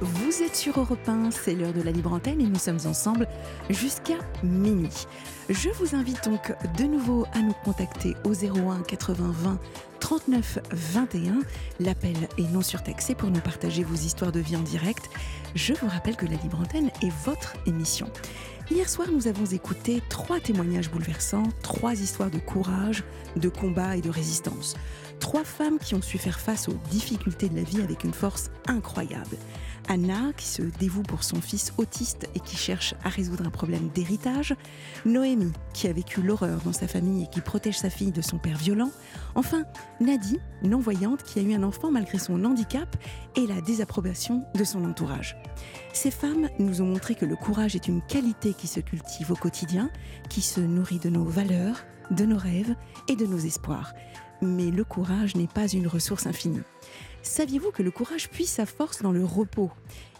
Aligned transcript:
Vous 0.00 0.42
êtes 0.44 0.54
sur 0.54 0.78
Europe 0.78 1.08
1, 1.08 1.32
c'est 1.32 1.54
l'heure 1.54 1.72
de 1.72 1.82
la 1.82 1.90
libre 1.90 2.12
antenne 2.12 2.40
et 2.40 2.46
nous 2.46 2.58
sommes 2.58 2.78
ensemble 2.86 3.26
jusqu'à 3.68 4.14
minuit. 4.44 5.06
Je 5.48 5.70
vous 5.70 5.96
invite 5.96 6.24
donc 6.24 6.54
de 6.78 6.84
nouveau 6.84 7.26
à 7.32 7.40
nous 7.40 7.54
contacter 7.64 8.14
au 8.24 8.32
01 8.32 8.82
80 8.82 9.32
20 9.32 9.58
39 9.98 10.58
21. 10.70 11.40
L'appel 11.80 12.16
est 12.38 12.52
non 12.52 12.62
surtaxé 12.62 13.16
pour 13.16 13.28
nous 13.28 13.40
partager 13.40 13.82
vos 13.82 13.96
histoires 13.96 14.30
de 14.30 14.38
vie 14.38 14.54
en 14.54 14.62
direct. 14.62 15.10
Je 15.56 15.72
vous 15.74 15.88
rappelle 15.88 16.14
que 16.14 16.26
la 16.26 16.36
libre 16.36 16.60
antenne 16.60 16.90
est 17.02 17.12
votre 17.24 17.54
émission. 17.66 18.08
Hier 18.68 18.88
soir, 18.88 19.06
nous 19.12 19.28
avons 19.28 19.44
écouté 19.44 20.02
trois 20.08 20.40
témoignages 20.40 20.90
bouleversants, 20.90 21.44
trois 21.62 21.94
histoires 21.94 22.32
de 22.32 22.40
courage, 22.40 23.04
de 23.36 23.48
combat 23.48 23.96
et 23.96 24.00
de 24.00 24.10
résistance. 24.10 24.74
Trois 25.20 25.44
femmes 25.44 25.78
qui 25.78 25.94
ont 25.94 26.02
su 26.02 26.18
faire 26.18 26.40
face 26.40 26.68
aux 26.68 26.76
difficultés 26.90 27.48
de 27.48 27.54
la 27.54 27.62
vie 27.62 27.80
avec 27.80 28.02
une 28.02 28.12
force 28.12 28.50
incroyable. 28.66 29.36
Anna, 29.88 30.32
qui 30.36 30.46
se 30.46 30.62
dévoue 30.62 31.04
pour 31.04 31.22
son 31.22 31.40
fils 31.40 31.72
autiste 31.78 32.28
et 32.34 32.40
qui 32.40 32.56
cherche 32.56 32.94
à 33.04 33.08
résoudre 33.08 33.46
un 33.46 33.50
problème 33.50 33.88
d'héritage. 33.94 34.56
Noémie, 35.04 35.52
qui 35.72 35.86
a 35.86 35.92
vécu 35.92 36.20
l'horreur 36.20 36.58
dans 36.64 36.72
sa 36.72 36.88
famille 36.88 37.22
et 37.22 37.30
qui 37.30 37.40
protège 37.40 37.78
sa 37.78 37.88
fille 37.88 38.10
de 38.10 38.20
son 38.20 38.38
père 38.38 38.58
violent. 38.58 38.90
Enfin, 39.36 39.62
Nadie, 40.00 40.40
non-voyante, 40.64 41.22
qui 41.22 41.38
a 41.38 41.42
eu 41.42 41.54
un 41.54 41.62
enfant 41.62 41.92
malgré 41.92 42.18
son 42.18 42.44
handicap 42.44 42.96
et 43.36 43.46
la 43.46 43.60
désapprobation 43.60 44.44
de 44.56 44.64
son 44.64 44.84
entourage. 44.84 45.36
Ces 45.96 46.10
femmes 46.10 46.50
nous 46.58 46.82
ont 46.82 46.86
montré 46.86 47.14
que 47.14 47.24
le 47.24 47.36
courage 47.36 47.74
est 47.74 47.88
une 47.88 48.02
qualité 48.02 48.52
qui 48.52 48.66
se 48.66 48.80
cultive 48.80 49.32
au 49.32 49.34
quotidien, 49.34 49.90
qui 50.28 50.42
se 50.42 50.60
nourrit 50.60 50.98
de 50.98 51.08
nos 51.08 51.24
valeurs, 51.24 51.86
de 52.10 52.26
nos 52.26 52.36
rêves 52.36 52.76
et 53.08 53.16
de 53.16 53.24
nos 53.24 53.38
espoirs. 53.38 53.94
Mais 54.42 54.70
le 54.70 54.84
courage 54.84 55.36
n'est 55.36 55.46
pas 55.46 55.66
une 55.66 55.86
ressource 55.86 56.26
infinie. 56.26 56.60
Saviez-vous 57.22 57.70
que 57.70 57.82
le 57.82 57.90
courage 57.90 58.28
puise 58.28 58.50
sa 58.50 58.66
force 58.66 59.00
dans 59.00 59.10
le 59.10 59.24
repos? 59.24 59.70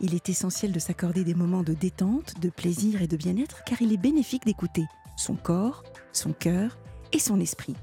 Il 0.00 0.14
est 0.14 0.30
essentiel 0.30 0.72
de 0.72 0.78
s'accorder 0.78 1.24
des 1.24 1.34
moments 1.34 1.62
de 1.62 1.74
détente, 1.74 2.40
de 2.40 2.48
plaisir 2.48 3.02
et 3.02 3.06
de 3.06 3.18
bien-être 3.18 3.62
car 3.64 3.82
il 3.82 3.92
est 3.92 3.98
bénéfique 3.98 4.46
d'écouter 4.46 4.86
son 5.18 5.34
corps, 5.34 5.84
son 6.10 6.32
cœur 6.32 6.78
et 7.12 7.18
son 7.18 7.38
esprit. 7.38 7.76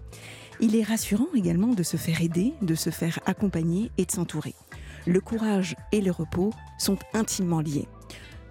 Il 0.59 0.75
est 0.75 0.83
rassurant 0.83 1.29
également 1.35 1.75
de 1.75 1.83
se 1.83 1.97
faire 1.97 2.23
aider, 2.23 2.55
de 2.63 2.73
se 2.73 2.89
faire 2.89 3.19
accompagner 3.27 3.91
et 3.99 4.05
de 4.05 4.11
s'entourer. 4.11 4.55
Le 5.05 5.19
courage 5.19 5.75
et 5.91 5.99
le 5.99 6.11
repos 6.11 6.51
sont 6.77 6.97
intimement 7.13 7.59
liés. 7.59 7.87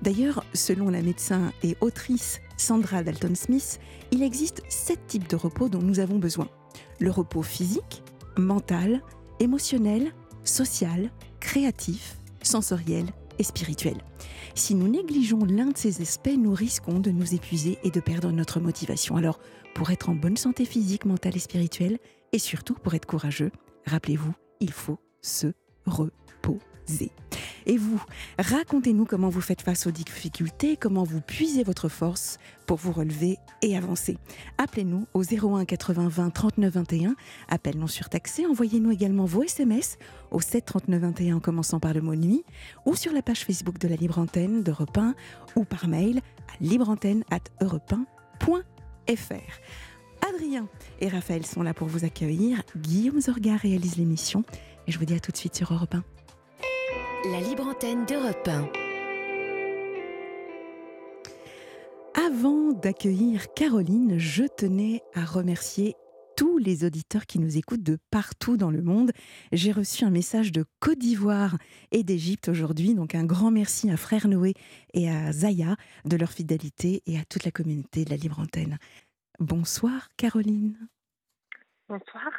D'ailleurs, 0.02 0.44
selon 0.52 0.90
la 0.90 1.00
médecin 1.00 1.52
et 1.62 1.76
autrice 1.80 2.40
Sandra 2.56 3.02
Dalton-Smith, 3.02 3.80
il 4.10 4.22
existe 4.22 4.62
sept 4.68 5.06
types 5.06 5.28
de 5.28 5.36
repos 5.36 5.68
dont 5.68 5.80
nous 5.80 6.00
avons 6.00 6.18
besoin. 6.18 6.48
Le 6.98 7.10
repos 7.10 7.42
physique, 7.42 8.02
mental, 8.36 9.00
émotionnel, 9.40 10.12
social, 10.44 11.10
créatif, 11.40 12.16
sensoriel 12.42 13.06
et 13.38 13.44
spirituel. 13.44 13.96
Si 14.54 14.74
nous 14.74 14.88
négligeons 14.88 15.44
l'un 15.44 15.68
de 15.68 15.78
ces 15.78 16.02
aspects, 16.02 16.36
nous 16.36 16.52
risquons 16.52 16.98
de 16.98 17.10
nous 17.10 17.34
épuiser 17.34 17.78
et 17.84 17.90
de 17.90 18.00
perdre 18.00 18.30
notre 18.30 18.60
motivation. 18.60 19.16
Alors, 19.16 19.38
pour 19.74 19.90
être 19.90 20.10
en 20.10 20.14
bonne 20.14 20.36
santé 20.36 20.66
physique, 20.66 21.06
mentale 21.06 21.36
et 21.36 21.40
spirituelle, 21.40 21.98
et 22.32 22.38
surtout 22.38 22.74
pour 22.74 22.94
être 22.94 23.06
courageux, 23.06 23.52
rappelez-vous, 23.86 24.34
il 24.60 24.72
faut 24.72 24.98
se 25.22 25.46
reposer. 25.86 26.21
Et 27.66 27.76
vous, 27.76 28.02
racontez-nous 28.38 29.04
comment 29.04 29.28
vous 29.28 29.40
faites 29.40 29.62
face 29.62 29.86
aux 29.86 29.92
difficultés, 29.92 30.76
comment 30.76 31.04
vous 31.04 31.20
puisez 31.20 31.62
votre 31.62 31.88
force 31.88 32.38
pour 32.66 32.76
vous 32.76 32.90
relever 32.92 33.38
et 33.62 33.76
avancer. 33.76 34.18
Appelez-nous 34.58 35.06
au 35.14 35.22
01 35.22 35.64
80 35.64 36.08
20 36.08 36.30
39 36.30 36.74
21, 36.74 37.14
appel 37.48 37.78
non 37.78 37.86
surtaxé. 37.86 38.46
Envoyez-nous 38.46 38.90
également 38.90 39.26
vos 39.26 39.44
SMS 39.44 39.96
au 40.30 40.40
7 40.40 40.64
39 40.64 41.00
21 41.00 41.36
en 41.36 41.40
commençant 41.40 41.78
par 41.80 41.94
le 41.94 42.00
mot 42.00 42.16
nuit 42.16 42.44
ou 42.84 42.96
sur 42.96 43.12
la 43.12 43.22
page 43.22 43.44
Facebook 43.44 43.78
de 43.78 43.86
la 43.88 43.96
Libre 43.96 44.18
Antenne 44.18 44.62
d'Europe 44.62 44.98
1 44.98 45.14
ou 45.56 45.64
par 45.64 45.88
mail 45.88 46.20
à 46.48 46.52
libreantenne@europe1.fr. 46.60 49.52
Adrien 50.28 50.68
et 51.00 51.08
Raphaël 51.08 51.44
sont 51.46 51.62
là 51.62 51.72
pour 51.74 51.88
vous 51.88 52.04
accueillir. 52.04 52.62
Guillaume 52.76 53.20
Zorga 53.20 53.56
réalise 53.56 53.96
l'émission 53.96 54.44
et 54.86 54.92
je 54.92 54.98
vous 54.98 55.04
dis 55.04 55.14
à 55.14 55.20
tout 55.20 55.32
de 55.32 55.36
suite 55.36 55.56
sur 55.56 55.72
Europe 55.72 55.94
1. 55.94 56.04
La 57.30 57.40
libre 57.40 57.68
antenne 57.68 58.04
d'Europe 58.04 58.48
1. 58.48 58.68
Avant 62.14 62.72
d'accueillir 62.72 63.52
Caroline, 63.54 64.18
je 64.18 64.42
tenais 64.44 65.02
à 65.14 65.24
remercier 65.24 65.94
tous 66.36 66.58
les 66.58 66.84
auditeurs 66.84 67.26
qui 67.26 67.38
nous 67.38 67.56
écoutent 67.56 67.82
de 67.84 67.98
partout 68.10 68.56
dans 68.56 68.70
le 68.70 68.82
monde. 68.82 69.12
J'ai 69.52 69.70
reçu 69.70 70.04
un 70.04 70.10
message 70.10 70.50
de 70.50 70.64
Côte 70.80 70.98
d'Ivoire 70.98 71.56
et 71.92 72.02
d'Égypte 72.02 72.48
aujourd'hui, 72.48 72.94
donc 72.94 73.14
un 73.14 73.24
grand 73.24 73.52
merci 73.52 73.88
à 73.90 73.96
Frère 73.96 74.26
Noé 74.26 74.54
et 74.92 75.08
à 75.08 75.30
Zaya 75.32 75.76
de 76.04 76.16
leur 76.16 76.32
fidélité 76.32 77.02
et 77.06 77.20
à 77.20 77.24
toute 77.24 77.44
la 77.44 77.52
communauté 77.52 78.04
de 78.04 78.10
la 78.10 78.16
Libre 78.16 78.40
Antenne. 78.40 78.78
Bonsoir 79.38 80.08
Caroline. 80.16 80.76
Bonsoir. 81.88 82.30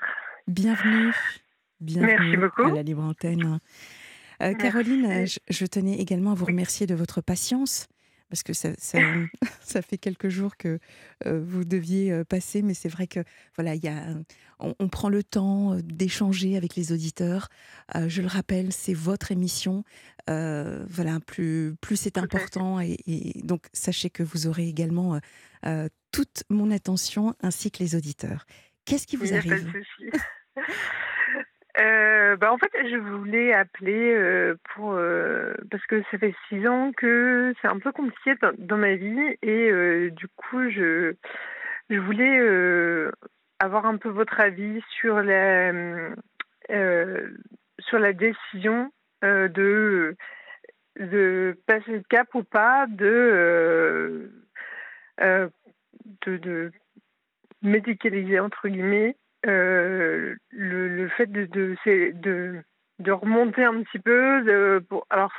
Bienvenue. 0.48 1.14
Bienvenue 1.80 2.16
Merci 2.18 2.38
beaucoup. 2.38 2.64
à 2.64 2.72
la 2.72 2.84
Libre 2.84 3.04
Antenne. 3.04 3.60
Euh. 4.42 4.54
Caroline, 4.54 5.06
euh, 5.06 5.26
je, 5.26 5.40
je 5.50 5.66
tenais 5.66 5.98
également 5.98 6.32
à 6.32 6.36
vous 6.36 6.46
remercier 6.46 6.88
de 6.88 6.96
votre 6.96 7.22
patience. 7.22 7.88
Parce 8.30 8.42
que 8.42 8.54
ça, 8.54 8.70
ça, 8.80 8.98
ça 9.62 9.82
fait 9.82 9.98
quelques 9.98 10.30
jours 10.30 10.58
que 10.58 10.80
euh, 11.26 11.42
vous 11.46 11.66
deviez 11.66 12.24
passer, 12.26 12.62
mais 12.62 12.74
c'est 12.74 12.90
vrai 12.90 13.06
que 13.08 13.20
voilà, 13.56 13.76
y 13.76 13.88
a, 13.88 14.16
on, 14.60 14.74
on 14.80 14.90
prend 14.90 15.10
le 15.10 15.24
temps 15.24 15.78
d'échanger 15.84 16.58
avec 16.58 16.76
les 16.76 16.92
auditeurs. 16.92 17.50
Euh, 17.96 18.10
je 18.10 18.22
le 18.22 18.28
rappelle, 18.28 18.74
c'est 18.74 18.94
votre 18.94 19.32
émission. 19.32 19.84
Voilà, 20.28 21.20
plus, 21.26 21.76
plus 21.82 21.98
c'est 21.98 22.18
important, 22.18 22.80
et, 22.80 22.98
et 23.06 23.42
donc 23.44 23.66
sachez 23.74 24.10
que 24.10 24.24
vous 24.24 24.48
aurez 24.48 24.68
également 24.68 25.20
toute 26.12 26.44
mon 26.50 26.72
attention 26.72 27.36
ainsi 27.42 27.72
que 27.72 27.84
les 27.84 27.96
auditeurs. 27.96 28.46
Qu'est-ce 28.86 29.06
qui 29.06 29.18
vous 29.18 29.34
arrive? 29.34 29.72
Euh, 31.80 32.36
bah, 32.36 32.54
en 32.54 32.58
fait, 32.58 32.72
je 32.88 32.98
voulais 32.98 33.52
appeler 33.52 34.14
euh, 34.14 34.56
pour 34.74 34.94
euh, 34.94 35.54
parce 35.72 35.84
que 35.88 36.04
ça 36.12 36.20
fait 36.20 36.36
six 36.48 36.68
ans 36.68 36.92
que 36.96 37.54
c'est 37.62 37.68
un 37.68 37.80
peu 37.80 37.92
compliqué 37.92 38.36
dans, 38.60 38.78
ma 38.78 38.94
vie 38.96 39.38
et 39.42 39.72
euh, 39.72 40.12
du 40.12 40.28
coup, 40.28 40.70
je 40.70 41.16
je 41.90 41.98
voulais 41.98 42.40
euh, 42.40 43.12
avoir 43.60 43.88
un 43.88 43.98
peu 43.98 44.10
votre 44.10 44.40
avis 44.40 44.82
sur 45.00 45.22
la 45.24 45.72
euh, 46.70 47.30
sur 47.80 47.98
la 48.00 48.14
décision 48.14 48.92
de 49.24 50.16
de 51.00 51.58
passer 51.66 51.92
le 51.92 52.04
cap 52.08 52.36
ou 52.36 52.44
pas 52.44 52.86
de 52.88 54.32
de, 55.20 56.38
de 56.38 56.72
médicaliser 57.64 58.40
entre 58.40 58.68
guillemets 58.68 59.16
euh, 59.46 60.36
le, 60.52 61.08
fait 61.10 61.32
de 61.32 61.48
de, 63.00 63.12
remonter 63.12 63.66
un 63.66 63.84
petit 63.84 64.00
peu 64.00 64.42
alors 65.10 65.34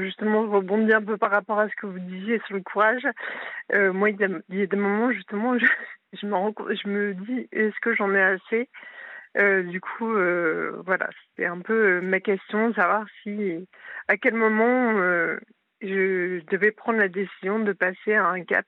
justement 0.00 0.44
je 0.46 0.50
rebondis 0.50 0.92
un 0.92 1.02
peu 1.02 1.16
par 1.16 1.30
rapport 1.30 1.60
à 1.60 1.68
ce 1.68 1.76
que 1.76 1.86
vous 1.86 1.98
disiez 2.00 2.40
sur 2.46 2.56
le 2.56 2.62
courage. 2.62 3.06
Euh, 3.72 3.92
moi 3.92 4.10
il 4.10 4.20
y, 4.20 4.24
a, 4.24 4.66
des 4.66 4.76
moments 4.76 5.12
justement 5.12 5.56
je, 5.58 5.66
je 6.20 6.26
me 6.26 6.74
je 6.74 6.88
me 6.88 7.14
dis 7.14 7.48
est-ce 7.52 7.78
que 7.80 7.94
j'en 7.94 8.12
ai 8.14 8.22
assez? 8.22 8.68
Euh, 9.36 9.62
du 9.62 9.80
coup 9.80 10.12
voilà 10.84 11.08
c'était 11.28 11.46
un 11.46 11.60
peu 11.60 12.00
ma 12.00 12.18
question 12.18 12.74
savoir 12.74 13.06
si 13.22 13.68
à 14.08 14.16
quel 14.16 14.34
moment 14.34 14.94
je 15.80 16.44
devais 16.50 16.72
prendre 16.72 16.98
la 16.98 17.08
décision 17.08 17.60
de 17.60 17.72
passer 17.72 18.14
à 18.14 18.26
un 18.26 18.42
cap 18.42 18.66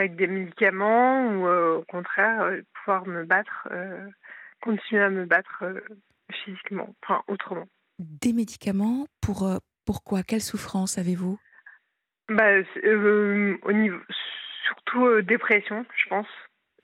avec 0.00 0.16
des 0.16 0.26
médicaments 0.26 1.26
ou 1.26 1.46
euh, 1.46 1.76
au 1.76 1.84
contraire 1.84 2.42
euh, 2.42 2.62
pouvoir 2.74 3.06
me 3.06 3.24
battre, 3.24 3.68
euh, 3.70 4.08
continuer 4.60 5.02
à 5.02 5.10
me 5.10 5.24
battre 5.24 5.64
physiquement, 6.32 6.94
enfin 7.02 7.22
autrement. 7.28 7.66
Des 7.98 8.32
médicaments 8.32 9.06
pour, 9.20 9.48
pourquoi? 9.86 10.22
Quelle 10.22 10.40
souffrance 10.40 10.98
avez-vous? 10.98 11.38
Bah, 12.28 12.62
c'est, 12.72 12.94
au 12.94 13.72
niveau, 13.72 13.98
surtout 14.64 15.20
dépression, 15.22 15.84
je 15.96 16.08
pense. 16.08 16.28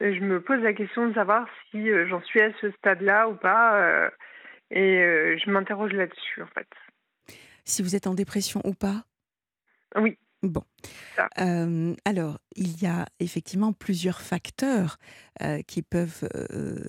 je 0.00 0.20
me 0.20 0.40
pose 0.40 0.60
la 0.62 0.72
question 0.72 1.08
de 1.08 1.14
savoir 1.14 1.46
si 1.70 1.88
j'en 2.08 2.20
suis 2.22 2.40
à 2.40 2.52
ce 2.60 2.70
stade-là 2.72 3.28
ou 3.28 3.34
pas. 3.34 4.10
et 4.70 5.36
je 5.38 5.50
m'interroge 5.50 5.92
là-dessus, 5.92 6.42
en 6.42 6.48
fait. 6.48 6.68
Si 7.64 7.82
vous 7.82 7.94
êtes 7.96 8.06
en 8.06 8.14
dépression 8.14 8.60
ou 8.64 8.74
pas? 8.74 9.04
Oui. 9.94 10.18
Bon. 10.46 10.62
alors, 12.04 12.38
il 12.54 12.82
y 12.82 12.86
a 12.86 13.06
effectivement 13.20 13.72
plusieurs 13.72 14.20
facteurs 14.20 14.98
qui 15.66 15.82
peuvent 15.82 16.28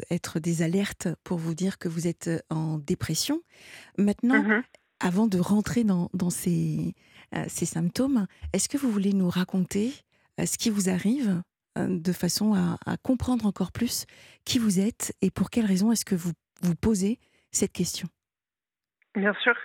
être 0.10 0.40
des 0.40 0.62
alertes 0.62 1.10
pour 1.24 1.38
vous 1.38 1.54
dire 1.54 1.78
que 1.78 1.90
vous 1.90 2.08
êtes 2.08 2.30
en 2.50 2.78
dépression. 2.78 3.42
Maintenant, 3.98 4.44
mmh 4.44 4.64
avant 5.00 5.28
de 5.28 5.38
rentrer 5.38 5.84
dans, 5.84 6.10
ces, 6.32 6.96
ces, 7.48 7.68
symptômes, 7.68 8.26
est-ce 8.52 8.68
que 8.68 8.80
vous 8.80 8.90
voulez 8.90 9.14
nous 9.14 9.30
raconter 9.30 9.94
ce 10.44 10.58
qui 10.58 10.72
vous 10.72 10.90
arrive 10.90 11.44
de 11.76 12.12
façon 12.12 12.56
à, 12.56 12.80
à, 12.84 12.98
comprendre 12.98 13.46
encore 13.46 13.72
plus 13.72 14.08
qui 14.44 14.58
vous 14.58 14.80
êtes 14.80 15.14
et 15.22 15.30
pour 15.30 15.52
quelles 15.52 15.68
raisons 15.68 15.92
est-ce 15.92 16.04
que 16.04 16.16
vous 16.16 16.32
vous 16.64 16.74
posez 16.74 17.20
cette 17.52 17.74
question? 17.74 18.08
Bien 19.16 19.34
sûr. 19.42 19.56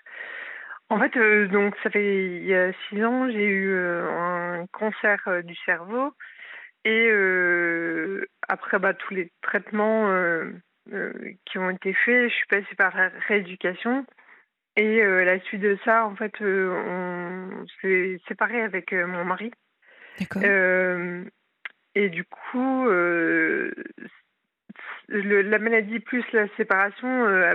En 0.93 0.99
fait, 0.99 1.17
euh, 1.17 1.49
donc 1.49 1.75
ça 1.83 1.89
fait 1.89 2.37
il 2.37 2.45
y 2.45 2.55
a 2.55 2.71
six 2.87 3.03
ans, 3.03 3.27
j'ai 3.31 3.47
eu 3.47 3.73
euh, 3.73 4.11
un 4.11 4.67
cancer 4.67 5.19
euh, 5.27 5.41
du 5.41 5.57
cerveau 5.65 6.13
et 6.85 7.11
après 8.47 8.79
bah, 8.79 8.93
tous 8.93 9.15
les 9.15 9.33
traitements 9.41 10.13
qui 11.47 11.59
ont 11.59 11.71
été 11.71 11.95
faits, 11.95 12.29
je 12.29 12.35
suis 12.35 12.47
passée 12.47 12.75
par 12.77 12.95
la 12.95 13.11
rééducation 13.29 14.05
et 14.77 15.01
à 15.01 15.25
la 15.25 15.41
suite 15.41 15.63
de 15.63 15.79
ça, 15.85 16.05
en 16.05 16.17
fait, 16.17 16.35
on 16.41 17.65
s'est 17.81 18.21
séparé 18.27 18.61
avec 18.63 18.93
mon 18.93 19.25
mari. 19.25 19.53
D'accord. 20.19 20.43
et 21.95 22.09
du 22.09 22.25
coup, 22.25 22.89
la 25.09 25.59
maladie 25.59 26.01
plus 26.01 26.25
la 26.33 26.49
séparation 26.57 27.27
a 27.27 27.55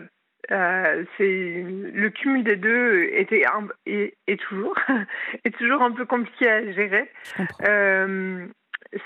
euh, 0.52 1.04
c'est 1.18 1.64
le 1.94 2.10
cumul 2.10 2.44
des 2.44 2.56
deux 2.56 3.04
était 3.12 3.44
et, 3.86 4.38
toujours 4.38 4.76
est 5.44 5.58
toujours 5.58 5.82
un 5.82 5.92
peu 5.92 6.06
compliqué 6.06 6.50
à 6.50 6.72
gérer. 6.72 7.12
Euh, 7.68 8.46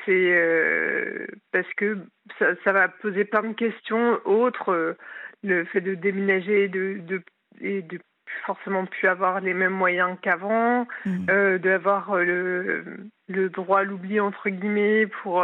c'est 0.06 0.36
euh, 0.36 1.26
parce 1.52 1.72
que 1.76 1.98
ça, 2.38 2.48
ça, 2.64 2.72
va 2.72 2.88
poser 2.88 3.26
plein 3.26 3.42
de 3.42 3.54
questions 3.54 4.20
autres, 4.26 4.96
le 5.44 5.66
fait 5.66 5.82
de 5.82 5.96
déménager, 5.96 6.68
de, 6.68 7.00
de 7.00 7.24
et 7.60 7.82
de 7.82 8.00
forcément 8.46 8.86
plus 8.86 9.08
avoir 9.08 9.42
les 9.42 9.54
mêmes 9.54 9.74
moyens 9.74 10.18
qu'avant, 10.22 10.88
mmh. 11.06 11.58
d'avoir 11.58 12.16
le, 12.18 12.84
le 13.28 13.50
droit 13.50 13.80
à 13.80 13.84
l'oubli 13.84 14.20
entre 14.20 14.50
guillemets 14.50 15.08
pour 15.08 15.44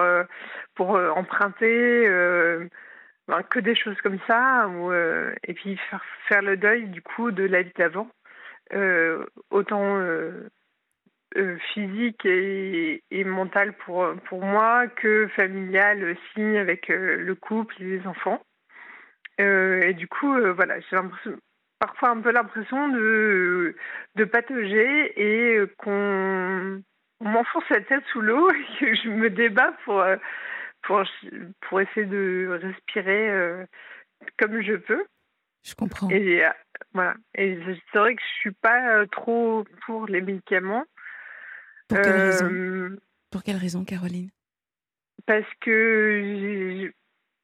pour 0.75 0.91
emprunter 0.91 2.07
que 3.49 3.59
des 3.59 3.75
choses 3.75 3.99
comme 4.01 4.19
ça, 4.27 4.67
euh, 4.67 5.33
et 5.43 5.53
puis 5.53 5.77
faire, 5.89 6.03
faire, 6.27 6.41
le 6.41 6.57
deuil 6.57 6.87
du 6.87 7.01
coup 7.01 7.31
de 7.31 7.43
la 7.43 7.61
vie 7.61 7.73
d'avant, 7.77 8.09
euh, 8.73 9.25
autant 9.49 9.97
euh, 9.97 10.49
physique 11.73 12.25
et, 12.25 13.03
et 13.11 13.23
mental 13.23 13.73
pour, 13.73 14.07
pour 14.25 14.43
moi 14.43 14.87
que 14.87 15.27
familial 15.35 16.03
aussi 16.03 16.57
avec 16.57 16.87
le 16.87 17.35
couple 17.35 17.75
et 17.81 17.97
les 17.97 18.07
enfants. 18.07 18.41
et 19.37 19.93
du 19.93 20.07
coup, 20.07 20.33
voilà, 20.55 20.79
j'ai 20.79 20.97
parfois 21.79 22.09
un 22.09 22.21
peu 22.21 22.31
l'impression 22.31 22.87
de, 22.87 23.75
de 24.15 24.23
patauger 24.23 25.13
et 25.15 25.61
qu'on 25.77 26.81
m'enfonce 27.19 27.69
la 27.69 27.81
tête 27.81 28.03
sous 28.11 28.21
l'eau 28.21 28.49
et 28.79 28.79
que 28.79 28.95
je 28.95 29.09
me 29.09 29.29
débat 29.29 29.73
pour 29.83 30.03
pour, 30.83 31.03
pour 31.61 31.81
essayer 31.81 32.05
de 32.05 32.59
respirer 32.61 33.29
euh, 33.29 33.65
comme 34.37 34.61
je 34.61 34.75
peux. 34.75 35.05
Je 35.63 35.75
comprends. 35.75 36.09
Et 36.09 36.45
euh, 36.45 36.49
voilà. 36.93 37.15
Et 37.35 37.59
c'est 37.91 37.99
vrai 37.99 38.15
que 38.15 38.21
je 38.21 38.39
suis 38.39 38.51
pas 38.51 38.95
euh, 38.95 39.05
trop 39.07 39.65
pour 39.85 40.07
les 40.07 40.21
médicaments. 40.21 40.85
Pour 41.87 42.01
quelle 42.01 42.15
raison? 42.15 42.97
Pour 43.31 43.43
quelle 43.43 43.57
raison, 43.57 43.83
Caroline? 43.83 44.29
Parce 45.25 45.47
que 45.61 46.91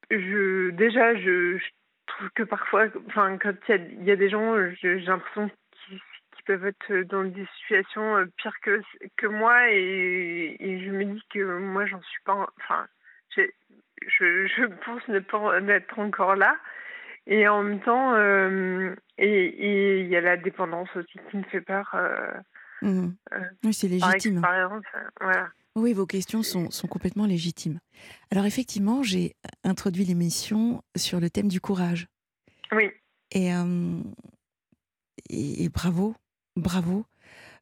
je, 0.10 0.70
déjà, 0.72 1.16
je, 1.16 1.60
trouve 2.06 2.30
que 2.36 2.44
parfois, 2.44 2.88
enfin, 3.08 3.38
quand 3.38 3.54
il 3.70 4.04
y, 4.04 4.12
a 4.12 4.16
des 4.16 4.30
gens, 4.30 4.56
j'ai 4.82 5.00
l'impression 5.00 5.50
qu'ils 5.86 6.00
peuvent 6.46 6.66
être 6.66 6.94
dans 7.10 7.24
des 7.24 7.46
situations 7.60 8.26
pires 8.38 8.60
que, 8.62 8.82
que 9.18 9.28
moi 9.28 9.70
et, 9.72 10.56
et 10.60 10.86
je 10.86 10.92
me 10.92 11.06
dis 11.06 11.24
que 11.30 11.60
moi, 11.60 11.86
j'en 11.86 12.02
suis 12.02 12.22
pas. 12.24 12.48
Enfin, 12.62 12.88
je, 13.36 14.48
je, 14.48 14.66
pense 14.86 15.08
ne 15.08 15.20
pas 15.20 15.60
être 15.74 16.00
encore 16.00 16.36
là. 16.36 16.58
Et 17.26 17.48
en 17.48 17.64
même 17.64 17.80
temps, 17.82 18.14
euh, 18.16 18.96
et 19.18 20.02
il 20.02 20.08
y 20.08 20.16
a 20.16 20.22
la 20.22 20.36
dépendance 20.36 20.90
aussi 20.96 21.18
qui 21.32 21.38
me 21.38 21.44
fait 21.44 21.62
peur. 21.62 21.90
Euh, 21.94 22.34
mmh. 22.82 23.14
euh, 23.34 23.40
oui, 23.64 23.74
c'est 23.74 23.88
légitime. 23.88 24.42
voilà. 25.22 25.50
Oui, 25.76 25.94
vos 25.94 26.06
questions 26.06 26.44
sont, 26.44 26.70
sont, 26.70 26.88
complètement 26.88 27.26
légitimes. 27.26 27.80
Alors 28.30 28.46
effectivement, 28.46 29.02
j'ai 29.02 29.36
introduit 29.64 30.04
l'émission 30.04 30.84
sur 30.96 31.20
le 31.20 31.30
thème 31.30 31.48
du 31.48 31.60
courage. 31.62 32.08
Oui. 32.72 32.92
Et, 33.32 33.50
et, 35.30 35.64
et 35.64 35.70
bravo, 35.70 36.16
bravo. 36.56 37.06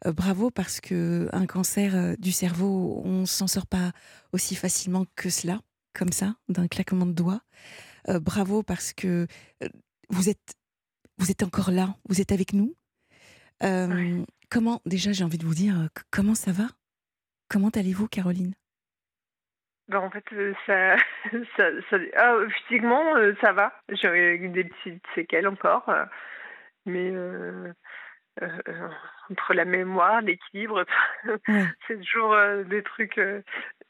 Bravo 0.06 0.50
parce 0.52 0.82
que 0.82 1.30
un 1.32 1.46
cancer 1.46 2.18
du 2.18 2.32
cerveau, 2.32 3.02
on 3.06 3.26
s'en 3.26 3.48
sort 3.48 3.68
pas 3.68 3.92
aussi 4.34 4.56
facilement 4.56 5.06
que 5.16 5.30
cela 5.30 5.60
comme 5.94 6.12
ça, 6.12 6.36
d'un 6.50 6.68
claquement 6.68 7.06
de 7.06 7.14
doigts. 7.14 7.42
Euh, 8.10 8.20
bravo 8.20 8.64
parce 8.64 8.94
que 8.94 9.28
euh, 9.64 9.68
vous 10.10 10.30
êtes, 10.30 10.56
vous 11.18 11.32
êtes 11.32 11.44
encore 11.44 11.72
là, 11.72 11.90
vous 12.10 12.22
êtes 12.22 12.32
avec 12.32 12.54
nous. 12.54 12.76
Euh, 13.64 14.24
comment, 14.50 14.82
déjà, 14.86 15.12
j'ai 15.12 15.24
envie 15.24 15.38
de 15.38 15.46
vous 15.46 15.54
dire, 15.54 15.76
comment 16.12 16.36
ça 16.36 16.52
va? 16.52 16.66
Comment 17.50 17.70
allez-vous, 17.70 18.08
Caroline? 18.08 18.54
Ben, 19.88 20.00
en 20.00 20.10
fait, 20.10 20.24
ça, 20.66 20.96
ça, 21.58 21.98
ah, 22.18 22.36
physiquement, 22.68 23.04
ça 23.42 23.52
va. 23.52 23.74
J'ai 23.90 24.48
des 24.48 24.64
petites 24.64 25.04
séquelles 25.14 25.48
encore, 25.48 25.92
mais 26.86 27.12
entre 29.32 29.54
la 29.54 29.66
mémoire, 29.66 30.22
l'équilibre, 30.22 30.86
c'est 31.88 32.00
toujours 32.00 32.36
des 32.66 32.84
trucs 32.84 33.20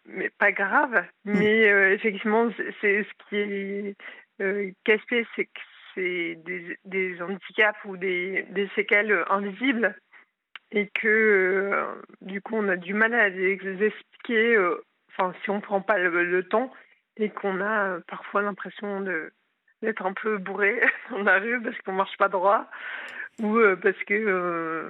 mais 0.05 0.29
pas 0.29 0.51
grave. 0.51 1.05
Mm. 1.25 1.39
Mais 1.39 1.69
euh, 1.69 1.93
effectivement, 1.93 2.49
c'est 2.81 3.03
ce 3.03 3.29
qui 3.29 3.35
est 3.37 3.95
euh, 4.41 4.71
casse-pied, 4.83 5.25
c'est 5.35 5.45
que 5.45 5.59
c'est 5.93 6.35
des, 6.45 6.77
des, 6.85 7.21
handicaps 7.21 7.83
ou 7.85 7.97
des, 7.97 8.43
des, 8.49 8.69
séquelles 8.75 9.25
invisibles 9.29 9.95
et 10.71 10.87
que 10.87 11.07
euh, 11.07 12.01
du 12.21 12.41
coup 12.41 12.55
on 12.55 12.69
a 12.69 12.77
du 12.77 12.93
mal 12.93 13.13
à 13.13 13.27
les 13.27 13.83
expliquer. 13.83 14.57
Enfin, 15.09 15.33
si 15.43 15.49
on 15.49 15.59
prend 15.59 15.81
pas 15.81 15.97
le, 15.97 16.43
temps 16.43 16.71
et 17.17 17.29
qu'on 17.29 17.59
a 17.61 17.99
parfois 18.07 18.41
l'impression 18.41 19.01
de 19.01 19.33
d'être 19.81 20.05
un 20.05 20.13
peu 20.13 20.37
bourré 20.37 20.81
dans 21.09 21.23
la 21.23 21.39
rue 21.39 21.61
parce 21.61 21.77
qu'on 21.79 21.93
marche 21.93 22.17
pas 22.17 22.29
droit 22.29 22.67
ou 23.39 23.57
euh, 23.57 23.75
parce 23.75 23.97
que 24.05 24.13
euh, 24.13 24.89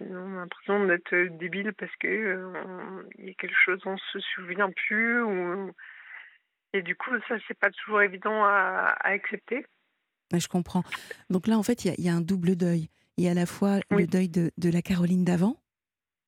on, 0.00 0.36
a 0.36 0.40
l'impression 0.40 0.86
d'être 0.86 1.14
débile 1.38 1.72
parce 1.72 1.94
que 1.96 2.06
euh, 2.06 3.02
il 3.18 3.26
y 3.26 3.30
a 3.30 3.34
quelque 3.34 3.56
chose 3.64 3.80
on 3.86 3.96
se 4.12 4.20
souvient 4.34 4.70
plus 4.70 5.22
ou 5.22 5.72
et 6.72 6.82
du 6.82 6.94
coup 6.94 7.10
ça 7.28 7.36
c'est 7.46 7.58
pas 7.58 7.70
toujours 7.70 8.02
évident 8.02 8.44
à, 8.44 8.94
accepter. 9.00 9.64
Je 10.32 10.46
comprends. 10.46 10.82
Donc 11.30 11.46
là 11.46 11.56
en 11.56 11.62
fait 11.62 11.84
il 11.84 11.94
y, 11.98 12.08
a 12.08 12.14
un 12.14 12.20
double 12.20 12.56
deuil. 12.56 12.88
Il 13.16 13.24
y 13.24 13.28
a 13.28 13.30
à 13.30 13.34
la 13.34 13.46
fois 13.46 13.80
le 13.90 14.06
deuil 14.06 14.28
de, 14.28 14.50
de 14.58 14.70
la 14.70 14.82
Caroline 14.82 15.24
d'avant. 15.24 15.56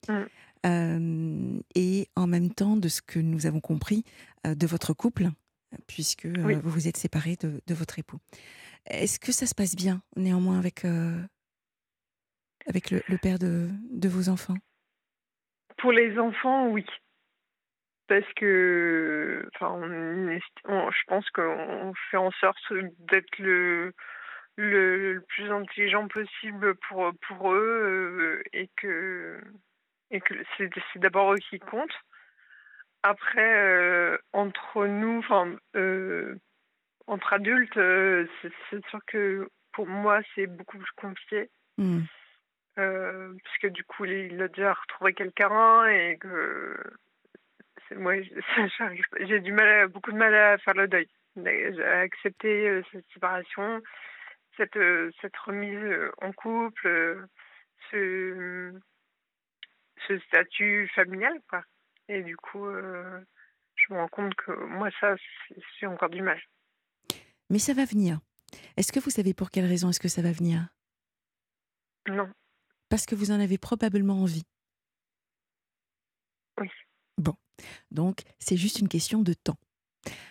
Mmh. 0.09 1.61
et 1.75 2.09
en 2.17 2.27
même 2.27 2.55
temps 2.55 2.77
de 2.77 2.89
ce 2.89 3.03
que 3.03 3.19
nous 3.19 3.45
avons 3.47 3.61
compris 3.61 4.03
de 4.45 4.67
votre 4.67 4.95
couple, 4.95 5.29
puisque 5.87 6.27
vous 6.27 6.71
vous 6.71 6.89
êtes 6.89 6.97
séparés 6.97 7.37
de, 7.37 7.61
de 7.67 7.75
votre 7.75 7.99
époux. 7.99 8.19
Est-ce 8.87 9.19
que 9.19 9.33
ça 9.33 9.47
se 9.47 9.55
passe 9.55 9.77
bien 9.77 10.03
néanmoins 10.17 10.59
avec, 10.59 10.85
avec 12.67 12.91
le, 12.91 13.19
père 13.19 13.39
de, 13.39 13.69
de, 13.91 14.09
vos 14.09 14.29
enfants? 14.29 14.57
Pour 15.79 15.93
les 15.93 16.19
enfants, 16.19 16.69
oui. 16.69 16.85
Parce 18.09 18.27
que, 18.35 19.49
enfin, 19.55 19.81
je 19.87 21.03
pense 21.07 21.29
qu'on 21.31 21.93
fait 22.11 22.17
en 22.17 22.33
sorte 22.33 22.59
d'être 22.99 23.39
le, 23.39 23.93
le, 24.57 25.25
plus 25.29 25.51
intelligent 25.51 26.09
possible 26.09 26.75
pour, 26.89 27.13
pour 27.29 27.53
eux 27.53 28.43
euh, 28.43 28.43
et 28.53 28.69
que, 28.77 29.41
et 30.11 30.21
que 30.21 30.35
c'est 30.57 30.99
d'abord 30.99 31.33
eux 31.33 31.39
qui 31.51 31.59
comptent. 31.59 31.99
Après, 33.03 33.57
euh, 33.57 34.19
entre 34.33 34.87
nous, 34.87 35.25
euh, 35.75 36.35
entre 37.07 37.33
adultes, 37.33 37.75
c'est 38.71 38.87
sûr 38.89 39.01
que 39.07 39.49
pour 39.73 39.87
moi, 39.87 40.21
c'est 40.35 40.47
beaucoup 40.47 40.79
plus 40.79 40.93
compliqué. 40.97 41.51
Mmh. 41.79 42.01
Euh, 42.79 43.35
parce 43.43 43.59
que 43.59 43.67
du 43.69 43.85
coup, 43.85 44.05
il 44.05 44.41
a 44.43 44.49
déjà 44.49 44.75
retrouvé 44.75 45.15
quelqu'un 45.15 45.87
et 45.87 46.19
que 46.19 46.77
moi, 47.93 48.15
j'ai 49.21 49.41
du 49.41 49.53
mal, 49.53 49.89
beaucoup 49.89 50.13
de 50.13 50.17
mal 50.19 50.35
à 50.35 50.59
faire 50.59 50.75
le 50.75 50.87
deuil, 50.87 51.09
à 51.47 52.01
accepter 52.01 52.83
cette 52.93 53.07
séparation, 53.15 53.83
cette, 54.57 54.79
cette 55.21 55.37
remise 55.39 56.11
en 56.21 56.33
couple, 56.33 57.25
ce, 57.91 58.73
ce 60.07 60.19
statut 60.19 60.89
familial, 60.95 61.41
quoi. 61.49 61.63
Et 62.11 62.25
du 62.25 62.37
coup, 62.37 62.67
je 63.77 63.95
me 63.95 63.99
rends 64.01 64.09
compte 64.09 64.35
que 64.35 64.51
moi, 64.67 64.89
ça, 65.01 65.15
c'est 65.79 65.87
encore 65.87 66.11
du 66.11 66.23
mal. 66.23 66.41
Mais 67.51 67.61
ça 67.61 67.73
va 67.73 67.85
venir. 67.85 68.19
Est-ce 68.77 68.91
que 68.91 68.99
vous 68.99 69.11
savez 69.11 69.33
pour 69.33 69.53
quelle 69.53 69.65
raison 69.65 69.91
est-ce 69.91 70.01
que 70.01 70.09
ça 70.09 70.21
va 70.21 70.33
venir? 70.33 70.67
Non. 72.09 72.29
Parce 72.89 73.07
que 73.07 73.15
vous 73.15 73.31
en 73.31 73.39
avez 73.39 73.59
probablement 73.59 74.21
envie. 74.23 74.43
Oui. 76.61 76.69
Bon. 77.17 77.37
Donc, 77.93 78.23
c'est 78.41 78.57
juste 78.57 78.81
une 78.81 78.89
question 78.89 79.23
de 79.23 79.33
temps. 79.33 79.59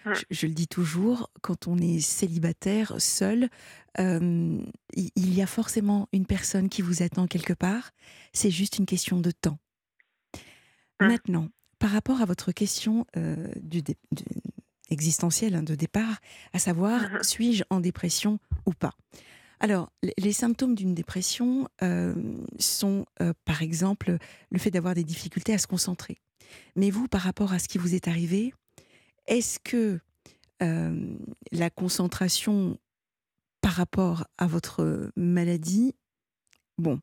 Mmh. 0.03 0.13
Je, 0.31 0.47
le 0.47 0.53
dis 0.53 0.67
toujours, 0.67 1.31
quand 1.41 1.67
on 1.67 1.77
est 1.77 2.01
célibataire, 2.01 2.99
seul, 2.99 3.47
il 3.97 5.33
y 5.33 5.41
a 5.41 5.47
forcément 5.47 6.09
une 6.11 6.25
personne 6.25 6.67
qui 6.67 6.81
vous 6.81 7.03
attend 7.03 7.25
quelque 7.25 7.53
part. 7.53 7.91
C'est 8.33 8.51
juste 8.51 8.79
une 8.79 8.85
question 8.85 9.21
de 9.21 9.31
temps. 9.31 9.59
Mmh. 10.99 11.07
Maintenant, 11.07 11.49
par 11.79 11.91
rapport 11.91 12.21
à 12.21 12.25
votre 12.25 12.51
question 12.51 13.05
du, 13.61 13.81
existentielle 14.89 15.55
hein, 15.55 15.63
de 15.63 15.75
départ, 15.75 16.19
à 16.53 16.59
savoir, 16.59 17.01
mmh 17.01 17.23
suis-je 17.23 17.63
en 17.69 17.79
dépression 17.79 18.39
ou 18.65 18.73
pas? 18.73 18.93
Alors, 19.59 19.91
les 20.17 20.31
symptômes 20.31 20.75
d'une 20.75 20.93
dépression 20.95 21.67
sont, 22.59 23.05
par 23.43 23.61
exemple, 23.61 24.17
le 24.51 24.59
fait 24.59 24.71
d'avoir 24.71 24.93
des 24.93 25.03
difficultés 25.03 25.53
à 25.53 25.57
se 25.57 25.67
concentrer. 25.67 26.21
Mais 26.75 26.89
vous, 26.89 27.07
par 27.07 27.21
rapport 27.21 27.51
à 27.51 27.59
ce 27.59 27.67
qui 27.67 27.77
vous 27.77 27.93
est 27.93 28.07
arrivé, 28.07 28.53
est-ce 29.27 29.59
que 29.59 29.99
la 30.61 31.69
concentration 31.69 32.77
par 33.61 33.73
rapport 33.73 34.25
à 34.37 34.47
votre 34.47 35.11
maladie, 35.17 35.93
bon, 36.77 37.01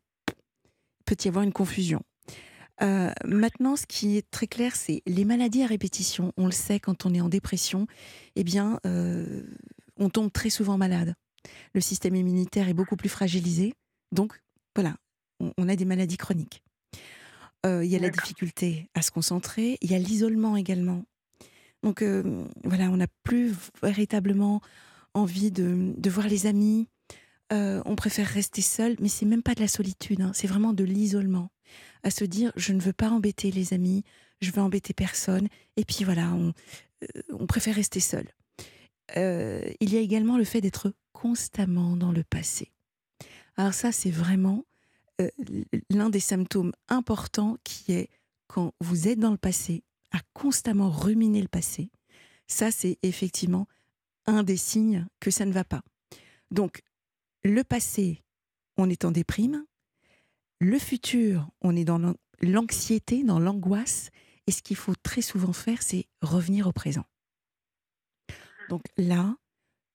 peut 1.04 1.16
y 1.25 1.28
avoir 1.28 1.45
une 1.45 1.52
confusion? 1.52 2.02
Maintenant, 2.80 3.76
ce 3.76 3.87
qui 3.87 4.16
est 4.16 4.30
très 4.30 4.47
clair, 4.47 4.76
c'est 4.76 5.02
les 5.06 5.25
maladies 5.25 5.62
à 5.62 5.66
répétition. 5.66 6.33
On 6.37 6.47
le 6.47 6.52
sait, 6.52 6.80
quand 6.80 7.06
on 7.06 7.14
est 7.14 7.21
en 7.21 7.28
dépression, 7.28 7.87
eh 8.35 8.45
bien, 8.45 8.80
on 8.85 10.11
tombe 10.11 10.33
très 10.33 10.50
souvent 10.50 10.78
malade. 10.78 11.14
Le 11.75 11.80
système 11.80 12.16
immunitaire 12.16 12.68
est 12.68 12.75
beaucoup 12.75 12.97
plus 12.97 13.09
fragilisé. 13.09 13.75
Donc, 14.12 14.40
voilà, 14.75 14.97
on 15.40 15.68
a 15.68 15.76
des 15.76 15.85
maladies 15.85 16.16
chroniques. 16.16 16.62
Il 17.64 17.87
y 17.87 17.97
a 17.97 17.99
la 17.99 18.11
difficulté 18.11 18.88
à 18.95 19.02
se 19.02 19.11
concentrer, 19.11 19.76
il 19.80 19.90
y 19.90 19.95
a 19.95 19.99
l'isolement 19.99 20.56
également. 20.56 21.04
Donc 21.83 22.02
voilà, 22.64 22.90
on 22.90 22.97
n'a 22.97 23.06
plus 23.23 23.52
véritablement 23.83 24.61
envie 25.14 25.50
de, 25.50 26.11
voir 26.11 26.28
les 26.28 26.47
amis. 26.47 26.88
on 27.50 27.97
préfère 27.97 28.26
rester 28.26 28.62
seul, 28.62 28.97
mais 29.00 29.09
c'est 29.09 29.26
même 29.26 29.42
pas 29.42 29.54
de 29.54 29.61
la 29.61 29.68
solitude, 29.68 30.21
hein, 30.21 30.33
c'est 30.35 30.47
vraiment 30.47 30.73
de 30.73 30.85
l'isolement. 30.85 31.49
À 32.02 32.11
se 32.11 32.25
dire, 32.25 32.52
je 32.56 32.73
ne 32.73 32.80
veux 32.80 32.92
pas 32.92 33.11
embêter 33.11 33.50
les 33.50 33.75
amis, 33.75 34.04
je 34.40 34.50
veux 34.50 34.62
embêter 34.62 34.94
personne, 34.94 35.49
et 35.76 35.85
puis 35.85 36.04
voilà, 36.04 36.32
on, 36.32 36.52
on 37.30 37.46
préfère 37.46 37.75
rester 37.75 38.00
seul. 38.00 38.26
il 39.14 39.92
y 39.92 39.96
a 39.96 40.00
également 40.00 40.37
le 40.37 40.44
fait 40.44 40.61
d'être 40.61 40.92
constamment 41.12 41.96
dans 41.96 42.12
le 42.12 42.25
passé. 42.25 42.73
Alors 43.56 43.75
ça, 43.75 43.92
c'est 43.92 44.11
vraiment 44.11 44.64
l'un 45.90 46.11
des 46.11 46.20
symptômes 46.20 46.73
importants 46.88 47.56
qui 47.64 47.92
est 47.92 48.11
quand 48.46 48.73
vous 48.80 49.08
êtes 49.08 49.18
dans 49.18 49.30
le 49.30 49.37
passé, 49.37 49.82
à 50.12 50.20
constamment 50.35 50.90
ruminer 50.90 51.42
le 51.42 51.49
passé, 51.49 51.90
ça 52.46 52.70
c'est 52.70 52.99
effectivement 53.02 53.66
un 54.26 54.42
des 54.42 54.56
signes 54.56 55.06
que 55.20 55.30
ça 55.30 55.44
ne 55.44 55.52
va 55.52 55.64
pas. 55.64 55.82
Donc, 56.50 56.82
le 57.44 57.62
passé, 57.64 58.23
on 58.76 58.88
est 58.88 59.04
en 59.04 59.11
déprime. 59.11 59.64
Le 60.60 60.78
futur, 60.78 61.48
on 61.60 61.76
est 61.76 61.84
dans 61.84 62.14
l'anxiété, 62.40 63.22
dans 63.22 63.38
l'angoisse. 63.38 64.10
Et 64.46 64.52
ce 64.52 64.62
qu'il 64.62 64.76
faut 64.76 64.94
très 64.94 65.22
souvent 65.22 65.52
faire, 65.52 65.82
c'est 65.82 66.06
revenir 66.22 66.66
au 66.66 66.72
présent. 66.72 67.04
Donc 68.68 68.82
là, 68.96 69.36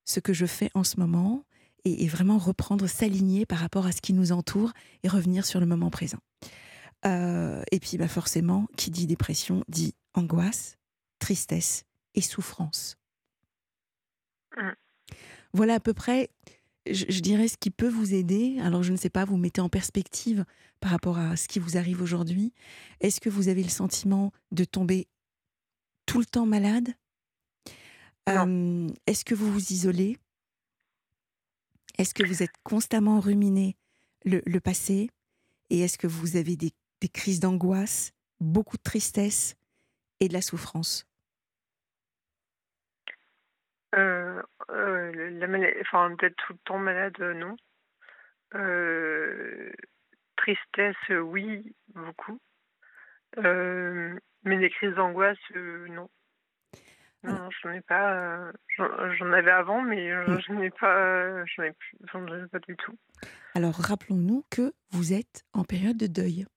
ce 0.06 0.20
que 0.20 0.34
je 0.34 0.46
fais 0.46 0.70
en 0.74 0.84
ce 0.84 1.00
moment 1.00 1.46
est, 1.86 2.08
vraiment 2.08 2.38
reprendre, 2.38 2.88
s'aligner 2.88 3.46
par 3.46 3.60
rapport 3.60 3.86
à 3.86 3.92
ce 3.92 4.02
qui 4.02 4.14
nous 4.14 4.32
entoure 4.32 4.72
et 5.04 5.08
revenir 5.08 5.46
sur 5.46 5.60
le 5.60 5.66
moment 5.66 5.90
présent. 5.90 6.20
Euh, 7.06 7.64
et 7.72 7.80
puis, 7.80 7.98
bah 7.98 8.08
forcément, 8.08 8.68
qui 8.78 8.92
dit 8.92 9.08
dépression 9.08 9.64
dit 9.68 9.96
angoisse, 10.14 10.78
tristesse 11.20 11.86
et 12.14 12.22
souffrance. 12.22 12.98
Mmh. 14.58 14.70
Voilà 15.54 15.76
à 15.76 15.80
peu 15.80 15.94
près, 15.94 16.30
je, 16.90 17.20
dirais, 17.20 17.48
ce 17.48 17.58
qui 17.58 17.70
peut 17.70 17.90
vous 17.90 18.14
aider. 18.14 18.58
Alors, 18.62 18.84
je 18.84 18.92
ne 18.92 18.98
sais 18.98 19.10
pas, 19.10 19.26
vous 19.26 19.38
mettez 19.38 19.62
en 19.62 19.70
perspective 19.70 20.46
par 20.80 20.92
rapport 20.92 21.18
à 21.18 21.36
ce 21.36 21.48
qui 21.48 21.60
vous 21.60 21.78
arrive 21.78 22.02
aujourd'hui. 22.02 22.54
Est-ce 23.00 23.22
que 23.22 23.30
vous 23.30 23.48
avez 23.48 23.64
le 23.64 23.70
sentiment 23.70 24.32
de 24.52 24.64
tomber 24.64 25.08
tout 26.06 26.20
le 26.20 26.26
temps 26.26 26.46
malade? 26.46 26.90
Est-ce 28.28 29.26
que 29.26 29.36
vous 29.36 29.52
vous 29.52 29.74
isolez? 29.74 30.18
Est-ce 31.98 32.14
que 32.14 32.26
vous 32.26 32.42
êtes 32.42 32.54
constamment 32.64 33.20
ruminé 33.20 33.76
le, 34.24 34.42
le 34.46 34.60
passé? 34.60 35.10
Et 35.70 35.82
est-ce 35.82 35.98
que 35.98 36.08
vous 36.08 36.38
avez 36.38 36.56
des 36.56 36.72
des 37.02 37.10
crises 37.10 37.40
d'angoisse, 37.40 38.14
beaucoup 38.40 38.78
de 38.78 38.84
tristesse 38.84 39.56
et 40.20 40.28
de 40.28 40.34
la 40.34 40.42
souffrance? 40.42 41.06
Euh, 43.96 44.21
euh, 44.72 45.80
enfin, 45.82 46.12
D'être 46.12 46.36
tout 46.36 46.54
le 46.54 46.60
temps 46.66 46.80
malade, 46.80 47.16
euh, 47.20 47.34
non. 47.34 47.56
tristesse, 50.38 50.96
oui, 51.10 51.76
beaucoup. 51.94 52.40
mais 53.38 54.58
des 54.58 54.70
crises 54.70 54.96
d'angoisse, 54.96 55.38
non. 55.56 56.10
Non, 57.24 57.50
je 57.52 57.68
n'en 57.68 57.74
ai 57.76 57.82
pas. 57.82 58.52
J'en 58.78 59.32
avais 59.32 59.52
avant, 59.52 59.84
mais 59.84 60.10
je 60.10 60.52
n'en 60.52 60.62
ai 60.62 60.72
pas. 60.72 61.46
J'en 61.46 61.64
ai, 61.64 62.44
ai 62.44 62.48
pas 62.48 62.60
du 62.60 62.76
tout. 62.78 62.98
Alors, 63.54 63.76
rappelons-nous 63.76 64.44
que 64.50 64.74
vous 64.90 65.14
êtes 65.14 65.44
en 65.54 65.64
période 65.64 65.98
de 65.98 66.08
deuil 66.08 66.48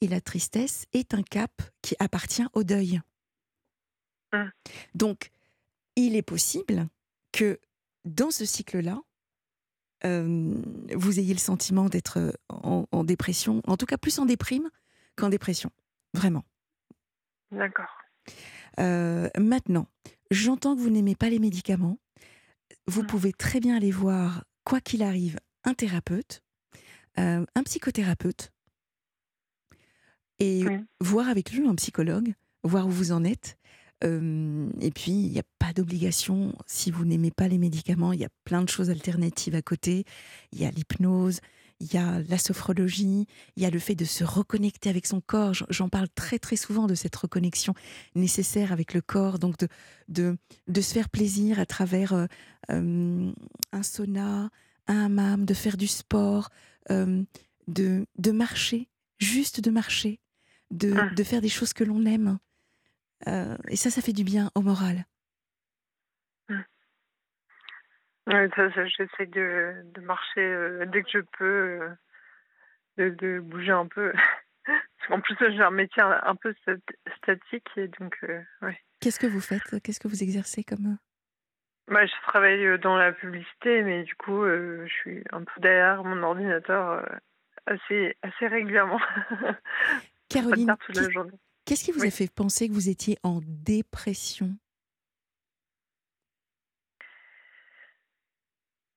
et 0.00 0.08
la 0.08 0.20
tristesse 0.20 0.86
est 0.92 1.14
un 1.14 1.22
cap 1.22 1.50
qui 1.82 1.94
appartient 1.98 2.46
au 2.54 2.64
deuil. 2.64 3.00
Mmh. 4.32 4.44
Donc, 4.94 5.30
il 5.96 6.16
est 6.16 6.22
possible 6.22 6.86
que 7.32 7.60
dans 8.04 8.30
ce 8.30 8.44
cycle-là, 8.44 9.00
vous 10.02 11.18
ayez 11.18 11.34
le 11.34 11.38
sentiment 11.38 11.88
d'être 11.88 12.34
en, 12.48 13.04
dépression, 13.04 13.60
en 13.66 13.76
tout 13.76 13.86
cas 13.86 13.98
plus 13.98 14.18
en 14.18 14.24
déprime 14.24 14.70
qu'en 15.16 15.28
dépression, 15.28 15.70
vraiment. 16.14 16.44
D'accord. 17.50 17.90
maintenant, 18.78 19.86
j'entends 20.30 20.74
que 20.74 20.80
vous 20.80 20.90
n'aimez 20.90 21.16
pas 21.16 21.28
les 21.28 21.38
médicaments. 21.38 21.98
Vous 22.86 23.02
mmh. 23.02 23.06
pouvez 23.06 23.32
très 23.32 23.60
bien 23.60 23.76
aller 23.76 23.90
voir, 23.90 24.44
quoi 24.64 24.80
qu'il 24.80 25.02
arrive, 25.02 25.38
un 25.64 25.74
thérapeute, 25.74 26.42
un 27.16 27.62
psychothérapeute, 27.64 28.52
et 30.40 30.64
voir 31.00 31.28
avec 31.28 31.52
lui 31.52 31.68
un 31.68 31.74
psychologue, 31.74 32.34
voir 32.64 32.86
où 32.86 32.90
vous 32.90 33.12
en 33.12 33.22
êtes. 33.24 33.58
Et 34.02 34.90
puis, 34.90 35.12
il 35.12 35.30
n'y 35.30 35.38
a 35.38 35.44
pas 35.58 35.72
d'obligation, 35.72 36.54
si 36.66 36.90
vous 36.90 37.04
n'aimez 37.04 37.30
pas 37.30 37.48
les 37.48 37.58
médicaments, 37.58 38.12
il 38.12 38.20
y 38.20 38.24
a 38.24 38.30
plein 38.44 38.62
de 38.62 38.68
choses 38.68 38.90
alternatives 38.90 39.54
à 39.54 39.62
côté. 39.62 40.04
Il 40.52 40.60
y 40.60 40.64
a 40.64 40.70
l'hypnose, 40.70 41.40
il 41.80 41.92
y 41.92 41.96
a 41.96 42.20
la 42.28 42.38
sophrologie, 42.38 43.26
il 43.56 43.62
y 43.62 43.66
a 43.66 43.70
le 43.70 43.78
fait 43.78 43.94
de 43.94 44.04
se 44.04 44.24
reconnecter 44.24 44.88
avec 44.88 45.06
son 45.06 45.20
corps. 45.20 45.54
J'en 45.68 45.88
parle 45.88 46.08
très 46.14 46.38
très 46.38 46.56
souvent 46.56 46.86
de 46.86 46.94
cette 46.94 47.16
reconnexion 47.16 47.74
nécessaire 48.14 48.72
avec 48.72 48.94
le 48.94 49.00
corps, 49.00 49.38
donc 49.38 49.58
de, 49.58 49.68
de, 50.08 50.36
de 50.68 50.80
se 50.80 50.92
faire 50.92 51.08
plaisir 51.08 51.58
à 51.58 51.66
travers 51.66 52.26
un 52.68 53.32
sauna, 53.82 54.50
un 54.86 55.04
hammam, 55.04 55.44
de 55.44 55.54
faire 55.54 55.76
du 55.76 55.86
sport, 55.86 56.50
de, 56.88 58.06
de 58.18 58.30
marcher, 58.30 58.88
juste 59.18 59.60
de 59.60 59.70
marcher, 59.70 60.20
ah. 60.72 61.10
de, 61.14 61.24
faire 61.24 61.40
des 61.40 61.48
choses 61.48 61.72
que 61.72 61.84
l'on 61.84 62.04
aime. 62.04 62.38
Euh, 63.28 63.56
et 63.68 63.76
ça, 63.76 63.90
ça 63.90 64.00
fait 64.00 64.12
du 64.12 64.24
bien 64.24 64.50
au 64.54 64.62
moral. 64.62 65.04
Ah. 66.48 68.46
j'essaie 68.96 69.26
de, 69.26 69.82
de, 69.84 70.00
marcher 70.00 70.40
euh, 70.40 70.86
dès 70.86 71.02
que 71.02 71.10
je 71.12 71.18
peux, 71.38 71.94
euh, 72.98 73.10
de, 73.10 73.40
bouger 73.40 73.72
un 73.72 73.86
peu. 73.86 74.12
en 75.10 75.20
plus, 75.20 75.36
j'ai 75.38 75.62
un 75.62 75.70
métier 75.70 76.02
un, 76.02 76.34
peu 76.36 76.54
statique. 77.18 77.68
Et 77.76 77.88
donc, 77.88 78.24
Qu'est-ce 79.00 79.20
que 79.20 79.26
vous 79.26 79.40
faites 79.40 79.80
Qu'est-ce 79.82 80.00
que 80.00 80.08
vous 80.08 80.22
exercez 80.22 80.64
comme. 80.64 80.98
Bah, 81.88 82.06
je 82.06 82.12
travaille 82.22 82.78
dans 82.78 82.96
la 82.96 83.12
publicité, 83.12 83.82
mais 83.82 84.04
du 84.04 84.14
coup, 84.14 84.44
je 84.44 84.86
suis 84.86 85.24
un 85.32 85.42
peu 85.42 85.60
derrière 85.60 86.04
mon 86.04 86.22
ordinateur 86.22 87.04
assez, 87.66 88.16
assez 88.22 88.46
régulièrement. 88.46 89.00
Caroline, 90.28 90.76
Qu'est-ce 91.70 91.84
qui 91.84 91.92
vous 91.92 92.04
a 92.04 92.10
fait 92.10 92.28
penser 92.28 92.66
que 92.66 92.72
vous 92.72 92.88
étiez 92.88 93.16
en 93.22 93.38
dépression? 93.44 94.50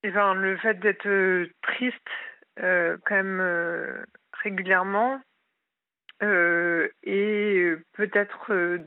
Eh 0.02 0.10
ben, 0.10 0.34
le 0.34 0.58
fait 0.58 0.80
d'être 0.80 1.52
triste 1.62 2.10
quand 2.58 3.12
même 3.12 4.04
régulièrement 4.42 5.22
et 6.24 7.74
peut-être 7.92 8.80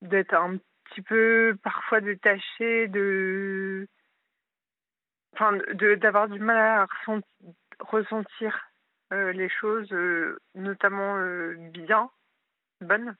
d'être 0.00 0.32
un 0.32 0.56
petit 0.84 1.02
peu 1.02 1.58
parfois 1.62 2.00
détaché 2.00 2.88
de 2.88 3.86
enfin 5.34 5.58
d'avoir 5.98 6.26
du 6.30 6.38
mal 6.38 6.56
à 6.56 6.86
ressentir 7.80 8.70
les 9.10 9.50
choses 9.50 9.94
notamment 10.54 11.18
bien 11.68 12.10
bonnes 12.80 13.16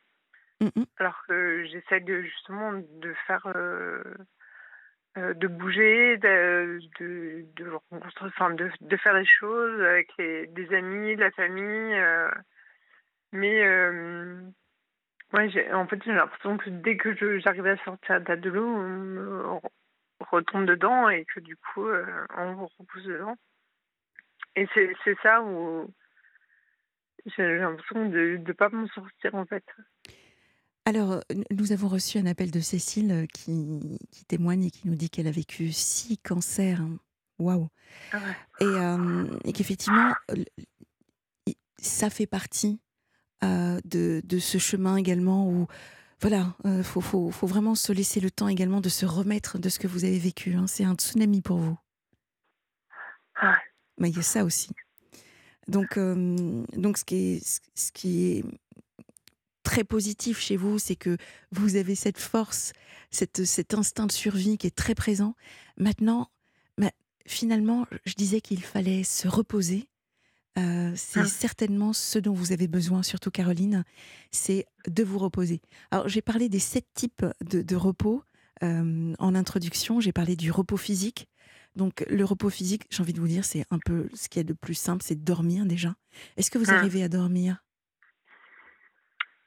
mmh 0.61 0.83
alors 0.99 1.23
que 1.27 1.65
j'essaie 1.65 2.01
de 2.01 2.21
justement 2.21 2.73
de 2.75 3.15
faire 3.27 3.47
de 5.17 5.47
bouger 5.47 6.19
de 6.19 6.81
de, 7.01 7.47
de, 7.57 7.73
enfin, 8.21 8.51
de, 8.51 8.71
de 8.81 8.97
faire 8.99 9.15
des 9.15 9.25
choses 9.25 9.81
avec 9.81 10.11
les, 10.19 10.47
des 10.49 10.75
amis 10.75 11.17
la 11.17 11.31
famille 11.31 11.99
mais 13.33 13.65
Ouais, 15.33 15.73
en 15.73 15.87
fait, 15.87 16.03
j'ai 16.05 16.13
l'impression 16.13 16.57
que 16.59 16.71
dès 16.71 16.97
que 16.97 17.39
j'arrivais 17.39 17.71
à 17.71 17.85
sortir 17.85 18.21
de 18.21 18.51
l'eau, 18.51 18.67
on, 18.67 19.61
retombe 20.31 20.67
dedans 20.67 21.09
et 21.09 21.25
que 21.25 21.41
du 21.41 21.57
coup, 21.57 21.87
euh, 21.87 22.05
on 22.37 22.53
vous 22.55 22.69
repousse 22.79 23.05
dedans. 23.05 23.37
Et 24.57 24.67
c'est 24.75 25.17
ça 25.23 25.43
où 25.43 25.89
j'ai 27.27 27.59
l'impression 27.59 28.09
de 28.09 28.41
ne 28.47 28.53
pas 28.53 28.69
m'en 28.69 28.87
sortir 28.89 29.35
en 29.35 29.47
fait. 29.47 29.65
Alors, 30.87 31.21
nous 31.51 31.73
avons 31.73 31.89
reçu 31.89 32.19
un 32.19 32.27
appel 32.27 32.51
de 32.51 32.61
Cécile 32.61 33.13
euh, 33.13 33.27
qui, 33.27 33.99
qui 34.11 34.25
témoigne 34.25 34.65
et 34.65 34.71
qui 34.71 34.89
nous 34.89 34.97
dit 34.97 35.11
qu'elle 35.11 35.27
a 35.27 35.31
vécu 35.31 35.73
six 35.73 36.19
cancers. 36.19 36.81
Waouh! 37.39 37.69
Ah 38.13 38.19
et, 38.61 38.65
euh, 38.65 39.27
et 39.45 39.53
qu'effectivement, 39.53 40.13
ça 41.79 42.11
fait 42.11 42.27
partie 42.27 42.81
euh, 43.43 43.81
de, 43.85 44.21
de, 44.25 44.39
ce 44.39 44.59
chemin 44.59 44.97
également 44.97 45.49
où 45.49 45.67
voilà, 46.21 46.55
il 46.65 46.71
euh, 46.71 46.83
faut, 46.83 47.01
faut, 47.01 47.31
faut, 47.31 47.47
vraiment 47.47 47.75
se 47.75 47.93
laisser 47.93 48.21
le 48.21 48.31
temps 48.31 48.49
également 48.49 48.83
de 48.83 48.91
se 48.91 49.07
remettre 49.07 49.59
de 49.59 49.71
ce 49.71 49.79
que 49.79 49.87
vous 49.87 50.05
avez 50.05 50.19
vécu. 50.19 50.55
Hein. 50.55 50.67
C'est 50.67 50.85
un 50.85 50.95
tsunami 50.95 51.41
pour 51.41 51.57
vous. 51.57 51.79
Mais 53.97 54.11
il 54.11 54.17
y 54.17 54.19
a 54.19 54.23
ça 54.23 54.45
aussi. 54.45 54.71
Donc, 55.71 55.97
euh, 55.97 56.65
donc 56.77 56.99
ce, 56.99 57.05
qui 57.05 57.17
est, 57.17 57.61
ce 57.75 57.93
qui 57.93 58.25
est 58.25 58.45
très 59.63 59.85
positif 59.85 60.39
chez 60.41 60.57
vous, 60.57 60.79
c'est 60.79 60.97
que 60.97 61.17
vous 61.53 61.77
avez 61.77 61.95
cette 61.95 62.19
force, 62.19 62.73
cette, 63.11 63.45
cet 63.45 63.75
instinct 63.75 64.07
de 64.07 64.13
survie 64.13 64.59
qui 64.59 64.67
est 64.67 64.77
très 64.77 64.95
présent. 64.95 65.35
Maintenant, 65.77 66.29
bah, 66.77 66.91
finalement, 67.27 67.87
je 68.05 68.15
disais 68.15 68.41
qu'il 68.41 68.63
fallait 68.63 69.05
se 69.05 69.29
reposer 69.29 69.89
euh, 70.59 70.93
c'est 70.97 71.21
ah. 71.21 71.27
certainement 71.27 71.93
ce 71.93 72.19
dont 72.19 72.33
vous 72.33 72.53
avez 72.53 72.67
besoin, 72.67 73.03
surtout 73.03 73.31
Caroline, 73.31 73.85
c'est 74.31 74.67
de 74.89 75.05
vous 75.05 75.19
reposer. 75.19 75.61
Alors 75.91 76.09
j'ai 76.09 76.23
parlé 76.23 76.49
des 76.49 76.59
sept 76.59 76.87
types 76.95 77.25
de, 77.41 77.77
repos 77.77 78.25
euh, 78.63 79.15
en 79.19 79.35
introduction, 79.35 80.01
j'ai 80.01 80.13
parlé 80.13 80.37
du 80.37 80.51
repos 80.51 80.77
physique. 80.77 81.29
Donc 81.77 82.05
le 82.09 82.25
repos 82.25 82.51
physique, 82.51 82.85
j'ai 82.91 83.03
envie 83.03 83.13
de 83.13 83.21
vous 83.21 83.29
dire, 83.29 83.45
c'est 83.45 83.65
un 83.71 83.79
peu 83.85 84.09
ce 84.15 84.29
qui 84.29 84.39
est 84.39 84.45
de 84.45 84.53
plus 84.53 84.75
simple, 84.75 85.03
c'est 85.03 85.15
de 85.15 85.25
dormir 85.25 85.67
déjà. 85.67 85.95
Est-ce 86.37 86.51
que 86.51 86.59
vous 86.59 86.71
ah. 86.71 86.75
arrivez 86.75 87.03
à 87.03 87.09
dormir? 87.09 87.63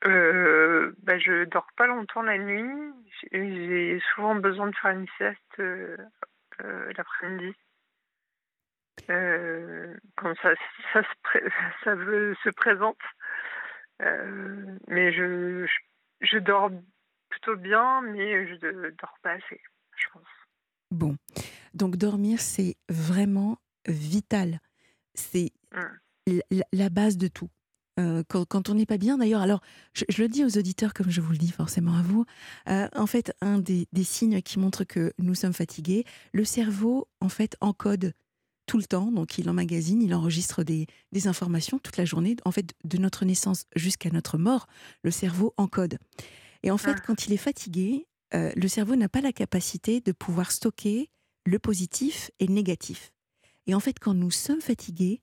Euh, 0.06 0.94
bah, 1.04 1.18
Je 1.18 1.46
dors 1.46 1.68
pas 1.78 1.88
longtemps 1.88 2.24
la 2.24 2.38
nuit. 2.38 2.94
J'ai 3.32 4.02
souvent 4.14 4.36
besoin 4.36 4.68
de 4.68 4.76
faire 4.76 4.92
une 4.92 5.08
sieste 5.18 5.60
euh, 5.60 5.98
l'après-midi. 6.98 7.54
Euh, 9.10 9.94
quand 10.16 10.34
ça, 10.42 10.54
ça, 10.94 11.02
se, 11.04 11.40
ça 11.84 11.96
se 11.96 12.50
présente. 12.52 12.98
Euh, 14.02 14.78
mais 14.88 15.14
je, 15.14 15.66
je, 16.22 16.38
dors 16.38 16.72
plutôt 17.30 17.56
bien, 17.56 18.02
mais 18.02 18.48
je 18.48 18.66
ne 18.66 18.90
dors 18.92 19.18
pas 19.22 19.32
assez, 19.32 19.62
je 19.96 20.08
pense. 20.12 20.28
Bon, 20.92 21.16
donc 21.74 21.98
dormir, 21.98 22.40
c'est 22.42 22.76
vraiment 22.90 23.58
vital. 23.88 24.60
C'est 25.14 25.52
mmh. 25.74 26.40
la, 26.72 26.90
base 26.90 27.18
de 27.18 27.28
tout. 27.28 27.50
Euh, 28.00 28.24
quand, 28.28 28.70
on 28.70 28.74
n'est 28.74 28.86
pas 28.86 28.98
bien, 28.98 29.18
d'ailleurs, 29.18 29.42
alors 29.42 29.62
je, 29.94 30.06
le 30.22 30.28
dis 30.28 30.44
aux 30.44 30.58
auditeurs 30.58 30.94
comme 30.94 31.10
je 31.10 31.22
vous 31.22 31.32
le 31.32 31.38
dis 31.38 31.52
forcément 31.52 31.96
à 31.96 32.02
vous, 32.02 32.26
en 32.68 33.08
fait, 33.08 33.34
un 33.42 33.60
des, 33.60 33.88
des, 33.92 34.04
signes 34.04 34.42
qui 34.42 34.60
montre 34.60 34.84
que 34.84 35.14
nous 35.20 35.36
sommes 35.36 35.54
fatigués, 35.54 36.06
le 36.32 36.46
cerveau, 36.46 37.08
en 37.22 37.30
fait, 37.30 37.56
encode 37.62 38.14
tout 38.66 38.78
le 38.78 38.86
temps. 38.86 39.12
Donc, 39.12 39.38
il 39.38 39.50
emmagasine, 39.50 40.02
il 40.02 40.14
enregistre 40.14 40.64
des, 40.64 40.88
informations 41.26 41.80
toute 41.80 41.98
la 41.98 42.06
journée. 42.06 42.36
En 42.46 42.52
fait, 42.52 42.74
de 42.84 42.98
notre 42.98 43.26
naissance 43.26 43.66
jusqu'à 43.76 44.10
notre 44.10 44.38
mort, 44.38 44.68
le 45.04 45.12
cerveau 45.12 45.54
encode. 45.58 45.98
Et 46.64 46.72
en 46.72 46.78
fait, 46.78 46.96
ah. 46.98 47.04
quand 47.06 47.28
il 47.28 47.34
est 47.34 47.38
fatigué, 47.38 48.08
euh, 48.34 48.52
le 48.56 48.68
cerveau 48.68 48.96
n'a 48.96 49.10
pas 49.10 49.22
la 49.22 49.32
capacité 49.32 50.02
de 50.02 50.12
pouvoir 50.12 50.52
stocker 50.52 51.10
le 51.46 51.60
positif 51.60 52.32
et 52.40 52.48
le 52.48 52.54
négatif. 52.54 53.12
Et 53.68 53.76
en 53.76 53.80
fait, 53.80 54.00
quand 54.00 54.14
nous 54.14 54.32
sommes 54.32 54.62
fatigués, 54.62 55.22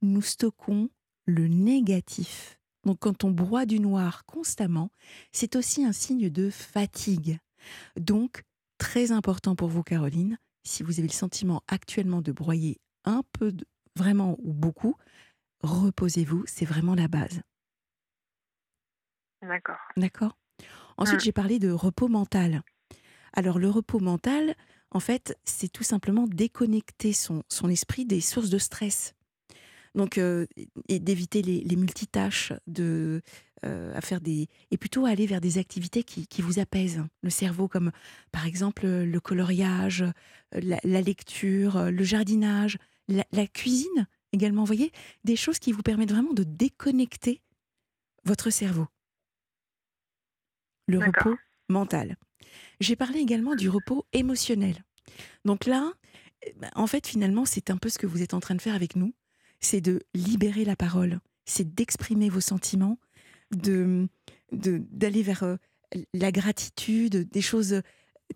nous 0.00 0.22
stockons 0.22 0.90
le 1.26 1.48
négatif. 1.48 2.58
Donc, 2.84 2.98
quand 3.00 3.24
on 3.24 3.30
broie 3.30 3.66
du 3.66 3.78
noir 3.78 4.24
constamment, 4.24 4.90
c'est 5.30 5.56
aussi 5.56 5.84
un 5.84 5.92
signe 5.92 6.30
de 6.30 6.50
fatigue. 6.50 7.38
Donc, 7.96 8.42
très 8.78 9.12
important 9.12 9.54
pour 9.54 9.68
vous, 9.68 9.82
Caroline, 9.82 10.38
si 10.64 10.82
vous 10.82 10.98
avez 10.98 11.08
le 11.08 11.12
sentiment 11.12 11.62
actuellement 11.68 12.22
de 12.22 12.32
broyer 12.32 12.80
un 13.04 13.22
peu, 13.32 13.54
vraiment 13.96 14.36
ou 14.42 14.52
beaucoup, 14.52 14.96
reposez-vous, 15.62 16.44
c'est 16.46 16.64
vraiment 16.64 16.94
la 16.94 17.08
base. 17.08 17.42
D'accord. 19.42 19.78
D'accord? 19.96 20.36
Ensuite, 20.96 21.20
mmh. 21.20 21.24
j'ai 21.24 21.32
parlé 21.32 21.58
de 21.58 21.70
repos 21.70 22.08
mental. 22.08 22.62
Alors, 23.32 23.58
le 23.58 23.70
repos 23.70 24.00
mental, 24.00 24.54
en 24.92 25.00
fait, 25.00 25.38
c'est 25.44 25.72
tout 25.72 25.82
simplement 25.82 26.26
déconnecter 26.26 27.12
son, 27.12 27.42
son 27.48 27.68
esprit 27.68 28.04
des 28.04 28.20
sources 28.20 28.50
de 28.50 28.58
stress. 28.58 29.14
Donc, 29.94 30.18
euh, 30.18 30.46
et 30.88 30.98
d'éviter 30.98 31.42
les, 31.42 31.60
les, 31.60 31.76
multitâches, 31.76 32.52
de, 32.66 33.20
euh, 33.64 33.94
à 33.94 34.00
faire 34.00 34.20
des, 34.20 34.48
et 34.70 34.76
plutôt 34.76 35.04
aller 35.06 35.26
vers 35.26 35.40
des 35.40 35.58
activités 35.58 36.02
qui, 36.02 36.26
qui, 36.26 36.40
vous 36.40 36.58
apaisent 36.58 37.02
le 37.22 37.30
cerveau, 37.30 37.68
comme 37.68 37.90
par 38.32 38.46
exemple 38.46 38.86
le 38.86 39.20
coloriage, 39.20 40.04
la, 40.52 41.00
lecture, 41.00 41.90
le 41.90 42.04
jardinage, 42.04 42.78
la, 43.08 43.46
cuisine 43.46 44.06
également. 44.32 44.62
Vous 44.62 44.74
voyez, 44.74 44.92
des 45.24 45.36
choses 45.36 45.58
qui 45.58 45.72
vous 45.72 45.82
permettent 45.82 46.12
vraiment 46.12 46.32
de 46.32 46.44
déconnecter 46.44 47.42
votre 48.24 48.50
cerveau. 48.50 48.86
Le 50.86 50.98
repos 50.98 51.36
mental. 51.68 52.16
J'ai 52.82 52.96
parlé 52.96 53.20
également 53.20 53.54
du 53.54 53.68
repos 53.68 54.06
émotionnel. 54.12 54.84
Donc 55.44 55.66
là, 55.66 55.92
eh 56.44 56.52
ben, 56.60 56.70
en 56.74 56.88
fait, 56.88 57.06
finalement, 57.06 57.44
c'est 57.44 57.70
un 57.70 57.76
peu 57.76 57.88
ce 57.88 57.98
que 57.98 58.08
vous 58.08 58.22
êtes 58.22 58.34
en 58.34 58.40
train 58.40 58.56
de 58.56 58.60
faire 58.60 58.74
avec 58.74 58.96
nous. 58.96 59.14
C'est 59.60 59.80
de 59.80 60.00
libérer 60.14 60.64
la 60.64 60.74
parole, 60.74 61.20
c'est 61.44 61.74
d'exprimer 61.74 62.28
vos 62.28 62.40
sentiments, 62.40 62.98
de 63.52 64.08
d'aller 64.50 65.22
vers 65.22 65.44
euh, 65.44 65.56
la 66.12 66.30
gratitude, 66.32 67.28
des 67.30 67.40
choses 67.40 67.80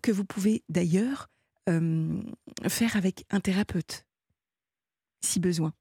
que 0.01 0.11
vous 0.11 0.25
pouvez 0.25 0.63
d'ailleurs 0.69 1.29
euh, 1.69 2.21
faire 2.67 2.95
avec 2.95 3.25
un 3.29 3.39
thérapeute, 3.39 4.05
si 5.21 5.39
besoin. 5.39 5.73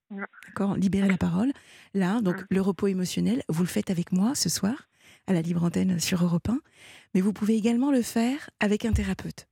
D'accord? 0.49 0.77
Libérer 0.77 1.09
la 1.09 1.17
parole. 1.17 1.53
Là, 1.95 2.21
donc 2.21 2.45
le 2.51 2.61
repos 2.61 2.89
émotionnel, 2.89 3.45
vous 3.49 3.63
le 3.63 3.69
faites 3.69 3.91
avec 3.91 4.13
moi 4.13 4.35
ce 4.35 4.49
soir 4.49 4.89
à 5.27 5.33
la 5.33 5.43
libre 5.43 5.65
antenne 5.65 5.99
sur 5.99 6.23
Europe 6.23 6.49
1, 6.49 6.61
mais 7.15 7.21
vous 7.21 7.33
pouvez 7.33 7.57
également 7.57 7.91
le 7.91 8.03
faire 8.03 8.51
avec 8.61 8.85
un 8.85 8.93
thérapeute. 8.93 9.49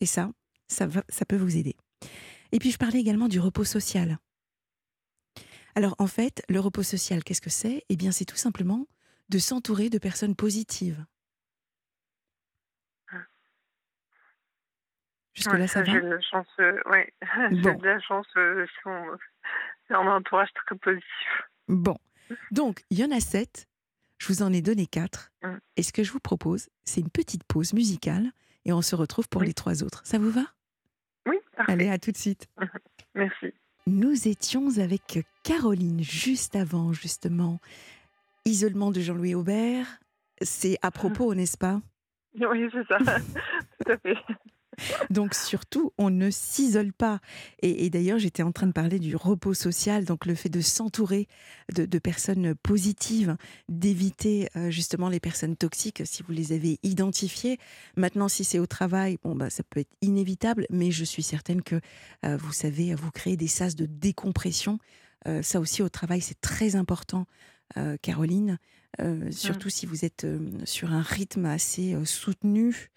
Et 0.00 0.06
ça, 0.06 0.30
ça, 0.68 0.88
ça 1.08 1.24
peut 1.24 1.36
vous 1.36 1.56
aider. 1.56 1.76
Et 2.52 2.58
puis 2.58 2.70
je 2.70 2.78
parlais 2.78 2.98
également 2.98 3.28
du 3.28 3.40
repos 3.40 3.64
social. 3.64 4.18
Alors 5.74 5.94
en 5.98 6.06
fait, 6.06 6.44
le 6.48 6.60
repos 6.60 6.82
social, 6.82 7.24
qu'est-ce 7.24 7.40
que 7.40 7.50
c'est? 7.50 7.84
Eh 7.88 7.96
bien, 7.96 8.12
c'est 8.12 8.24
tout 8.24 8.36
simplement 8.36 8.86
de 9.30 9.38
s'entourer 9.38 9.88
de 9.88 9.98
personnes 9.98 10.36
positives. 10.36 11.04
Ah. 13.10 13.16
Jusque-là, 15.34 15.66
ça, 15.66 15.82
va? 15.82 15.92
J'ai 15.92 16.00
de 16.00 16.06
la 16.06 16.20
chance, 16.20 16.48
euh, 16.60 16.78
ouais. 16.90 17.12
j'ai 17.50 17.74
de 17.74 17.84
la 17.84 18.00
chance, 18.00 18.26
euh, 18.36 18.66
c'est 19.88 19.94
un 19.94 20.06
entourage 20.06 20.52
très 20.52 20.76
positif. 20.76 21.42
Bon, 21.68 21.96
donc 22.50 22.82
il 22.90 22.98
y 22.98 23.04
en 23.04 23.10
a 23.10 23.20
sept, 23.20 23.66
je 24.22 24.28
vous 24.28 24.42
en 24.42 24.52
ai 24.52 24.62
donné 24.62 24.86
quatre, 24.86 25.32
mmh. 25.42 25.48
et 25.76 25.82
ce 25.82 25.92
que 25.92 26.04
je 26.04 26.12
vous 26.12 26.20
propose, 26.20 26.68
c'est 26.84 27.00
une 27.00 27.10
petite 27.10 27.42
pause 27.42 27.72
musicale, 27.72 28.30
et 28.64 28.72
on 28.72 28.80
se 28.80 28.94
retrouve 28.94 29.28
pour 29.28 29.42
les 29.42 29.52
trois 29.52 29.82
autres. 29.82 30.00
Ça 30.04 30.18
vous 30.18 30.30
va? 30.30 30.44
Oui, 31.26 31.36
parfait. 31.56 31.72
Allez, 31.72 31.88
à 31.88 31.98
tout 31.98 32.12
de 32.12 32.16
suite. 32.16 32.46
Merci. 33.16 33.52
Nous 33.88 34.28
étions 34.28 34.78
avec 34.78 35.26
Caroline 35.42 36.04
juste 36.04 36.54
avant, 36.54 36.92
justement, 36.92 37.58
Isolement 38.44 38.92
de 38.92 39.00
Jean-Louis 39.00 39.34
Aubert, 39.34 39.98
c'est 40.40 40.78
à 40.82 40.92
propos, 40.92 41.34
n'est-ce 41.34 41.58
pas? 41.58 41.80
Oui, 42.40 42.68
c'est 42.72 42.86
ça, 42.86 42.98
tout 43.84 43.92
à 43.92 43.96
fait. 43.98 44.16
Donc 45.10 45.34
surtout, 45.34 45.92
on 45.98 46.10
ne 46.10 46.30
s'isole 46.30 46.92
pas. 46.92 47.20
Et, 47.60 47.90
d'ailleurs, 47.90 48.18
j'étais 48.18 48.42
en 48.42 48.52
train 48.52 48.66
de 48.66 48.72
parler 48.72 48.98
du 48.98 49.16
repos 49.16 49.54
social, 49.54 50.04
donc 50.04 50.26
le 50.26 50.34
fait 50.34 50.48
de 50.48 50.60
s'entourer 50.60 51.28
de, 51.74 51.98
personnes 51.98 52.54
positives, 52.54 53.36
d'éviter 53.68 54.48
euh, 54.56 54.70
justement 54.70 55.08
les 55.08 55.20
personnes 55.20 55.56
toxiques 55.56 56.02
si 56.04 56.22
vous 56.22 56.32
les 56.32 56.52
avez 56.52 56.78
identifiées. 56.82 57.58
Maintenant, 57.96 58.28
si 58.28 58.44
c'est 58.44 58.58
au 58.58 58.66
travail, 58.66 59.18
bon, 59.22 59.34
bah, 59.34 59.50
ça 59.50 59.62
peut 59.62 59.80
être 59.80 59.92
inévitable, 60.00 60.66
mais 60.70 60.90
je 60.90 61.04
suis 61.04 61.22
certaine 61.22 61.62
que 61.62 61.80
euh, 62.24 62.36
vous 62.36 62.52
savez, 62.52 62.94
vous 62.94 63.10
créez 63.10 63.36
des 63.36 63.48
sas 63.48 63.76
de 63.76 63.86
décompression. 63.86 64.78
Euh, 65.28 65.42
ça 65.42 65.60
aussi, 65.60 65.82
au 65.82 65.88
travail, 65.88 66.20
c'est 66.20 66.40
très 66.40 66.76
important, 66.76 67.26
Caroline. 68.02 68.58
surtout 69.30 69.68
mmh. 69.68 69.70
si 69.70 69.86
vous 69.86 70.04
êtes 70.04 70.26
sur 70.64 70.92
un 70.92 71.00
rythme 71.00 71.46
assez 71.46 71.96
soutenu, 72.04 72.90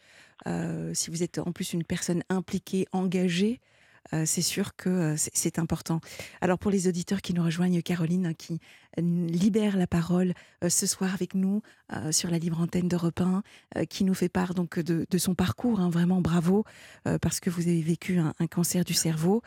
euh, 0.48 0.94
si 0.94 1.10
vous 1.10 1.24
êtes 1.24 1.40
en 1.40 1.52
plus 1.52 1.74
une 1.74 1.84
personne 1.84 2.24
impliquée, 2.30 2.86
engagée, 2.92 3.62
euh, 4.14 4.24
c'est 4.26 4.44
sûr 4.44 4.76
que 4.76 4.90
euh, 4.90 5.16
c'est 5.18 5.58
important. 5.58 6.00
Alors 6.40 6.60
pour 6.60 6.70
les 6.70 6.88
auditeurs 6.88 7.22
qui 7.22 7.34
nous 7.34 7.44
rejoignent, 7.44 7.82
Caroline, 7.82 8.36
qui 8.36 8.60
libère 8.98 9.78
la 9.78 9.88
parole 9.88 10.34
ce 10.66 10.88
soir 10.88 11.14
avec 11.14 11.34
nous 11.36 11.62
sur 12.12 12.30
la 12.30 12.38
libre 12.38 12.62
antenne 12.62 12.88
d'Europe 12.88 13.20
1, 13.20 13.44
qui 13.88 14.06
nous 14.06 14.14
fait 14.14 14.30
part 14.30 14.54
donc 14.54 14.80
de, 14.80 15.18
son 15.18 15.36
parcours, 15.36 15.82
hein, 15.82 15.90
vraiment 15.90 16.22
bravo, 16.22 16.64
parce 17.22 17.42
que 17.42 17.50
vous 17.50 17.68
avez 17.68 17.82
vécu 17.82 18.20
un, 18.20 18.34
cancer 18.50 18.86
du 18.86 18.94
cerveau, 18.94 19.42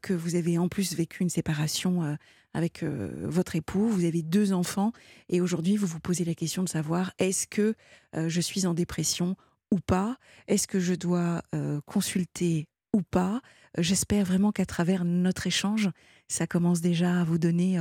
que 0.00 0.14
vous 0.14 0.34
avez 0.34 0.56
en 0.56 0.70
plus 0.70 0.94
vécu 0.94 1.22
une 1.22 1.28
séparation 1.28 2.16
avec 2.54 2.84
votre 2.84 3.54
époux, 3.54 3.86
vous 3.86 4.06
avez 4.06 4.22
deux 4.22 4.54
enfants, 4.54 4.92
et 5.28 5.42
aujourd'hui 5.42 5.76
vous 5.76 5.86
vous 5.86 6.00
posez 6.00 6.24
la 6.24 6.34
question 6.34 6.62
de 6.62 6.68
savoir 6.70 7.12
est-ce 7.18 7.46
que 7.46 7.74
je 8.14 8.40
suis 8.40 8.64
en 8.64 8.72
dépression 8.72 9.36
ou 9.70 9.80
pas 9.80 10.16
Est-ce 10.46 10.66
que 10.68 10.80
je 10.80 10.94
dois 10.94 11.42
consulter 11.86 12.68
ou 12.92 13.02
pas? 13.02 13.40
J'espère 13.78 14.24
vraiment 14.24 14.52
qu'à 14.52 14.66
travers 14.66 15.04
notre 15.04 15.46
échange, 15.46 15.90
ça 16.28 16.46
commence 16.46 16.80
déjà 16.80 17.20
à 17.20 17.24
vous 17.24 17.38
donner 17.38 17.78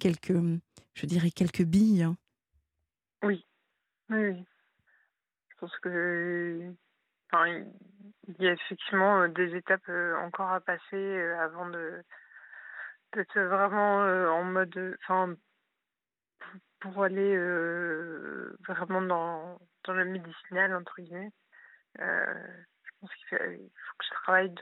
quelques, 0.00 0.36
je 0.94 1.06
dirais, 1.06 1.30
quelques 1.30 1.64
billes. 1.64 2.02
Hein. 2.02 2.16
Oui, 3.22 3.46
oui, 4.10 4.44
Je 5.48 5.54
pense 5.58 5.76
que, 5.78 6.72
il 7.32 8.36
y 8.38 8.46
a 8.46 8.52
effectivement 8.52 9.28
des 9.28 9.56
étapes 9.56 9.88
encore 10.24 10.50
à 10.50 10.60
passer 10.60 11.20
avant 11.40 11.68
de 11.68 12.02
d'être 13.12 13.40
vraiment 13.40 13.98
en 14.32 14.44
mode, 14.44 14.96
enfin, 15.02 15.36
pour 16.84 17.02
aller 17.02 17.36
vraiment 18.66 19.02
dans 19.02 19.58
dans 19.84 19.92
le 19.92 20.04
médicinal, 20.04 20.74
entre 20.74 21.00
guillemets. 21.00 21.32
Euh, 22.00 22.34
je 22.82 22.90
pense 23.00 23.10
qu'il 23.28 23.38
faut, 23.38 23.96
que 23.98 24.04
je 24.04 24.14
travaille 24.22 24.54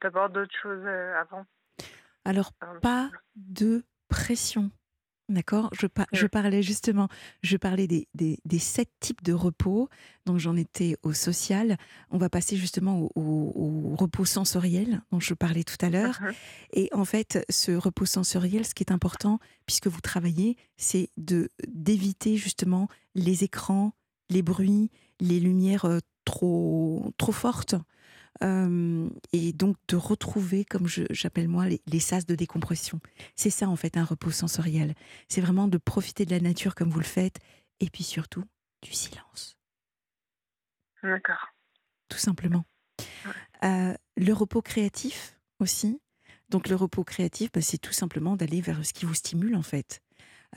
d'abord 0.00 0.30
d'autres 0.30 0.56
choses 0.60 0.84
euh, 0.84 1.20
avant. 1.20 1.44
Alors, 2.24 2.52
pas 2.80 3.10
de 3.36 3.84
pression. 4.08 4.70
D'accord? 5.32 5.70
Je, 5.72 5.86
je, 6.12 6.26
parlais 6.26 6.62
justement, 6.62 7.08
je 7.42 7.56
parlais 7.56 7.86
des, 7.86 8.06
des, 8.14 8.38
des 8.44 8.58
sept 8.58 8.90
types 9.00 9.22
de 9.22 9.32
repos. 9.32 9.88
Donc 10.26 10.38
j'en 10.38 10.56
étais 10.56 10.96
au 11.02 11.14
social. 11.14 11.78
On 12.10 12.18
va 12.18 12.28
passer 12.28 12.56
justement 12.56 13.08
au, 13.14 13.96
repos 13.98 14.26
sensoriel 14.26 15.00
dont 15.10 15.20
je 15.20 15.32
parlais 15.32 15.64
tout 15.64 15.82
à 15.84 15.88
l'heure. 15.88 16.20
Uh-huh. 16.20 16.34
Et 16.74 16.90
en 16.92 17.06
fait, 17.06 17.44
ce 17.48 17.72
repos 17.72 18.04
sensoriel, 18.04 18.66
ce 18.66 18.74
qui 18.74 18.82
est 18.82 18.92
important, 18.92 19.38
puisque 19.64 19.86
vous 19.86 20.02
travaillez, 20.02 20.56
c'est 20.76 21.08
de 21.16 21.48
d'éviter 21.66 22.36
justement 22.36 22.88
les 23.14 23.42
écrans, 23.42 23.94
les 24.28 24.42
bruits, 24.42 24.90
les 25.20 25.40
lumières 25.40 25.86
euh, 25.86 26.00
trop, 26.26 27.12
trop 27.16 27.32
fortes. 27.32 27.74
Euh, 28.42 29.08
et 29.32 29.52
donc 29.52 29.76
de 29.88 29.96
retrouver, 29.96 30.64
comme 30.64 30.86
j'appelle 30.86 31.48
moi, 31.48 31.66
les, 31.86 32.00
sas 32.00 32.26
de 32.26 32.34
décompression. 32.34 33.00
C'est 33.36 33.50
ça 33.50 33.68
en 33.68 33.76
fait 33.76 33.96
un 33.96 34.04
repos 34.04 34.30
sensoriel. 34.30 34.94
C'est 35.28 35.40
vraiment 35.40 35.68
de 35.68 35.78
profiter 35.78 36.24
de 36.24 36.30
la 36.30 36.40
nature 36.40 36.74
comme 36.74 36.90
vous 36.90 36.98
le 36.98 37.04
faites, 37.04 37.38
et 37.80 37.90
puis 37.90 38.04
surtout 38.04 38.44
du 38.82 38.92
silence. 38.92 39.56
D'accord. 41.02 41.48
Tout 42.08 42.18
simplement. 42.18 42.64
Euh, 43.64 43.94
le 44.16 44.32
repos 44.32 44.62
créatif 44.62 45.38
aussi. 45.58 46.00
Donc 46.48 46.68
le 46.68 46.76
repos 46.76 47.04
créatif, 47.04 47.50
bah, 47.52 47.62
c'est 47.62 47.78
tout 47.78 47.92
simplement 47.92 48.36
d'aller 48.36 48.60
vers 48.60 48.84
ce 48.84 48.92
qui 48.92 49.06
vous 49.06 49.14
stimule 49.14 49.56
en 49.56 49.62
fait. 49.62 50.02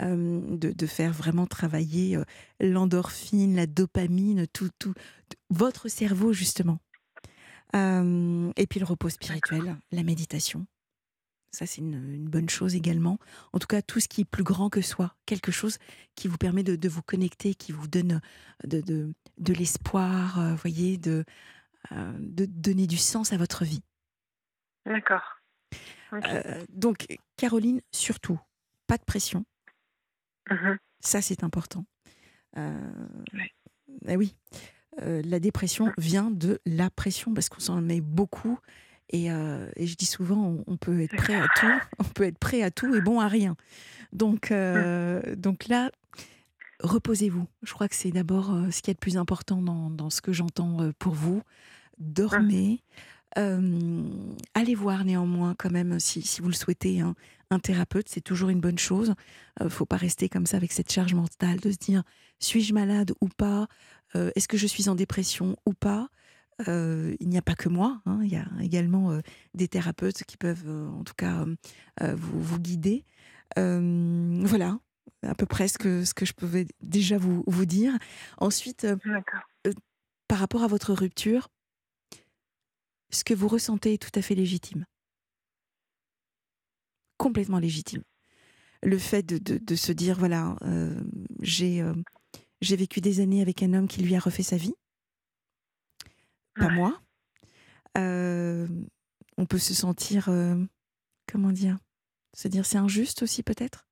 Euh, 0.01 0.41
de, 0.57 0.85
faire 0.87 1.13
vraiment 1.13 1.47
travailler 1.47 2.17
euh, 2.17 2.25
l'endorphine, 2.59 3.55
la 3.55 3.65
dopamine, 3.65 4.45
tout, 4.47 4.69
tout, 4.77 4.93
votre 5.49 5.87
cerveau 5.87 6.33
justement. 6.33 6.79
Euh, 7.75 8.51
et 8.55 8.67
puis 8.67 8.79
le 8.79 8.85
repos 8.85 9.09
spirituel, 9.09 9.75
la 9.91 10.03
méditation. 10.03 10.65
Ça, 11.51 11.65
c'est 11.65 11.79
une, 11.79 12.27
bonne 12.27 12.49
chose 12.49 12.75
également. 12.75 13.17
En 13.53 13.59
tout 13.59 13.67
cas, 13.67 13.81
tout 13.81 13.99
ce 13.99 14.07
qui 14.07 14.21
est 14.21 14.25
plus 14.25 14.43
grand 14.43 14.69
que 14.69 14.81
soi, 14.81 15.15
quelque 15.25 15.51
chose 15.51 15.77
qui 16.15 16.27
vous 16.27 16.37
permet 16.37 16.63
de, 16.63 16.89
vous 16.89 17.01
connecter, 17.01 17.55
qui 17.55 17.71
vous 17.71 17.87
donne 17.87 18.19
de, 18.65 18.81
de, 19.37 19.53
l'espoir, 19.53 20.55
voyez, 20.57 20.97
de, 20.97 21.23
de 21.91 22.45
donner 22.45 22.87
du 22.87 22.97
sens 22.97 23.31
à 23.31 23.37
votre 23.37 23.63
vie. 23.63 23.83
D'accord. 24.85 25.39
donc, 26.69 27.07
Caroline, 27.37 27.81
surtout, 27.91 28.39
pas 28.85 28.97
de 28.97 29.03
pression. 29.03 29.45
Mmh 30.49 30.75
Ça, 30.99 31.21
c'est 31.21 31.43
important. 31.43 31.85
Euh, 32.57 33.07
eh 34.07 34.15
oui, 34.15 34.35
euh, 35.01 35.21
la 35.25 35.39
dépression 35.39 35.91
vient 35.97 36.31
de 36.31 36.59
la 36.65 36.89
pression 36.89 37.33
parce 37.33 37.49
qu'on 37.49 37.59
s'en 37.59 37.81
met 37.81 38.01
beaucoup. 38.01 38.59
Et, 39.09 39.31
euh, 39.31 39.69
et, 39.75 39.85
je 39.85 39.95
dis 39.95 40.05
souvent, 40.05 40.57
on, 40.65 40.77
peut 40.77 41.01
être 41.01 41.15
prêt 41.15 41.35
à 41.35 41.47
tout, 41.55 41.67
on 41.99 42.03
peut 42.03 42.23
être 42.23 42.39
prêt 42.39 42.63
à 42.63 42.71
tout 42.71 42.93
et 42.95 43.01
bon 43.01 43.19
à 43.19 43.27
rien. 43.27 43.55
Donc, 44.13 44.49
mmh. 44.51 45.35
donc 45.35 45.67
là, 45.67 45.91
reposez-vous. 46.81 47.45
Je 47.61 47.73
crois 47.73 47.87
que 47.87 47.95
c'est 47.95 48.11
d'abord 48.11 48.51
ce 48.71 48.81
qui 48.81 48.89
est 48.89 48.95
le 48.95 48.99
plus 48.99 49.17
important 49.17 49.61
dans, 49.61 49.89
dans 49.91 50.09
ce 50.09 50.21
que 50.21 50.33
j'entends 50.33 50.91
pour 50.97 51.13
vous. 51.13 51.43
Dormez. 51.99 52.81
allez 53.35 54.75
voir 54.75 55.05
néanmoins 55.05 55.53
quand 55.57 55.71
même, 55.71 55.99
si, 55.99 56.23
si 56.23 56.41
vous 56.41 56.47
le 56.47 56.55
souhaitez, 56.55 57.01
hein, 57.01 57.15
un 57.49 57.59
thérapeute, 57.59 58.09
c'est 58.09 58.21
toujours 58.21 58.49
une 58.49 58.59
bonne 58.59 58.79
chose. 58.79 59.13
ne 59.59 59.65
euh, 59.65 59.69
faut 59.69 59.85
pas 59.85 59.97
rester 59.97 60.29
comme 60.29 60.45
ça 60.45 60.57
avec 60.57 60.71
cette 60.71 60.91
charge 60.91 61.13
mentale 61.13 61.59
de 61.59 61.71
se 61.71 61.77
dire 61.77 62.03
suis-je 62.39 62.73
malade 62.73 63.13
ou 63.21 63.27
pas? 63.29 63.67
Euh, 64.15 64.31
Est-ce 64.35 64.47
que 64.47 64.57
je 64.57 64.67
suis 64.67 64.89
en 64.89 64.95
dépression 64.95 65.55
ou 65.65 65.73
pas? 65.73 66.09
Euh, 66.67 67.15
Il 67.19 67.29
n'y 67.29 67.37
a 67.37 67.41
pas 67.41 67.55
que 67.55 67.69
moi. 67.69 68.01
Hein. 68.05 68.19
il 68.23 68.29
y 68.29 68.37
a 68.37 68.47
également 68.61 69.19
des 69.53 69.67
thérapeutes 69.67 70.23
qui 70.23 70.37
peuvent, 70.37 70.67
en 70.69 71.03
tout 71.03 71.13
cas, 71.15 71.45
vous, 72.01 72.41
vous, 72.41 72.59
guider. 72.59 73.05
voilà, 73.55 74.79
à 75.23 75.35
peu 75.35 75.45
près 75.45 75.67
ce 75.67 75.77
que, 75.77 76.05
ce 76.05 76.13
que 76.13 76.25
je 76.25 76.33
pouvais 76.33 76.67
déjà 76.81 77.17
vous, 77.17 77.43
vous 77.47 77.65
dire. 77.65 77.93
Ensuite, 78.37 78.87
par 80.27 80.39
rapport 80.39 80.63
à 80.63 80.67
votre 80.67 80.93
rupture, 80.93 81.49
ce 83.11 83.23
que 83.23 83.33
vous 83.33 83.47
ressentez 83.47 83.93
est 83.93 84.01
tout 84.01 84.17
à 84.17 84.21
fait 84.21 84.35
légitime 84.35 84.85
complètement 87.17 87.59
légitime. 87.59 88.03
Le 88.83 88.97
fait 88.97 89.25
de, 89.25 89.75
se 89.75 89.91
dire, 89.91 90.17
voilà, 90.17 90.55
euh, 90.61 91.01
j'ai 91.41 91.81
euh, 91.81 91.93
j'ai 92.65 92.75
vécu 92.75 92.99
des 93.01 93.19
années 93.19 93.41
avec 93.41 93.63
un 93.63 93.73
homme 93.73 93.87
qui 93.87 94.01
lui 94.01 94.15
a 94.15 94.19
refait 94.19 94.43
sa 94.43 94.57
vie, 94.57 94.75
pas 96.55 96.69
moi. 96.69 96.99
Euh, 97.97 98.67
on 99.37 99.45
peut 99.45 99.57
se 99.57 99.73
sentir, 99.73 100.29
comment 101.31 101.51
dire, 101.51 101.77
se 102.33 102.47
dire 102.47 102.65
c'est 102.65 102.77
injuste 102.77 103.23
aussi 103.23 103.43
peut-être? 103.43 103.87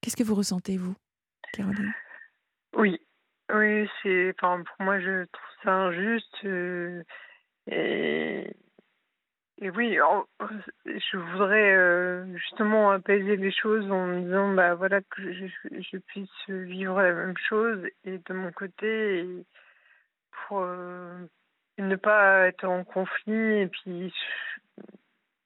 Qu'est-ce 0.00 0.16
que 0.16 0.24
vous 0.24 0.34
ressentez 0.34 0.76
vous, 0.76 0.94
Caroline? 1.52 1.92
Oui, 2.76 3.00
oui, 3.52 3.88
c'est, 4.02 4.34
enfin, 4.36 4.62
pour 4.62 4.84
moi 4.84 5.00
je 5.00 5.24
trouve 5.24 5.54
ça 5.64 5.72
injuste 5.72 6.44
et 7.70 8.52
et 9.60 9.70
oui, 9.70 9.98
je 10.86 11.16
voudrais 11.16 11.74
euh, 11.74 12.24
justement 12.36 12.92
apaiser 12.92 13.36
les 13.36 13.50
choses 13.50 13.90
en 13.90 14.06
me 14.06 14.20
disant 14.20 14.54
bah 14.54 14.74
voilà 14.74 15.00
que 15.00 15.32
je, 15.32 15.96
puisse 15.98 16.48
vivre 16.48 17.00
la 17.02 17.12
même 17.12 17.36
chose 17.36 17.84
et 18.04 18.18
de 18.18 18.34
mon 18.34 18.52
côté 18.52 19.26
pour 20.30 20.60
euh, 20.60 21.18
ne 21.78 21.96
pas 21.96 22.46
être 22.46 22.64
en 22.64 22.84
conflit 22.84 23.62
et 23.62 23.66
puis 23.66 24.14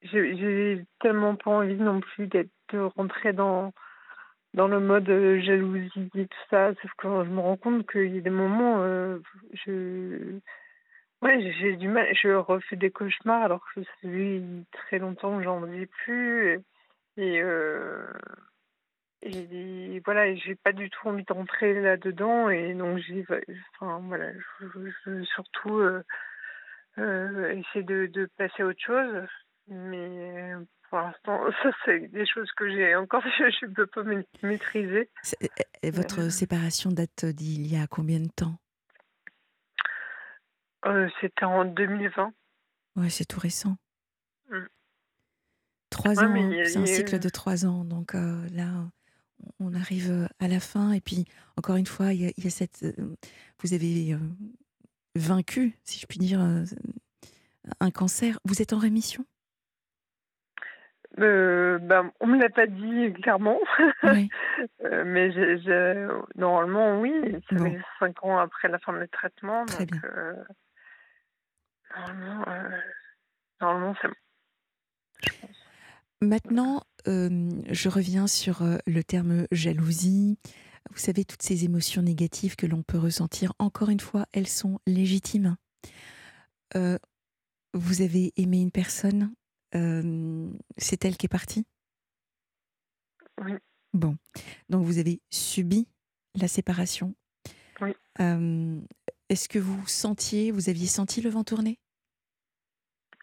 j'ai 0.03 0.85
tellement 0.99 1.35
pas 1.35 1.49
envie 1.51 1.75
non 1.75 1.99
plus 1.99 2.27
d'être 2.27 2.51
de 2.71 2.79
rentrer 2.79 3.33
dans 3.33 3.73
dans 4.53 4.67
le 4.67 4.79
mode 4.79 5.07
jalousie 5.07 6.11
et 6.15 6.27
tout 6.27 6.37
ça. 6.51 6.73
Sauf 6.81 6.91
que 6.99 7.07
je 7.07 7.29
me 7.29 7.39
rends 7.39 7.57
compte 7.57 7.89
qu'il 7.89 8.13
y 8.13 8.19
a 8.19 8.21
des 8.21 8.29
moments 8.29 8.77
euh, 8.81 9.17
je 9.53 10.39
Ouais, 11.23 11.53
j'ai 11.57 11.77
du 11.77 11.87
mal. 11.87 12.13
Je 12.21 12.29
refais 12.29 12.75
des 12.75 12.91
cauchemars 12.91 13.43
alors 13.43 13.65
que 13.73 13.81
ça 13.81 13.91
fait 14.01 14.41
très 14.73 14.99
longtemps 14.99 15.37
que 15.37 15.43
j'en 15.43 15.65
ai 15.71 15.85
plus. 15.85 16.59
Et, 17.15 17.41
euh, 17.41 18.11
et 19.21 20.01
voilà, 20.03 20.35
j'ai 20.35 20.55
pas 20.55 20.73
du 20.73 20.89
tout 20.89 21.07
envie 21.07 21.23
d'entrer 21.23 21.79
là-dedans 21.79 22.49
et 22.49 22.73
donc 22.73 22.97
j'ai, 22.97 23.25
enfin 23.79 24.01
voilà, 24.05 24.33
je, 24.59 24.65
veux 25.05 25.23
surtout 25.23 25.77
euh, 25.77 26.03
euh, 26.97 27.51
essayer 27.51 27.85
de, 27.85 28.07
de, 28.07 28.27
passer 28.37 28.63
à 28.63 28.65
autre 28.65 28.81
chose, 28.85 29.25
mais 29.69 30.53
pour 30.89 30.97
l'instant, 30.97 31.39
ça 31.63 31.71
c'est 31.85 32.11
des 32.11 32.25
choses 32.25 32.51
que 32.51 32.69
j'ai 32.69 32.95
encore, 32.95 33.23
je 33.37 33.65
ne 33.65 33.73
peux 33.73 33.87
pas 33.87 34.03
maîtriser. 34.41 35.09
Et 35.83 35.91
votre 35.91 36.23
euh, 36.23 36.29
séparation 36.29 36.91
date 36.91 37.25
d'il 37.25 37.65
y 37.71 37.77
a 37.77 37.87
combien 37.87 38.19
de 38.19 38.29
temps? 38.29 38.57
C'était 41.21 41.45
en 41.45 41.65
2020. 41.65 42.33
Ouais, 42.95 43.09
c'est 43.09 43.25
tout 43.25 43.39
récent. 43.39 43.77
Mmh. 44.49 44.57
Trois 45.89 46.23
ans, 46.23 46.33
c'est 46.65 46.77
un 46.77 46.85
cycle 46.85 47.19
de 47.19 47.29
trois 47.29 47.65
ans, 47.65 47.85
donc 47.85 48.13
là 48.13 48.89
on 49.59 49.73
arrive 49.73 50.11
euh, 50.11 50.27
à 50.39 50.47
la 50.47 50.59
fin 50.59 50.91
et 50.91 51.01
puis 51.01 51.25
encore 51.57 51.75
une 51.75 51.85
fois, 51.85 52.13
il 52.13 52.21
y 52.21 52.47
a, 52.47 52.49
cette, 52.49 52.83
euh, 52.83 53.15
vous 53.61 53.73
avez 53.73 54.13
euh, 54.13 54.17
vaincu, 55.15 55.73
si 55.83 55.99
je 55.99 56.07
puis 56.07 56.19
dire, 56.19 56.39
un 57.79 57.91
cancer. 57.91 58.39
Vous 58.45 58.61
êtes 58.61 58.73
en 58.73 58.79
rémission? 58.79 59.25
Euh, 61.19 61.77
ben, 61.77 62.11
on 62.19 62.25
me 62.25 62.41
l'a 62.41 62.49
pas 62.49 62.65
dit 62.65 63.13
clairement, 63.21 63.59
mais 64.03 65.29
normalement 66.35 66.99
oui. 66.99 67.13
Ça 67.49 67.57
fait 67.57 67.79
cinq 67.99 68.23
ans 68.23 68.39
après 68.39 68.67
la 68.67 68.79
fin 68.79 68.99
du 68.99 69.07
traitement, 69.09 69.65
Très 69.65 69.85
bien. 69.85 70.01
Normalement, 71.95 72.45
normalement 73.61 73.95
c'est 74.01 74.07
bon. 74.07 74.13
Je 75.21 75.29
pense. 75.41 75.55
Maintenant, 76.21 76.83
je 77.05 77.89
reviens 77.89 78.27
sur 78.27 78.63
le 78.85 79.03
terme 79.03 79.47
jalousie. 79.51 80.37
Vous 80.91 80.97
savez, 80.97 81.25
toutes 81.25 81.41
ces 81.41 81.65
émotions 81.65 82.01
négatives 82.01 82.55
que 82.55 82.65
l'on 82.65 82.83
peut 82.83 82.97
ressentir, 82.97 83.53
encore 83.59 83.89
une 83.89 83.99
fois, 83.99 84.25
elles 84.31 84.47
sont 84.47 84.79
légitimes. 84.85 85.57
vous 87.73 88.01
avez 88.01 88.33
aimé 88.37 88.61
une 88.61 88.71
personne, 88.71 89.33
c'est 89.73 91.05
elle 91.05 91.17
qui 91.17 91.25
est 91.25 91.29
partie? 91.29 91.65
Oui. 93.41 93.53
Bon, 93.93 94.17
donc 94.69 94.85
vous 94.85 94.97
avez 94.97 95.21
subi 95.29 95.87
la 96.35 96.47
séparation? 96.47 97.15
Oui. 97.81 97.93
Est-ce 99.29 99.49
que 99.49 99.59
vous 99.59 99.85
sentiez, 99.87 100.51
vous 100.51 100.69
aviez 100.69 100.87
senti 100.87 101.21
le 101.21 101.29
vent 101.29 101.43
tourner? 101.43 101.79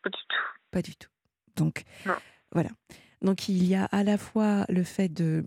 Pas 0.02 0.10
du 0.10 0.18
tout. 0.28 0.46
Pas 0.70 0.82
du 0.82 0.96
tout. 0.96 1.10
Donc, 1.56 1.84
non. 2.06 2.16
Voilà. 2.52 2.70
Donc 3.22 3.48
il 3.48 3.64
y 3.64 3.74
a 3.74 3.84
à 3.86 4.02
la 4.02 4.18
fois 4.18 4.64
le 4.68 4.82
fait 4.82 5.08
de 5.08 5.44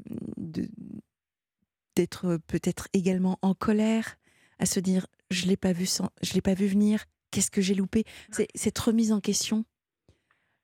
d'être 1.95 2.37
peut-être 2.47 2.87
également 2.93 3.37
en 3.41 3.53
colère, 3.53 4.17
à 4.59 4.65
se 4.65 4.79
dire 4.79 5.07
je 5.31 5.47
l'ai 5.47 5.57
pas 5.57 5.73
vu 5.73 5.85
je 6.21 6.33
l'ai 6.33 6.41
pas 6.41 6.53
vu 6.53 6.67
venir, 6.67 7.05
qu'est-ce 7.31 7.51
que 7.51 7.61
j'ai 7.61 7.75
loupé? 7.75 8.03
C'est 8.31 8.47
cette 8.55 8.77
remise 8.77 9.11
en 9.11 9.21
question 9.21 9.65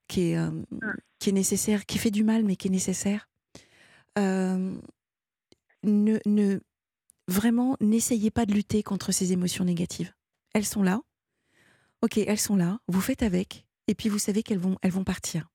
qui 0.08 0.32
est 0.32 0.38
euh, 0.38 0.52
qui 1.20 1.30
est 1.30 1.34
nécessaire, 1.34 1.86
qui 1.86 1.98
fait 1.98 2.12
du 2.12 2.24
mal 2.24 2.44
mais 2.44 2.56
qui 2.56 2.68
est 2.68 2.72
nécessaire. 2.72 3.28
Euh, 4.18 4.76
ne, 5.84 6.20
ne 6.26 6.60
vraiment 7.28 7.78
n'essayez 7.80 8.32
pas 8.32 8.46
de 8.46 8.54
lutter 8.54 8.84
contre 8.84 9.12
ces 9.12 9.32
émotions 9.34 9.66
négatives. 9.66 10.14
Elles 10.54 10.66
sont 10.66 10.84
là. 10.84 11.02
Ok, 12.02 12.18
elles 12.18 12.40
sont 12.40 12.56
là. 12.56 12.80
Vous 12.88 13.02
faites 13.02 13.24
avec, 13.24 13.66
et 13.90 13.96
puis 13.96 14.08
vous 14.08 14.20
savez 14.20 14.44
qu'elles 14.44 14.60
vont 14.60 14.78
elles 14.82 14.92
vont 14.92 15.04
partir. 15.04 15.50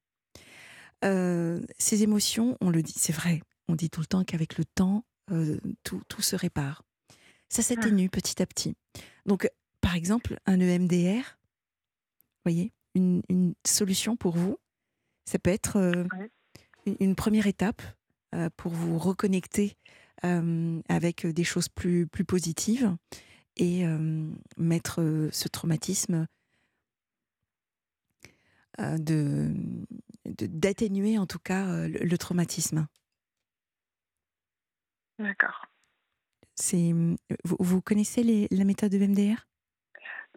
Euh, 1.05 1.61
ces 1.79 2.03
émotions, 2.03 2.57
on 2.61 2.71
le 2.71 2.83
dit, 2.83 2.95
c'est 2.97 3.13
vrai, 3.13 3.43
on 3.69 3.75
dit 3.75 3.91
tout 3.91 4.01
le 4.01 4.07
temps 4.07 4.25
qu'avec 4.25 4.59
le 4.59 4.65
temps, 4.65 5.05
euh, 5.31 5.59
tout, 5.85 6.03
tout, 6.09 6.23
se 6.23 6.35
répare. 6.35 6.83
Ça 7.49 7.63
s'atténue 7.63 8.09
petit 8.09 8.43
à 8.43 8.47
petit. 8.47 8.75
Donc, 9.27 9.49
par 9.81 9.95
exemple, 9.95 10.39
un 10.47 10.59
EMDR, 10.61 11.39
voyez, 12.45 12.73
une, 12.95 13.23
une, 13.29 13.55
solution 13.67 14.17
pour 14.17 14.37
vous, 14.37 14.59
ça 15.27 15.39
peut 15.39 15.51
être 15.51 15.77
euh, 15.77 16.05
une, 17.01 17.15
première 17.15 17.47
étape 17.47 17.83
pour 18.57 18.73
vous 18.73 18.99
reconnecter 18.99 19.77
avec 20.89 21.25
des 21.25 21.45
choses 21.45 21.69
plus, 21.69 22.09
plus 22.09 22.25
positives 22.25 22.97
et 23.57 23.85
mettre 24.57 25.29
ce 25.31 25.49
traumatisme 25.49 26.27
de 28.79 29.53
d'atténuer 30.25 31.19
en 31.19 31.27
tout 31.27 31.39
cas 31.39 31.67
euh, 31.67 31.89
le, 31.89 32.19
traumatisme. 32.19 32.87
D'accord. 35.19 35.67
C'est 36.55 36.93
vous, 37.45 37.57
vous, 37.59 37.83
connaissez 37.83 38.23
les, 38.23 38.49
la 38.51 38.65
méthode 38.65 38.93
de 38.93 38.99
MDR 38.99 39.47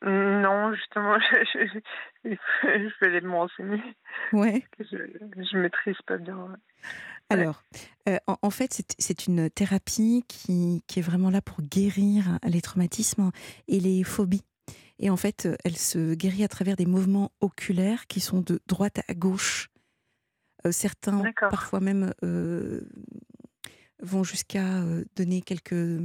Non, 0.03 0.73
justement, 0.73 1.17
je, 1.53 1.79
je, 2.23 2.29
je 2.63 2.99
vais 3.01 3.07
aller 3.07 3.21
me 3.21 3.33
renseigner. 3.33 3.81
Ouais. 4.33 4.65
Je 4.79 4.97
ne 4.97 5.61
maîtrise 5.61 5.97
pas 6.05 6.17
bien. 6.17 6.55
Alors, 7.29 7.61
euh, 8.07 8.17
en, 8.27 8.37
en, 8.41 8.49
fait, 8.49 8.81
c'est 8.97 9.27
une 9.27 9.49
thérapie 9.49 10.23
qui, 10.27 10.83
qui, 10.87 10.99
est 10.99 11.03
vraiment 11.03 11.29
là 11.29 11.41
pour 11.41 11.61
guérir 11.61 12.39
les 12.43 12.61
traumatismes 12.61 13.31
et 13.67 13.79
les 13.79 14.03
phobies. 14.03 14.45
Et 14.99 15.09
en 15.09 15.17
fait, 15.17 15.47
elle 15.63 15.77
se 15.77 16.15
guérit 16.15 16.43
à 16.43 16.47
travers 16.47 16.75
des 16.75 16.85
mouvements 16.85 17.31
oculaires 17.41 18.07
qui 18.07 18.19
sont 18.19 18.41
de 18.41 18.59
droite 18.67 18.99
à 19.07 19.13
gauche. 19.13 19.69
Euh, 20.65 20.71
certains, 20.71 21.23
parfois 21.39 21.79
même, 21.79 22.13
euh, 22.23 22.81
vont 24.01 24.23
jusqu'à 24.23 24.81
euh, 24.81 25.05
donner 25.15 25.41
quelques, 25.41 26.01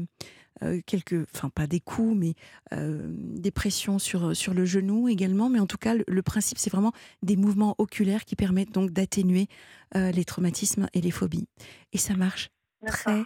quelques, 0.87 1.27
enfin 1.35 1.49
pas 1.49 1.67
des 1.67 1.81
coups, 1.81 2.17
mais 2.17 2.35
des 2.71 3.51
pressions 3.51 3.99
sur, 3.99 4.37
sur 4.37 4.55
le 4.55 4.65
genou 4.65 5.09
également. 5.09 5.49
Mais 5.49 5.59
en 5.59 5.67
tout 5.67 5.79
cas, 5.79 5.95
le, 5.95 6.23
principe, 6.23 6.59
c'est 6.59 6.71
vraiment 6.71 6.93
des 7.23 7.37
mouvements 7.37 7.75
oculaires 7.79 8.25
qui 8.25 8.37
permettent 8.37 8.71
donc 8.71 8.93
d'atténuer 8.93 9.49
les 9.95 10.25
traumatismes 10.25 10.89
et 10.93 11.01
les 11.01 11.11
phobies. 11.11 11.49
Et 11.93 11.99
ça 11.99 12.15
marche 12.15 12.51
très, 12.87 13.25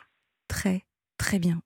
très, 0.48 0.86
très 1.18 1.38
bien. 1.38 1.60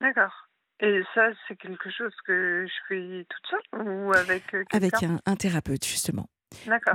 D'accord. 0.00 0.48
Et 0.82 1.02
ça, 1.14 1.28
c'est 1.46 1.54
quelque 1.54 1.90
chose 1.90 2.12
que 2.26 2.66
je 2.66 2.72
fais 2.88 3.26
toute 3.28 3.46
seule 3.46 3.86
ou 3.86 4.12
avec 4.12 4.42
Avec 4.72 4.94
un, 5.02 5.36
thérapeute, 5.36 5.86
justement. 5.86 6.28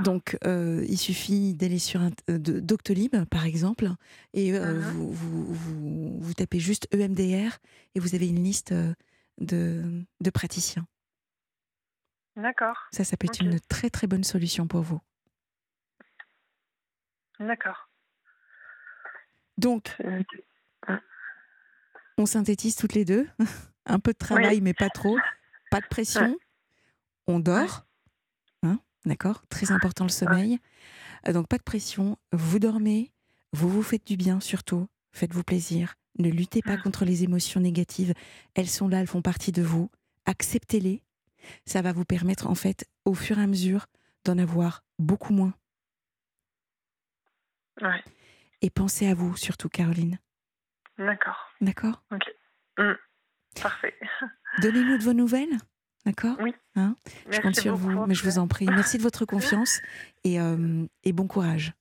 Donc, 0.02 0.36
euh, 0.44 0.84
il 0.86 0.98
suffit 0.98 1.54
d'aller 1.54 1.78
sur 1.78 2.02
un, 2.02 2.10
euh, 2.28 2.38
Doctolib, 2.38 3.16
par 3.30 3.46
exemple, 3.46 3.88
et 4.34 4.52
euh, 4.52 4.78
vous, 4.78 5.12
vous, 5.12 6.20
vous, 6.20 6.34
tapez 6.34 6.60
juste 6.60 6.86
EMDR 6.94 7.56
et 7.94 8.00
vous 8.00 8.14
avez 8.14 8.28
une 8.28 8.44
liste 8.44 8.74
de, 9.38 10.04
de 10.20 10.30
praticiens. 10.30 10.86
D'accord. 12.36 12.88
Ça, 12.92 13.04
ça 13.04 13.16
peut 13.16 13.26
être 13.26 13.40
une 13.40 13.58
très 13.58 13.88
très 13.90 14.06
bonne 14.06 14.22
solution 14.22 14.68
pour 14.68 14.82
vous. 14.82 15.00
D'accord. 17.40 17.88
Donc, 19.56 19.96
on 22.18 22.26
synthétise 22.26 22.76
toutes 22.76 22.92
les 22.92 23.04
deux. 23.04 23.26
un 23.88 23.98
peu 23.98 24.12
de 24.12 24.18
travail, 24.18 24.60
mais 24.60 24.74
pas 24.74 24.90
trop. 24.90 25.16
Pas 25.70 25.80
de 25.80 25.86
pression. 25.86 26.38
On 27.26 27.40
dort. 27.40 27.88
D'accord 29.08 29.42
Très 29.48 29.72
important 29.72 30.04
le 30.04 30.10
sommeil. 30.10 30.58
Euh, 31.26 31.32
donc 31.32 31.48
pas 31.48 31.56
de 31.56 31.62
pression, 31.62 32.18
vous 32.32 32.58
dormez, 32.58 33.10
vous 33.52 33.68
vous 33.68 33.82
faites 33.82 34.06
du 34.06 34.16
bien 34.16 34.38
surtout, 34.38 34.86
faites-vous 35.12 35.42
plaisir. 35.42 35.94
Ne 36.18 36.28
luttez 36.28 36.60
pas 36.62 36.76
mmh. 36.76 36.82
contre 36.82 37.04
les 37.04 37.24
émotions 37.24 37.60
négatives, 37.60 38.12
elles 38.54 38.68
sont 38.68 38.86
là, 38.86 39.00
elles 39.00 39.06
font 39.06 39.22
partie 39.22 39.50
de 39.50 39.62
vous. 39.62 39.90
Acceptez-les. 40.26 41.02
Ça 41.64 41.80
va 41.80 41.92
vous 41.92 42.04
permettre 42.04 42.48
en 42.48 42.54
fait 42.54 42.86
au 43.06 43.14
fur 43.14 43.38
et 43.38 43.42
à 43.42 43.46
mesure 43.46 43.86
d'en 44.24 44.36
avoir 44.36 44.84
beaucoup 44.98 45.32
moins. 45.32 45.54
Ouais. 47.80 48.02
Et 48.60 48.68
pensez 48.68 49.06
à 49.06 49.14
vous 49.14 49.36
surtout, 49.36 49.68
Caroline. 49.68 50.18
D'accord. 50.98 51.48
D'accord? 51.60 52.02
Ok. 52.12 52.24
Mmh. 52.76 52.92
Parfait. 53.62 53.94
Donnez-nous 54.62 54.98
de 54.98 55.02
vos 55.02 55.12
nouvelles. 55.12 55.56
D'accord 56.06 56.36
Oui. 56.40 56.54
Hein 56.76 56.94
je 57.30 57.40
compte 57.40 57.56
sur 57.56 57.76
vous, 57.76 58.06
mais 58.06 58.14
je 58.14 58.24
vous 58.24 58.38
en 58.38 58.48
prie. 58.48 58.66
Merci 58.66 58.98
de 58.98 59.02
votre 59.02 59.24
confiance 59.24 59.80
et, 60.24 60.40
euh, 60.40 60.86
et 61.04 61.12
bon 61.12 61.26
courage. 61.26 61.72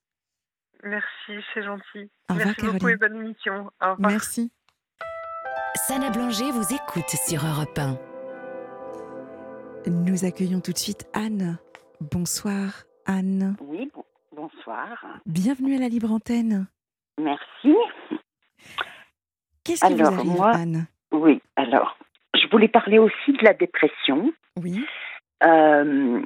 Merci, 0.83 1.43
c'est 1.53 1.63
gentil. 1.63 2.09
Au 2.29 2.33
revoir, 2.33 2.47
Merci 2.47 2.65
beaucoup 2.65 2.89
et 2.89 2.95
bonne 2.97 3.15
émission. 3.15 3.71
Au 3.81 3.91
revoir. 3.93 4.11
Merci. 4.11 4.51
Sana 5.75 6.09
Blanger 6.09 6.51
vous 6.51 6.73
écoute 6.73 7.09
sur 7.09 7.45
Europe 7.45 7.77
1. 7.77 7.97
Nous 9.89 10.25
accueillons 10.25 10.59
tout 10.59 10.73
de 10.73 10.77
suite 10.77 11.07
Anne. 11.13 11.57
Bonsoir, 12.01 12.83
Anne. 13.05 13.55
Oui, 13.61 13.89
bonsoir. 14.35 15.05
Bienvenue 15.25 15.75
à 15.75 15.79
la 15.79 15.87
Libre 15.87 16.11
Antenne. 16.11 16.67
Merci. 17.17 17.73
Qu'est-ce 19.63 19.85
qui 19.85 19.93
vous 19.93 20.05
arrive, 20.05 20.41
Anne? 20.41 20.87
Oui, 21.11 21.41
alors, 21.55 21.97
je 22.35 22.47
voulais 22.49 22.67
parler 22.67 22.99
aussi 22.99 23.31
de 23.33 23.43
la 23.43 23.53
dépression. 23.53 24.33
Oui. 24.57 24.85
Euh, 25.43 26.21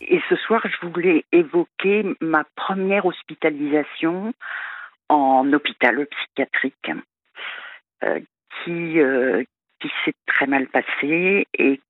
et 0.00 0.20
ce 0.28 0.36
soir, 0.36 0.62
je 0.64 0.86
voulais 0.86 1.24
évoquer 1.32 2.04
ma 2.20 2.44
première 2.56 3.06
hospitalisation 3.06 4.32
en 5.08 5.52
hôpital 5.52 6.06
psychiatrique 6.06 6.90
euh, 8.02 8.20
qui, 8.64 9.00
euh, 9.00 9.44
qui 9.80 9.90
s'est 10.04 10.14
très 10.26 10.46
mal 10.46 10.66
passé 10.68 11.46
et 11.54 11.80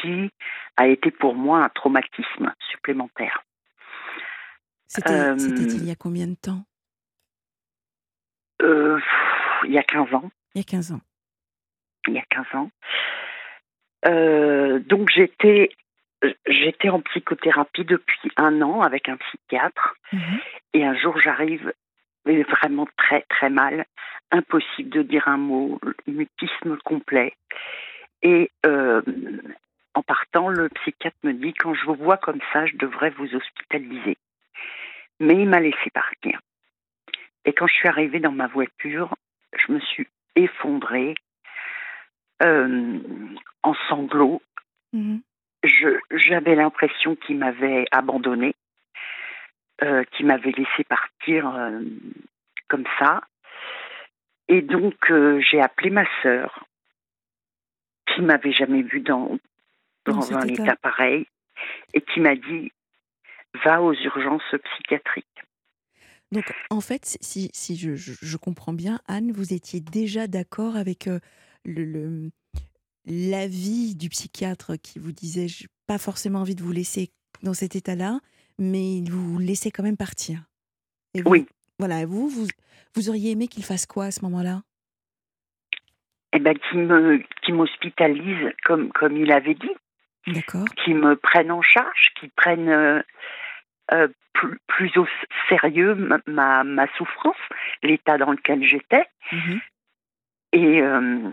qui 0.00 0.30
a 0.76 0.86
été 0.88 1.10
pour 1.10 1.34
moi 1.34 1.64
un 1.64 1.68
traumatisme 1.68 2.52
supplémentaire. 2.70 3.44
C'était 4.86 5.32
il 5.32 5.84
y 5.84 5.90
a 5.90 5.96
combien 5.96 6.26
de 6.26 6.34
temps? 6.34 6.64
il 9.64 9.72
y 9.72 9.78
a 9.78 9.82
15 9.82 10.14
ans. 10.14 10.30
Il 10.54 10.58
y 10.58 10.60
a 10.60 10.64
15 10.64 10.92
ans. 10.92 11.00
Il 12.08 12.14
y 12.14 12.18
a 12.18 12.24
15 12.30 12.46
ans. 12.54 12.70
Euh, 14.06 14.78
donc 14.78 15.10
j'étais 15.14 15.70
j'étais 16.46 16.88
en 16.90 17.00
psychothérapie 17.00 17.84
depuis 17.84 18.30
un 18.36 18.60
an 18.62 18.82
avec 18.82 19.08
un 19.08 19.16
psychiatre 19.16 19.94
Mhm. 20.12 20.40
et 20.74 20.84
un 20.84 20.94
jour 20.94 21.18
j'arrive 21.18 21.72
vraiment 22.26 22.86
très 22.96 23.22
très 23.28 23.48
mal, 23.50 23.86
impossible 24.30 24.90
de 24.90 25.02
dire 25.02 25.26
un 25.28 25.38
mot, 25.38 25.80
mutisme 26.06 26.76
complet. 26.84 27.34
Et 28.22 28.50
euh, 28.66 29.00
en 29.94 30.02
partant, 30.02 30.48
le 30.48 30.68
psychiatre 30.68 31.16
me 31.22 31.32
dit 31.32 31.54
quand 31.54 31.74
je 31.74 31.84
vous 31.86 31.94
vois 31.94 32.18
comme 32.18 32.40
ça, 32.52 32.66
je 32.66 32.76
devrais 32.76 33.10
vous 33.10 33.34
hospitaliser. 33.34 34.16
Mais 35.18 35.34
il 35.34 35.48
m'a 35.48 35.60
laissé 35.60 35.90
partir. 35.92 36.38
Et 37.44 37.52
quand 37.52 37.66
je 37.66 37.74
suis 37.74 37.88
arrivée 37.88 38.20
dans 38.20 38.32
ma 38.32 38.46
voiture, 38.46 39.14
je 39.56 39.72
me 39.72 39.80
suis 39.80 40.06
effondrée 40.36 41.14
euh, 42.42 42.98
en 43.62 43.74
sanglots. 43.88 44.42
Mhm. 44.92 45.20
J'avais 46.10 46.54
l'impression 46.54 47.16
qu'il 47.16 47.36
m'avait 47.38 47.84
abandonnée, 47.90 48.54
euh, 49.82 50.04
qu'il 50.12 50.26
m'avait 50.26 50.52
laissé 50.52 50.84
partir 50.88 51.48
euh, 51.54 51.80
comme 52.68 52.84
ça. 52.98 53.22
Et 54.48 54.62
donc, 54.62 54.94
euh, 55.10 55.40
j'ai 55.40 55.60
appelé 55.60 55.90
ma 55.90 56.04
sœur, 56.22 56.66
qui 58.06 58.22
m'avait 58.22 58.52
jamais 58.52 58.82
vue 58.82 59.00
dans, 59.00 59.38
Dans 60.06 60.34
un 60.34 60.42
état. 60.48 60.62
état 60.64 60.76
pareil, 60.76 61.26
et 61.94 62.00
qui 62.00 62.20
m'a 62.20 62.34
dit 62.36 62.72
va 63.64 63.82
aux 63.82 63.92
urgences 63.94 64.54
psychiatriques. 64.64 65.26
Donc, 66.32 66.44
en 66.70 66.80
fait, 66.80 67.18
si, 67.20 67.50
si 67.52 67.76
je, 67.76 67.96
je- 67.96 68.14
je 68.22 68.36
comprends 68.36 68.72
bien, 68.72 69.00
Anne, 69.08 69.32
vous 69.32 69.52
étiez 69.52 69.80
déjà 69.80 70.26
d'accord 70.28 70.76
avec 70.76 71.06
euh, 71.08 71.18
le, 71.64 71.84
le- 71.84 72.30
l'avis 73.06 73.94
du 73.96 74.08
psychiatre 74.08 74.76
qui 74.76 74.98
vous 74.98 75.12
disait 75.12 75.48
j'ai 75.48 75.66
pas 75.86 75.98
forcément 75.98 76.40
envie 76.40 76.54
de 76.54 76.62
vous 76.62 76.72
laisser 76.72 77.10
dans 77.42 77.54
cet 77.54 77.74
état-là, 77.76 78.20
mais 78.58 78.98
il 78.98 79.10
vous 79.10 79.38
laissait 79.38 79.70
quand 79.70 79.82
même 79.82 79.96
partir. 79.96 80.42
Et 81.14 81.22
vous, 81.22 81.30
Oui. 81.30 81.46
Voilà, 81.78 82.04
vous, 82.04 82.28
vous, 82.28 82.46
vous 82.94 83.08
auriez 83.08 83.30
aimé 83.30 83.48
qu'il 83.48 83.64
fasse 83.64 83.86
quoi 83.86 84.04
à 84.06 84.10
ce 84.10 84.22
moment-là? 84.26 84.62
Eh 86.32 86.38
ben, 86.38 86.56
qui 86.56 86.76
me, 86.76 87.22
qui 87.42 87.52
m'hospitalise 87.52 88.52
comme, 88.64 88.92
comme 88.92 89.16
il 89.16 89.32
avait 89.32 89.54
dit. 89.54 89.70
D'accord 90.26 90.66
qui 90.84 90.92
me 90.92 91.16
prennent 91.16 91.50
en 91.50 91.62
charge, 91.62 92.12
qui 92.20 92.28
prennent 92.28 92.68
euh, 92.68 93.00
euh, 93.92 94.08
plus, 94.34 94.58
plus 94.66 94.96
au 94.98 95.06
sérieux 95.48 95.94
ma, 95.94 96.18
ma, 96.26 96.62
ma 96.62 96.86
souffrance, 96.98 97.34
l'état 97.82 98.18
dans 98.18 98.30
lequel 98.32 98.62
j'étais. 98.62 99.06
Mhm. 99.32 99.60
Et 100.52 100.80
euh, 100.82 101.30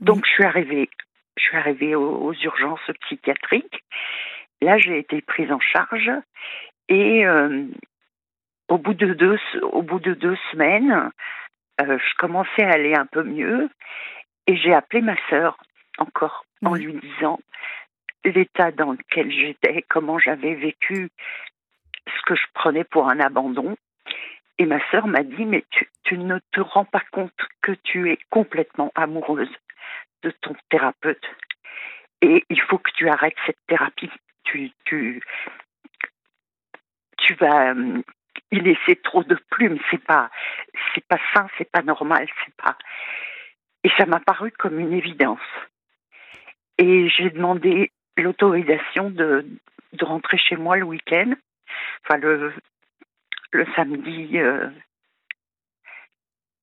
donc 0.00 0.26
je 0.26 0.30
suis 0.30 0.44
arrivée, 0.44 0.90
je 1.36 1.42
suis 1.42 1.56
arrivée 1.56 1.94
aux, 1.94 2.26
aux 2.26 2.34
urgences 2.34 2.90
psychiatriques. 3.02 3.84
Là, 4.60 4.78
j'ai 4.78 4.98
été 4.98 5.20
prise 5.22 5.52
en 5.52 5.60
charge 5.60 6.10
et 6.88 7.26
euh, 7.26 7.64
au 8.68 8.78
bout 8.78 8.94
de 8.94 9.14
deux, 9.14 9.38
au 9.62 9.82
bout 9.82 10.00
de 10.00 10.14
deux 10.14 10.36
semaines, 10.50 11.10
euh, 11.80 11.98
je 11.98 12.14
commençais 12.18 12.64
à 12.64 12.72
aller 12.72 12.94
un 12.94 13.06
peu 13.06 13.22
mieux 13.22 13.68
et 14.46 14.56
j'ai 14.56 14.74
appelé 14.74 15.00
ma 15.00 15.16
sœur 15.28 15.58
encore 15.98 16.44
en 16.64 16.74
lui 16.74 16.94
disant 16.94 17.38
l'état 18.24 18.72
dans 18.72 18.92
lequel 18.92 19.30
j'étais, 19.30 19.84
comment 19.88 20.18
j'avais 20.18 20.54
vécu 20.54 21.08
ce 22.06 22.22
que 22.26 22.34
je 22.34 22.46
prenais 22.54 22.84
pour 22.84 23.08
un 23.08 23.20
abandon. 23.20 23.76
Et 24.58 24.66
ma 24.66 24.80
sœur 24.90 25.06
m'a 25.06 25.22
dit, 25.22 25.44
mais 25.44 25.64
tu, 26.04 26.18
ne 26.18 26.38
te 26.52 26.60
rends 26.60 26.84
pas 26.84 27.02
compte 27.12 27.32
que 27.62 27.72
tu 27.72 28.10
es 28.10 28.18
complètement 28.30 28.90
amoureuse 28.94 29.52
de 30.22 30.30
ton 30.30 30.54
thérapeute. 30.68 31.24
Et 32.22 32.44
il 32.50 32.60
faut 32.62 32.78
que 32.78 32.90
tu 32.92 33.08
arrêtes 33.08 33.36
cette 33.46 33.64
thérapie. 33.68 34.10
Tu, 34.42 34.72
tu, 34.84 35.22
tu 37.18 37.34
vas 37.34 37.74
euh, 37.74 38.02
y 38.50 38.60
laisser 38.60 38.96
trop 38.96 39.22
de 39.22 39.38
plumes. 39.50 39.78
C'est 39.90 40.02
pas, 40.02 40.30
c'est 40.94 41.06
pas 41.06 41.20
sain, 41.34 41.46
c'est 41.56 41.70
pas 41.70 41.82
normal, 41.82 42.26
c'est 42.44 42.54
pas. 42.56 42.76
Et 43.84 43.90
ça 43.96 44.06
m'a 44.06 44.18
paru 44.18 44.50
comme 44.50 44.80
une 44.80 44.92
évidence. 44.92 45.38
Et 46.78 47.08
j'ai 47.10 47.30
demandé 47.30 47.92
l'autorisation 48.16 49.10
de, 49.10 49.46
de 49.92 50.04
rentrer 50.04 50.38
chez 50.38 50.56
moi 50.56 50.76
le 50.76 50.84
week-end, 50.84 51.32
enfin 52.04 52.18
le, 52.18 52.52
le 53.52 53.66
samedi. 53.74 54.38
euh, 54.38 54.68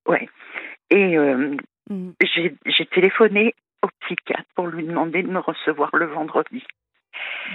ouais. 0.07 0.29
Et 0.89 1.17
euh, 1.17 1.55
j'ai 2.21 2.55
j'ai 2.65 2.85
téléphoné 2.85 3.53
au 3.83 3.87
psychiatre 4.01 4.49
pour 4.55 4.67
lui 4.67 4.85
demander 4.85 5.23
de 5.23 5.29
me 5.29 5.39
recevoir 5.39 5.95
le 5.95 6.05
vendredi. 6.05 6.63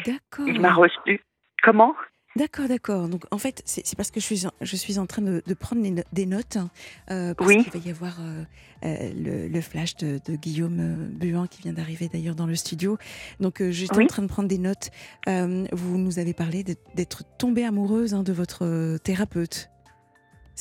D'accord. 0.04 0.48
Il 0.48 0.60
m'a 0.60 0.72
reçu. 0.72 1.20
Comment? 1.62 1.94
D'accord, 2.36 2.68
d'accord. 2.68 3.08
Donc 3.08 3.24
en 3.32 3.38
fait, 3.38 3.60
c'est 3.64 3.96
parce 3.96 4.12
que 4.12 4.20
je 4.20 4.24
suis 4.24 4.46
en, 4.46 4.52
je 4.60 4.76
suis 4.76 4.98
en 5.00 5.06
train 5.06 5.20
de, 5.20 5.42
de 5.44 5.54
prendre 5.54 5.82
les 5.82 5.90
no- 5.90 6.02
des 6.12 6.26
notes, 6.26 6.56
hein, 6.56 6.70
euh, 7.10 7.34
parce 7.34 7.48
Oui. 7.48 7.64
qu'il 7.64 7.72
va 7.80 7.84
y 7.84 7.90
avoir 7.90 8.18
euh, 8.20 8.44
euh, 8.84 9.12
le, 9.16 9.48
le 9.48 9.60
flash 9.60 9.96
de, 9.96 10.20
de 10.24 10.36
Guillaume 10.36 10.78
euh, 10.78 11.08
Buan 11.08 11.48
qui 11.48 11.62
vient 11.62 11.72
d'arriver 11.72 12.08
d'ailleurs 12.08 12.36
dans 12.36 12.46
le 12.46 12.54
studio. 12.54 12.98
Donc 13.40 13.60
euh, 13.60 13.72
j'étais 13.72 13.96
Oui. 13.96 14.04
en 14.04 14.06
train 14.06 14.22
de 14.22 14.28
prendre 14.28 14.48
des 14.48 14.58
notes. 14.58 14.90
Euh, 15.28 15.66
vous 15.72 15.98
nous 15.98 16.20
avez 16.20 16.32
parlé 16.32 16.62
d'être- 16.62 17.24
tombée 17.36 17.64
amoureuse 17.64 18.14
hein, 18.14 18.22
de 18.22 18.32
votre 18.32 18.96
thérapeute. 18.98 19.68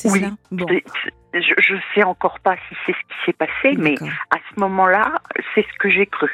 C'est 0.02 0.10
Oui. 0.12 0.24
Bon, 0.52 0.66
c'est- 0.70 0.84
Je 1.34 1.74
ne 1.74 1.80
sais 1.94 2.04
encore 2.04 2.40
pas 2.40 2.56
si 2.56 2.76
c'est 2.86 2.94
ce 2.94 2.98
qui 2.98 3.26
s'est 3.26 3.34
passé, 3.34 3.76
mais 3.78 3.96
à 4.32 4.38
ce 4.54 4.60
moment-là, 4.62 5.22
c'est 5.54 5.62
ce 5.62 5.78
que 5.78 5.90
j'ai 5.90 6.06
cru. 6.08 6.30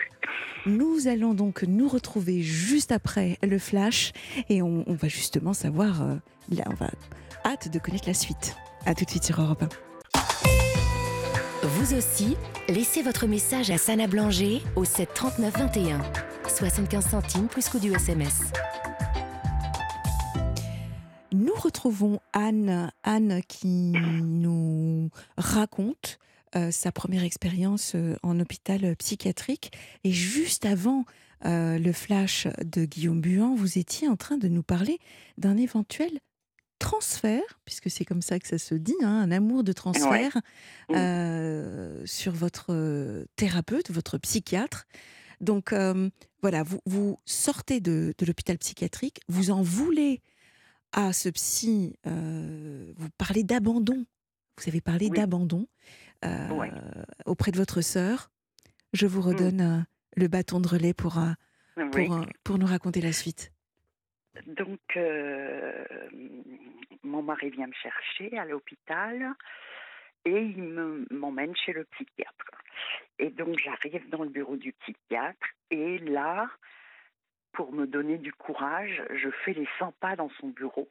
Nous 0.68 1.08
allons 1.08 1.34
donc 1.34 1.64
nous 1.64 1.88
retrouver 1.88 2.42
juste 2.44 2.92
après 2.92 3.38
le 3.44 3.58
flash 3.60 4.14
et 4.50 4.62
on, 4.62 4.84
on 4.88 4.94
va 4.94 5.08
justement 5.08 5.54
savoir. 5.54 6.02
euh, 6.04 6.16
là, 6.50 6.64
on 6.68 6.76
va 6.76 6.92
hâte 7.44 7.70
de 7.74 7.80
connaître 7.80 8.08
la 8.08 8.14
suite. 8.14 8.56
À 8.86 8.94
tout 8.94 9.04
de 9.04 9.10
suite 9.10 9.24
sur 9.26 9.42
Europe 9.42 9.64
1. 9.64 9.70
Vous 11.68 11.94
aussi, 11.96 12.38
laissez 12.70 13.02
votre 13.02 13.26
message 13.28 13.72
à 13.72 13.78
Sana 13.78 14.06
Blanger 14.08 14.62
au 14.76 14.86
7 14.86 15.12
39 15.14 15.58
21. 15.58 16.00
75 16.48 17.06
centimes 17.10 17.48
plus 17.48 17.68
coût 17.70 17.80
du 17.80 17.92
SMS. 17.94 18.52
Nous 21.36 21.54
retrouvons 21.54 22.22
Anne, 22.32 22.94
Anne 23.04 23.42
qui 23.50 23.92
nous 23.92 25.10
raconte 25.38 26.18
euh, 26.56 26.72
sa 26.72 26.94
première 26.94 27.26
expérience 27.26 27.92
euh, 27.96 28.16
en 28.24 28.40
hôpital 28.40 28.96
psychiatrique. 28.96 29.74
Et 30.06 30.14
juste 30.14 30.66
avant 30.66 31.04
euh, 31.44 31.78
le 31.78 31.92
flash 31.92 32.48
de 32.64 32.86
Guillaume 32.86 33.20
Buan, 33.20 33.54
vous 33.54 33.78
étiez 33.78 34.08
en 34.08 34.16
train 34.16 34.38
de 34.38 34.48
nous 34.48 34.64
parler 34.64 34.98
d'un 35.38 35.58
éventuel 35.58 36.10
transfert, 36.80 37.60
puisque 37.66 37.90
c'est 37.90 38.06
comme 38.06 38.22
ça 38.22 38.40
que 38.40 38.48
ça 38.48 38.58
se 38.58 38.74
dit, 38.74 38.96
hein, 39.02 39.10
un 39.10 39.32
amour 39.32 39.66
de 39.66 39.74
transfert 39.74 40.40
Ouais. 40.88 40.96
euh, 40.98 42.02
sur 42.06 42.32
votre 42.32 43.26
thérapeute, 43.36 43.92
votre 43.92 44.18
psychiatre. 44.20 44.88
Donc 45.42 45.74
voilà, 46.42 46.64
vous, 46.64 46.80
vous 46.86 47.20
sortez 47.26 47.82
de, 47.82 48.14
de 48.18 48.26
l'hôpital 48.26 48.58
psychiatrique, 48.58 49.20
vous 49.28 49.52
en 49.52 49.62
voulez 49.62 50.22
à 50.98 51.12
ce 51.14 51.30
psy, 51.30 51.96
euh, 52.08 52.92
vous 52.96 53.10
parlez 53.18 53.44
d'abandon. 53.44 54.06
Vous 54.58 54.70
avez 54.70 54.80
parlé 54.82 55.08
Oui. 55.12 55.18
d'abandon 55.18 55.68
euh, 56.24 56.50
Ouais. 56.50 56.72
auprès 57.26 57.52
de 57.52 57.58
votre 57.58 57.82
sœur. 57.82 58.32
Je 58.94 59.06
vous 59.06 59.22
redonne 59.22 59.62
euh, 59.62 59.80
le 60.16 60.28
bâton 60.30 60.60
de 60.62 60.68
relais 60.68 60.94
pour, 60.94 61.20
pour, 61.76 61.86
Oui. 61.96 62.08
pour 62.46 62.58
nous 62.58 62.66
raconter 62.66 63.02
la 63.02 63.12
suite. 63.12 63.52
Donc, 64.48 64.80
mon 67.04 67.22
mari 67.22 67.50
vient 67.52 67.68
me 67.68 67.74
chercher 67.74 68.38
à 68.38 68.46
l'hôpital 68.46 69.34
et 70.26 70.42
il 70.42 70.64
me- 70.64 71.06
m'emmène 71.12 71.56
chez 71.56 71.74
le 71.74 71.84
psychiatre. 71.86 72.46
Et 73.20 73.30
donc, 73.30 73.58
j'arrive 73.64 74.10
dans 74.10 74.24
le 74.24 74.30
bureau 74.30 74.56
du 74.58 74.74
psychiatre 74.74 75.48
et 75.72 76.00
là, 76.00 76.48
pour 77.56 77.72
me 77.72 77.88
donner 77.88 78.18
du 78.18 78.34
courage, 78.34 79.02
je 79.14 79.30
fais 79.44 79.54
les 79.54 79.68
100 79.80 79.94
pas 79.94 80.16
dans 80.16 80.30
son 80.40 80.50
bureau 80.50 80.90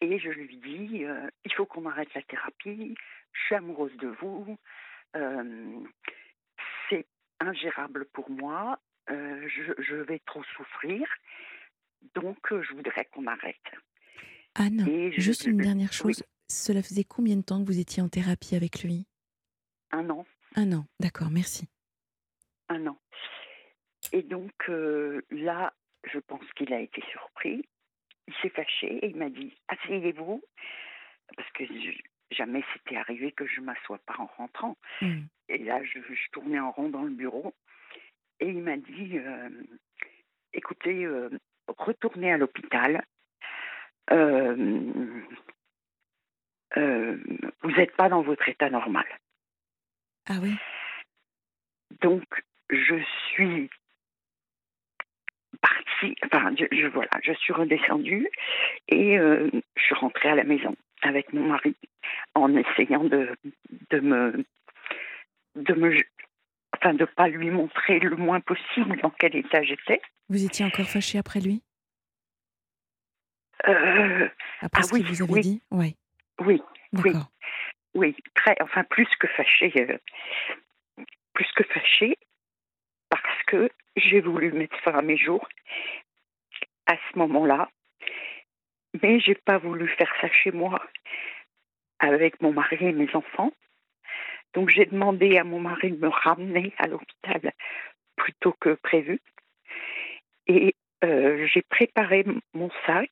et 0.00 0.18
je 0.18 0.28
lui 0.30 0.56
dis 0.58 1.04
euh, 1.04 1.28
il 1.44 1.52
faut 1.54 1.66
qu'on 1.66 1.86
arrête 1.86 2.12
la 2.14 2.22
thérapie, 2.22 2.94
je 3.32 3.40
suis 3.46 3.54
amoureuse 3.54 3.96
de 3.96 4.08
vous, 4.20 4.56
euh, 5.16 5.80
c'est 6.88 7.06
ingérable 7.40 8.04
pour 8.12 8.30
moi, 8.30 8.78
euh, 9.10 9.48
je, 9.48 9.72
je 9.82 9.96
vais 9.96 10.20
trop 10.26 10.42
souffrir, 10.56 11.08
donc 12.14 12.38
je 12.50 12.74
voudrais 12.74 13.06
qu'on 13.06 13.26
arrête. 13.26 13.56
Anne, 14.54 14.86
Et 14.88 15.10
je- 15.12 15.20
juste 15.20 15.46
une 15.46 15.58
dernière 15.58 15.90
oui. 15.90 16.14
chose. 16.14 16.22
Cela 16.50 16.82
faisait 16.82 17.04
combien 17.04 17.36
de 17.36 17.42
temps 17.42 17.60
que 17.60 17.66
vous 17.66 17.78
étiez 17.78 18.02
en 18.02 18.08
thérapie 18.08 18.56
avec 18.56 18.82
lui? 18.82 19.06
Un 19.92 20.08
an. 20.10 20.24
Un 20.56 20.72
an, 20.72 20.86
d'accord, 21.00 21.30
merci. 21.30 21.68
un 22.70 22.86
an. 22.86 22.98
Et 24.12 24.22
donc 24.22 24.52
euh, 24.68 25.22
là, 25.30 25.72
je 26.04 26.18
pense 26.18 26.44
qu'il 26.54 26.72
a 26.72 26.80
été 26.80 27.02
surpris. 27.10 27.64
Il 28.26 28.34
s'est 28.42 28.50
fâché 28.50 28.86
et 29.04 29.08
il 29.08 29.16
m'a 29.16 29.30
dit 29.30 29.56
Asseyez-vous, 29.68 30.42
parce 31.36 31.50
que 31.52 31.64
je- 31.66 32.00
jamais 32.30 32.62
c'était 32.72 32.96
arrivé 32.96 33.32
que 33.32 33.46
je 33.46 33.60
m'assoie 33.60 33.98
pas 33.98 34.16
en 34.18 34.26
rentrant. 34.26 34.76
Hmm. 35.00 35.22
Et 35.48 35.58
là, 35.58 35.82
je, 35.84 35.98
je 36.00 36.30
tournais 36.32 36.60
en 36.60 36.70
rond 36.72 36.88
dans 36.90 37.02
le 37.02 37.10
bureau 37.10 37.54
et 38.40 38.48
il 38.48 38.62
m'a 38.62 38.76
dit 38.76 39.18
euh, 39.18 39.48
Écoutez, 40.52 41.04
euh, 41.04 41.30
retournez 41.68 42.32
à 42.32 42.38
l'hôpital. 42.38 43.04
Vous 47.62 47.70
n'êtes 47.72 47.96
pas 47.96 48.08
dans 48.08 48.22
votre 48.22 48.48
état 48.48 48.70
normal. 48.70 49.06
Ah 50.26 50.38
oui 50.42 50.54
Donc, 52.00 52.24
je 52.70 52.96
suis 53.30 53.70
enfin, 56.24 56.52
je, 56.58 56.64
je- 56.72 56.86
voilà, 56.86 57.10
je 57.22 57.32
suis 57.32 57.52
redescendue 57.52 58.28
et 58.88 59.18
euh, 59.18 59.50
je 59.76 59.82
suis 59.82 59.94
rentrée 59.94 60.28
à 60.30 60.34
la 60.34 60.44
maison 60.44 60.74
avec 61.02 61.32
mon 61.32 61.46
mari 61.46 61.76
en 62.34 62.54
essayant 62.56 63.04
de, 63.04 63.36
de 63.90 64.00
me, 64.00 64.44
de 65.56 65.74
me, 65.74 65.96
enfin, 66.76 66.94
de 66.94 67.04
pas 67.04 67.28
lui 67.28 67.50
montrer 67.50 67.98
le 68.00 68.16
moins 68.16 68.40
possible 68.40 69.00
dans 69.00 69.10
quel 69.10 69.36
état 69.36 69.62
j'étais. 69.62 70.00
Vous 70.28 70.44
étiez 70.44 70.64
encore 70.64 70.88
fâché 70.88 71.18
après 71.18 71.40
lui? 71.40 71.62
Euh, 73.66 74.28
Après 74.60 74.82
Ah 74.82 74.86
ce 74.86 74.94
oui, 74.94 75.02
vous 75.02 75.22
avait 75.22 75.32
oui. 75.32 75.40
dit? 75.40 75.62
Oui, 75.70 75.96
oui, 76.40 76.62
oui, 77.94 78.16
très, 78.34 78.56
enfin, 78.60 78.84
plus 78.84 79.08
que 79.18 79.26
fâchée, 79.28 79.72
euh, 79.76 79.98
plus 81.34 81.50
que 81.56 81.64
fâchée, 81.64 82.16
que 83.48 83.70
j'ai 83.96 84.20
voulu 84.20 84.52
mettre 84.52 84.78
fin 84.80 84.92
à 84.92 85.02
mes 85.02 85.16
jours 85.16 85.48
à 86.86 86.96
ce 86.96 87.18
moment-là, 87.18 87.68
mais 89.02 89.18
j'ai 89.20 89.34
pas 89.34 89.58
voulu 89.58 89.88
faire 89.88 90.12
ça 90.20 90.28
chez 90.30 90.52
moi 90.52 90.80
avec 91.98 92.40
mon 92.40 92.52
mari 92.52 92.78
et 92.80 92.92
mes 92.92 93.12
enfants. 93.14 93.52
Donc 94.54 94.70
j'ai 94.70 94.86
demandé 94.86 95.36
à 95.38 95.44
mon 95.44 95.60
mari 95.60 95.90
de 95.92 96.00
me 96.00 96.08
ramener 96.08 96.72
à 96.78 96.86
l'hôpital 96.86 97.52
plus 98.16 98.32
tôt 98.40 98.54
que 98.60 98.74
prévu. 98.74 99.20
Et 100.46 100.74
euh, 101.04 101.46
j'ai 101.46 101.62
préparé 101.62 102.24
mon 102.54 102.70
sac, 102.86 103.10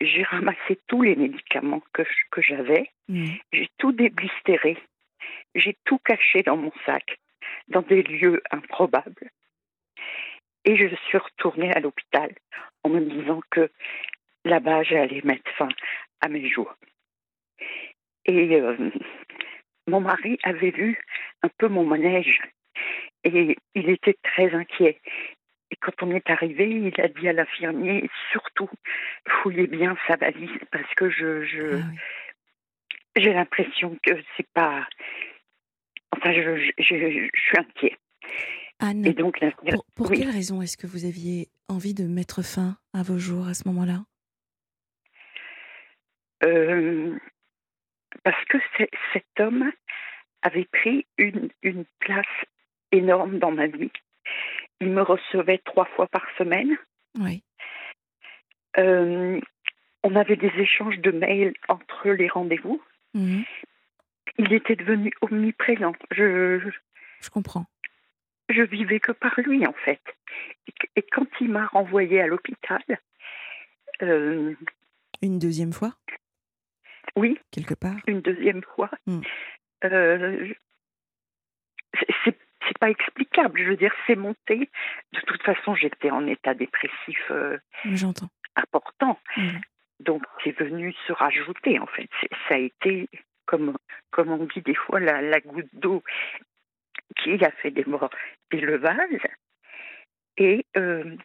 j'ai 0.00 0.22
ramassé 0.22 0.78
tous 0.86 1.02
les 1.02 1.16
médicaments 1.16 1.82
que, 1.92 2.04
j'avais, 2.38 2.90
Hmm. 3.08 3.26
j'ai 3.52 3.68
tout 3.78 3.92
déblistéré, 3.92 4.78
j'ai 5.54 5.76
tout 5.84 5.98
caché 5.98 6.42
dans 6.42 6.56
mon 6.56 6.72
sac, 6.86 7.18
dans 7.68 7.82
des 7.82 8.02
lieux 8.02 8.40
improbables. 8.50 9.30
Et 10.64 10.76
je 10.76 10.94
suis 11.06 11.18
retournée 11.18 11.72
à 11.72 11.80
l'hôpital 11.80 12.32
en 12.84 12.90
me 12.90 13.00
disant 13.00 13.40
que 13.50 13.70
là-bas, 14.44 14.82
j'allais 14.84 15.20
mettre 15.24 15.50
fin 15.56 15.68
à 16.20 16.28
mes 16.28 16.48
jours. 16.48 16.74
Et 18.26 18.54
euh, 18.54 18.76
mon 19.88 20.00
mari 20.00 20.38
avait 20.44 20.70
vu 20.70 20.98
un 21.42 21.48
peu 21.58 21.68
mon 21.68 21.84
manège 21.84 22.40
et 23.24 23.56
il 23.74 23.90
était 23.90 24.16
très 24.22 24.54
inquiet. 24.54 25.00
Et 25.70 25.76
quand 25.76 26.02
on 26.02 26.14
est 26.14 26.28
arrivé, 26.30 26.68
il 26.68 27.00
a 27.00 27.08
dit 27.08 27.28
à 27.28 27.32
l'infirmier, 27.32 28.08
surtout, 28.30 28.68
fouillez 29.26 29.66
bien 29.66 29.96
sa 30.06 30.16
valise 30.16 30.50
parce 30.70 30.92
que 30.94 31.08
je, 31.10 31.44
je, 31.44 31.76
Ah 31.76 31.86
oui. 31.90 31.98
j'ai 33.16 33.32
l'impression 33.32 33.96
que 34.02 34.12
c'est 34.36 34.48
pas. 34.54 34.86
Enfin, 36.14 36.32
je, 36.32 36.56
je, 36.56 36.70
je- 36.78 37.28
je 37.34 37.40
suis 37.40 37.58
inquiet. 37.58 37.96
Anne, 38.82 39.06
Et 39.06 39.12
donc, 39.14 39.38
la- 39.40 39.52
pour, 39.52 39.84
pour 39.94 40.10
oui. 40.10 40.18
quelle 40.18 40.30
raison 40.30 40.60
est-ce 40.60 40.76
que 40.76 40.86
vous 40.86 41.04
aviez 41.04 41.48
envie 41.68 41.94
de 41.94 42.04
mettre 42.04 42.42
fin 42.42 42.76
à 42.92 43.02
vos 43.02 43.18
jours 43.18 43.46
à 43.46 43.54
ce 43.54 43.66
moment-là? 43.68 44.04
Euh, 46.44 47.16
parce 48.24 48.44
que 48.46 48.58
cet 49.12 49.24
homme 49.38 49.70
avait 50.42 50.64
pris 50.72 51.06
une, 51.18 51.48
une 51.62 51.84
place 52.00 52.26
énorme 52.90 53.38
dans 53.38 53.52
ma 53.52 53.68
vie. 53.68 53.90
Il 54.80 54.90
me 54.90 55.02
recevait 55.02 55.58
trois 55.64 55.86
fois 55.96 56.08
par 56.08 56.26
semaine. 56.36 56.76
Oui, 57.20 57.42
Euh, 58.78 59.38
on 60.02 60.16
avait 60.16 60.36
des 60.36 60.52
échanges 60.58 60.98
de 60.98 61.10
mails 61.12 61.52
entre 61.68 62.08
les 62.10 62.26
rendez-vous. 62.28 62.82
Mhm. 63.14 63.44
Il 64.38 64.52
était 64.52 64.76
devenu 64.76 65.12
omniprésent. 65.20 65.92
Je, 66.10 66.58
je 67.20 67.30
comprends. 67.30 67.66
Je 68.48 68.62
vivais 68.62 69.00
que 69.00 69.12
par 69.12 69.32
lui, 69.38 69.66
en 69.66 69.72
fait. 69.72 70.00
Et, 70.96 71.02
quand 71.02 71.26
il 71.40 71.50
m'a 71.50 71.66
renvoyé 71.66 72.20
à 72.20 72.26
l'hôpital, 72.26 72.82
euh, 74.02 74.54
Une 75.22 75.38
deuxième 75.38 75.72
fois, 75.72 75.94
oui, 77.16 77.38
quelque 77.50 77.74
part? 77.74 77.96
Une 78.06 78.20
deuxième 78.20 78.62
fois, 78.62 78.90
Mm. 79.06 79.20
euh, 79.84 80.52
c'est- 82.24 82.36
pas 82.80 82.90
explicable. 82.90 83.60
Je 83.60 83.68
veux 83.68 83.76
dire, 83.76 83.94
c'est 84.06 84.16
monté. 84.16 84.68
De 85.12 85.20
toute 85.20 85.42
façon, 85.44 85.74
j'étais 85.76 86.10
en 86.10 86.26
état 86.26 86.52
dépressif 86.54 87.18
euh, 87.30 87.56
J'entends. 87.84 88.28
important. 88.56 89.20
Mhm. 89.36 89.60
Donc, 90.00 90.22
c'est 90.42 90.58
venu 90.58 90.92
se 91.06 91.12
rajouter, 91.12 91.78
en 91.78 91.86
fait. 91.86 92.08
Ça 92.48 92.54
a 92.54 92.58
été, 92.58 93.08
comme, 93.46 93.76
comme 94.10 94.30
on 94.30 94.46
dit 94.46 94.62
des 94.62 94.74
fois, 94.74 94.98
la, 94.98 95.20
la 95.22 95.38
goutte 95.40 95.68
d'eau 95.74 96.02
qui 97.16 97.44
a 97.44 97.50
fait 97.50 97.70
des 97.70 97.84
morts 97.84 98.10
et 98.50 98.60
le 98.60 98.78
vase. 98.78 98.96
Et 100.36 100.66
euh, 100.76 101.16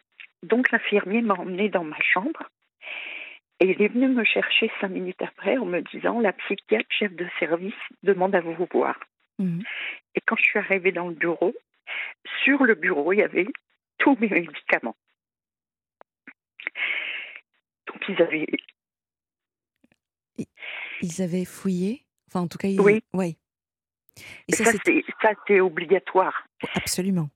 donc, 0.44 0.72
l'infirmier 0.72 1.22
m'a 1.22 1.36
emmené 1.36 1.70
dans 1.70 1.84
ma 1.84 2.00
chambre. 2.02 2.50
Et 3.60 3.72
il 3.72 3.82
est 3.82 3.88
venu 3.88 4.08
me 4.10 4.24
chercher 4.24 4.72
cinq 4.80 4.90
minutes 4.90 5.22
après 5.22 5.58
en 5.58 5.66
me 5.66 5.82
disant 5.82 6.20
La 6.20 6.34
psychiatre, 6.34 6.86
chef 6.90 7.14
de 7.14 7.28
service, 7.40 7.74
demande 8.04 8.36
à 8.36 8.42
vous 8.42 8.68
voir. 8.72 9.00
Mhm. 9.40 9.64
Et 10.16 10.22
quand 10.22 10.36
je 10.36 10.44
suis 10.44 10.60
arrivée 10.60 10.92
dans 10.92 11.08
le 11.08 11.16
bureau, 11.16 11.56
sur 12.44 12.64
le 12.64 12.76
bureau, 12.76 13.14
il 13.14 13.20
y 13.20 13.24
avait 13.24 13.48
tous 13.98 14.16
mes 14.20 14.30
médicaments. 14.30 14.96
Donc, 17.88 18.04
ils 18.10 18.22
avaient 18.22 18.48
Ils 21.02 21.22
avaient 21.22 21.46
fouillé? 21.46 22.04
Enfin, 22.28 22.42
en 22.42 22.48
tout 22.48 22.58
cas, 22.58 22.68
ils... 22.68 22.80
Oui. 22.82 23.04
ouais. 23.14 23.38
Et 24.48 24.56
ça, 24.56 24.66
ça, 24.66 25.34
c'est 25.48 25.60
obligatoire. 25.60 26.46
absolument. 26.76 27.30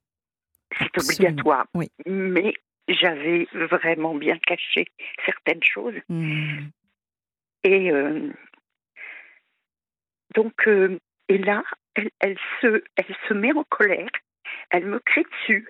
C'est 0.77 0.97
obligatoire. 0.97 1.65
oui. 1.73 1.89
Mais 2.05 2.53
j'avais 2.87 3.47
vraiment 3.53 4.15
bien 4.15 4.37
caché 4.37 4.85
certaines 5.25 5.63
choses. 5.63 5.95
Mhm. 6.09 6.71
Et 7.63 7.91
euh, 7.91 8.29
donc, 10.35 10.67
euh, 10.67 10.99
et 11.27 11.37
là, 11.37 11.63
elle, 11.95 12.09
elle 12.19 12.37
se, 12.61 12.83
elle 12.95 13.15
se 13.27 13.33
met 13.33 13.53
en 13.53 13.63
colère. 13.65 14.09
Elle 14.69 14.85
me 14.85 14.99
crie 14.99 15.23
dessus. 15.23 15.67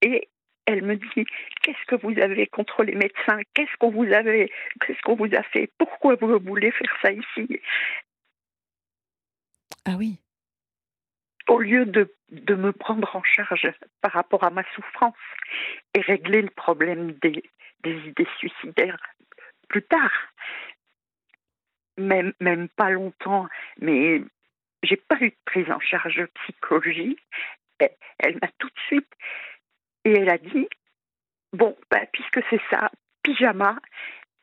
Et 0.00 0.28
elle 0.66 0.82
me 0.82 0.96
dit 0.96 1.26
Qu'est-ce 1.62 1.84
que 1.86 1.96
vous 1.96 2.18
avez 2.20 2.46
contre 2.46 2.82
les 2.82 2.94
médecins? 2.94 3.40
Qu'est-ce 3.54 3.76
qu'on 3.78 3.90
vous 3.90 4.10
avait 4.12 4.50
Qu'est-ce 4.80 5.00
qu'on 5.02 5.16
vous 5.16 5.32
a 5.34 5.42
fait? 5.42 5.70
Pourquoi 5.78 6.16
vous 6.16 6.38
voulez 6.40 6.72
faire 6.72 6.96
ça 7.02 7.12
ici? 7.12 7.60
Ah 9.84 9.96
oui. 9.98 10.18
Au 11.48 11.58
lieu 11.58 11.86
de, 11.86 12.14
me 12.54 12.72
prendre 12.72 13.14
en 13.16 13.22
charge 13.22 13.72
par 14.00 14.12
rapport 14.12 14.44
à 14.44 14.50
ma 14.50 14.64
souffrance 14.74 15.16
et 15.94 16.00
régler 16.00 16.42
le 16.42 16.50
problème 16.50 17.12
des, 17.22 17.42
idées 17.84 18.28
suicidaires 18.38 18.98
plus 19.68 19.82
tard. 19.82 20.12
Même, 21.98 22.32
pas 22.76 22.90
longtemps, 22.90 23.48
mais 23.78 24.22
j'ai 24.82 24.96
pas 24.96 25.16
eu 25.20 25.30
de 25.30 25.36
prise 25.44 25.70
en 25.70 25.80
charge 25.80 26.26
psychologie. 26.42 27.18
Elle, 27.78 28.38
m'a 28.40 28.48
tout 28.58 28.68
de 28.68 28.80
suite, 28.86 29.12
et 30.04 30.12
elle 30.12 30.30
a 30.30 30.38
dit, 30.38 30.68
bon, 31.52 31.76
bah, 31.90 32.06
puisque 32.12 32.40
c'est 32.48 32.60
ça, 32.70 32.90
pyjama 33.22 33.76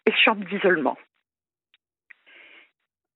et 0.06 0.12
chambre 0.12 0.46
d'isolement. 0.46 0.98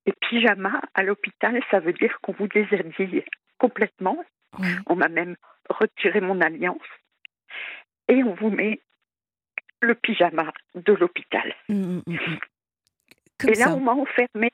Et 0.06 0.14
pyjama 0.14 0.82
à 0.94 1.04
l'hôpital, 1.04 1.62
ça 1.70 1.80
veut 1.80 1.94
dire 1.94 2.18
qu'on 2.22 2.34
vous 2.34 2.48
déshabille 2.48 3.24
complètement. 3.64 4.18
Oui. 4.59 4.68
On 4.88 4.95
m'a 4.95 5.07
même 5.07 5.36
retiré 5.70 6.20
mon 6.20 6.41
alliance. 6.41 6.89
Et 8.09 8.22
on 8.24 8.36
vous 8.36 8.49
met 8.49 8.82
le 9.80 9.95
pyjama 9.95 10.51
de 10.76 10.93
l'hôpital. 10.93 11.55
Comme 11.68 12.03
Et 13.49 13.53
là, 13.53 13.74
on 13.74 13.80
m'a 13.80 13.93
enfermé. 13.93 14.51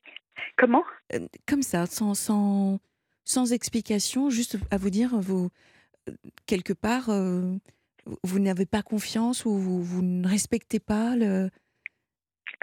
Comment? 0.58 0.84
Euh, 1.14 1.28
comme 1.48 1.64
ça, 1.64 1.88
sans, 1.88 2.14
sans, 2.14 2.80
sans 3.26 3.52
explication, 3.52 4.30
juste 4.30 4.58
à 4.70 4.78
vous 4.78 4.92
dire, 4.92 5.10
vous, 5.20 5.50
quelque 6.46 6.74
part, 6.74 7.10
euh, 7.10 7.56
vous 8.24 8.40
n'avez 8.40 8.68
pas 8.68 8.84
confiance 8.84 9.44
ou 9.46 9.58
vous, 9.58 9.84
vous 9.84 10.04
ne 10.04 10.28
respectez 10.28 10.80
pas 10.80 11.16
le, 11.16 11.50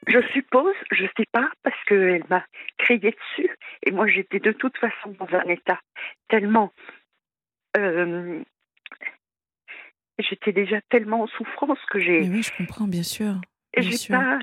Je 0.07 0.21
suppose, 0.33 0.75
je 0.93 1.05
ne 1.05 1.09
sais 1.17 1.27
pas, 1.33 1.51
parce 1.63 1.77
qu'elle 1.85 2.25
m'a 2.29 2.45
crié 2.79 3.11
dessus. 3.13 3.51
Et 3.85 3.91
moi, 3.91 4.07
j'étais 4.07 4.41
de 4.41 4.53
toute 4.53 4.77
façon 4.79 5.15
dans 5.19 5.29
un 5.35 5.45
état 5.45 5.81
tellement. 6.29 6.73
Euh, 7.77 8.43
j'étais 10.19 10.53
déjà 10.53 10.81
tellement 10.91 11.23
en 11.23 11.27
souffrance 11.27 11.79
que 11.91 11.99
j'ai. 11.99 12.21
oui, 12.29 12.43
je 12.43 12.53
comprends, 12.57 12.87
bien 12.87 13.03
sûr. 13.03 13.35
Bien 13.77 13.91
sûr. 13.91 14.19
Pas... 14.19 14.39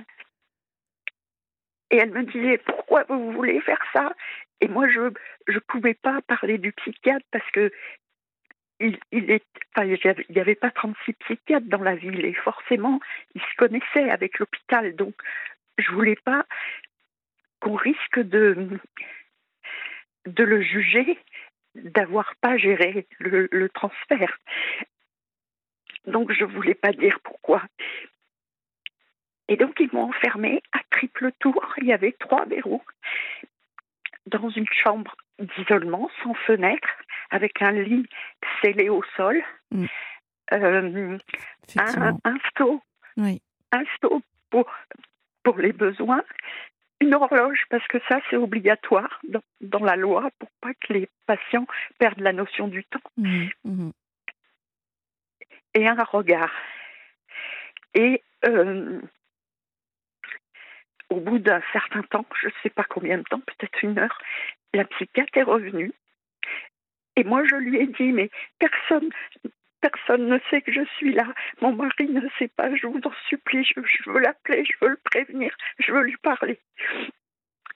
Et 1.91 1.97
elle 1.97 2.11
me 2.11 2.23
disait 2.23 2.57
pourquoi 2.59 3.03
vous 3.07 3.31
voulez 3.31 3.61
faire 3.61 3.81
ça? 3.93 4.13
Et 4.61 4.67
moi, 4.67 4.87
je 4.89 5.01
ne 5.01 5.59
pouvais 5.67 5.93
pas 5.93 6.21
parler 6.21 6.57
du 6.57 6.71
psychiatre 6.73 7.25
parce 7.31 7.49
que 7.51 7.71
il, 8.79 8.99
il 9.11 9.31
est, 9.31 9.45
enfin, 9.75 9.85
il 9.85 10.25
n'y 10.29 10.41
avait 10.41 10.55
pas 10.55 10.71
36 10.71 11.13
psychiatres 11.13 11.67
dans 11.67 11.81
la 11.81 11.95
ville 11.95 12.25
et 12.25 12.33
forcément, 12.33 12.99
ils 13.35 13.41
se 13.41 13.55
connaissaient 13.57 14.09
avec 14.09 14.39
l'hôpital. 14.39 14.95
Donc, 14.95 15.15
je 15.77 15.91
voulais 15.91 16.17
pas 16.23 16.45
qu'on 17.59 17.75
risque 17.75 18.19
de, 18.19 18.79
de 20.25 20.43
le 20.43 20.61
juger 20.61 21.17
d'avoir 21.75 22.35
pas 22.35 22.57
géré 22.57 23.07
le, 23.19 23.47
le, 23.51 23.69
transfert. 23.69 24.37
Donc, 26.05 26.31
je 26.31 26.45
voulais 26.45 26.75
pas 26.75 26.91
dire 26.91 27.19
pourquoi. 27.23 27.63
Et 29.47 29.57
donc, 29.57 29.79
ils 29.79 29.89
m'ont 29.91 30.03
enfermé 30.03 30.61
à 30.71 30.79
triple 30.91 31.31
tour. 31.39 31.73
Il 31.77 31.85
y 31.85 31.93
avait 31.93 32.15
trois 32.19 32.45
verrous 32.45 32.83
dans 34.27 34.49
une 34.49 34.67
chambre 34.69 35.15
d'isolement, 35.39 36.09
sans 36.23 36.33
fenêtre, 36.33 36.87
avec 37.31 37.61
un 37.61 37.71
lit 37.71 38.07
scellé 38.61 38.89
au 38.89 39.01
sol, 39.15 39.41
mm. 39.71 39.85
euh, 40.53 41.17
un, 41.77 42.17
un, 42.23 42.39
oui. 43.17 43.41
un 43.71 43.83
pour, 44.49 44.71
pour 45.43 45.57
les 45.57 45.73
besoins, 45.73 46.23
une 47.01 47.13
horloge, 47.15 47.63
parce 47.69 47.85
que 47.87 47.97
ça, 48.07 48.19
c'est 48.29 48.37
obligatoire 48.37 49.19
dans, 49.27 49.43
dans, 49.61 49.83
la 49.83 49.95
loi 49.95 50.29
pour 50.39 50.49
pas 50.61 50.73
que 50.73 50.93
les 50.93 51.09
patients 51.25 51.67
perdent 51.97 52.21
la 52.21 52.33
notion 52.33 52.67
du 52.67 52.83
temps. 52.85 52.99
Mm, 53.17 53.47
mm. 53.65 53.91
Et 55.75 55.87
un 55.87 56.03
regard. 56.03 56.51
Et 57.95 58.21
euh, 58.45 59.01
au 61.09 61.19
bout 61.19 61.39
d'un 61.39 61.61
certain 61.71 62.03
temps, 62.03 62.25
je 62.41 62.47
ne 62.47 62.53
sais 62.61 62.69
pas 62.69 62.83
combien 62.83 63.17
de 63.17 63.23
temps, 63.23 63.39
peut-être 63.39 63.83
une 63.83 63.99
heure, 63.99 64.17
la 64.73 64.85
psychiatre 64.85 65.37
est 65.37 65.43
revenue. 65.43 65.91
Et 67.15 67.23
moi, 67.23 67.43
je 67.45 67.55
lui 67.55 67.79
ai 67.79 67.87
dit, 67.87 68.11
mais 68.11 68.29
personne, 68.59 69.09
personne 69.81 70.27
ne 70.27 70.39
sait 70.49 70.61
que 70.61 70.71
je 70.71 70.83
suis 70.97 71.13
là. 71.13 71.25
Mon 71.61 71.73
mari 71.73 72.07
ne 72.07 72.27
sait 72.39 72.47
pas, 72.47 72.73
je 72.75 72.87
vous 72.87 73.01
en 73.03 73.13
supplie, 73.29 73.63
je, 73.63 74.09
veux 74.09 74.19
l'appeler, 74.19 74.65
je 74.65 74.73
veux 74.81 74.89
le 74.89 74.99
prévenir, 75.03 75.55
je 75.79 75.91
veux 75.91 76.01
lui 76.01 76.17
parler. 76.17 76.59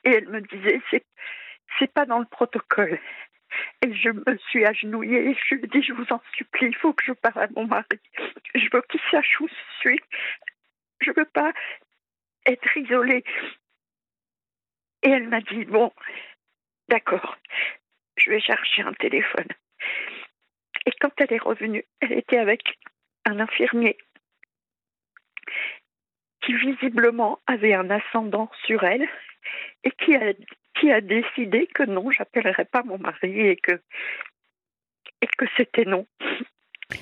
Et 0.03 0.11
elle 0.11 0.29
me 0.29 0.41
disait, 0.41 0.81
c'est, 0.89 1.93
pas 1.93 2.05
dans 2.05 2.19
le 2.19 2.25
protocole. 2.25 2.99
Et 3.81 3.93
je 3.93 4.09
me 4.09 4.37
suis 4.49 4.65
agenouillée 4.65 5.29
et 5.29 5.35
je 5.35 5.55
lui 5.55 5.63
ai 5.63 5.67
dit, 5.67 5.83
je 5.83 5.93
vous 5.93 6.11
en 6.11 6.21
supplie, 6.35 6.67
il 6.67 6.75
faut 6.75 6.93
que 6.93 7.03
je 7.05 7.13
parle 7.13 7.43
à 7.43 7.47
mon 7.55 7.65
mari. 7.65 7.99
Je 8.55 8.67
veux 8.73 8.81
qu'il 8.89 8.99
sache 9.11 9.39
où 9.39 9.47
je 9.47 9.79
suis. 9.79 9.99
Je 11.01 11.11
veux 11.11 11.25
pas 11.25 11.53
être 12.45 12.77
isolée. 12.77 13.23
Et 15.03 15.09
elle 15.09 15.27
m'a 15.29 15.41
dit, 15.41 15.65
bon, 15.65 15.91
d'accord, 16.89 17.37
je 18.17 18.29
vais 18.29 18.41
chercher 18.41 18.81
un 18.81 18.93
téléphone. 18.93 19.47
Et 20.85 20.91
quand 20.99 21.11
elle 21.17 21.33
est 21.33 21.41
revenue, 21.41 21.85
elle 21.99 22.13
était 22.13 22.37
avec 22.37 22.61
un 23.25 23.39
infirmier 23.39 23.97
qui 26.41 26.53
visiblement 26.53 27.39
avait 27.45 27.73
un 27.73 27.89
ascendant 27.89 28.49
sur 28.65 28.83
elle 28.83 29.07
et 29.83 29.91
qui 29.91 30.15
a, 30.15 30.33
qui 30.79 30.91
a 30.91 31.01
décidé 31.01 31.67
que 31.67 31.83
non, 31.83 32.09
j'appellerai 32.11 32.65
pas 32.65 32.83
mon 32.83 32.97
mari 32.97 33.39
et 33.39 33.57
que, 33.57 33.81
et 35.21 35.27
que 35.37 35.45
c'était 35.57 35.85
non. 35.85 36.07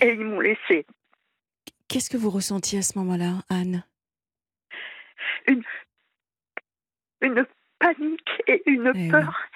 Et 0.02 0.10
ils 0.10 0.20
m'ont 0.20 0.40
laissé. 0.40 0.86
Qu'est-ce 1.88 2.10
que 2.10 2.18
vous 2.18 2.32
ressentiez 2.32 2.80
à 2.80 2.82
ce 2.82 2.98
moment-là, 2.98 3.44
Anne? 3.50 3.84
Une, 5.48 5.64
une 7.22 7.46
panique 7.80 8.42
et 8.48 8.64
une 8.66 8.92
eh 8.96 9.12
peur. 9.12 9.48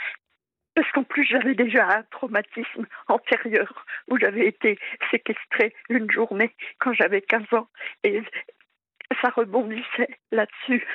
Parce 0.79 0.93
qu'en 0.93 1.03
plus, 1.03 1.25
j'avais 1.25 1.55
déjà 1.55 1.97
un 1.97 2.03
traumatisme 2.03 2.87
antérieur 3.09 3.85
où 4.09 4.17
j'avais 4.17 4.47
été 4.47 4.79
séquestrée 5.11 5.75
une 5.89 6.09
journée 6.09 6.55
quand 6.79 6.93
j'avais 6.93 7.21
15 7.21 7.41
ans. 7.51 7.67
Et 8.05 8.23
ça 9.21 9.27
rebondissait 9.35 10.07
là-dessus. 10.31 10.87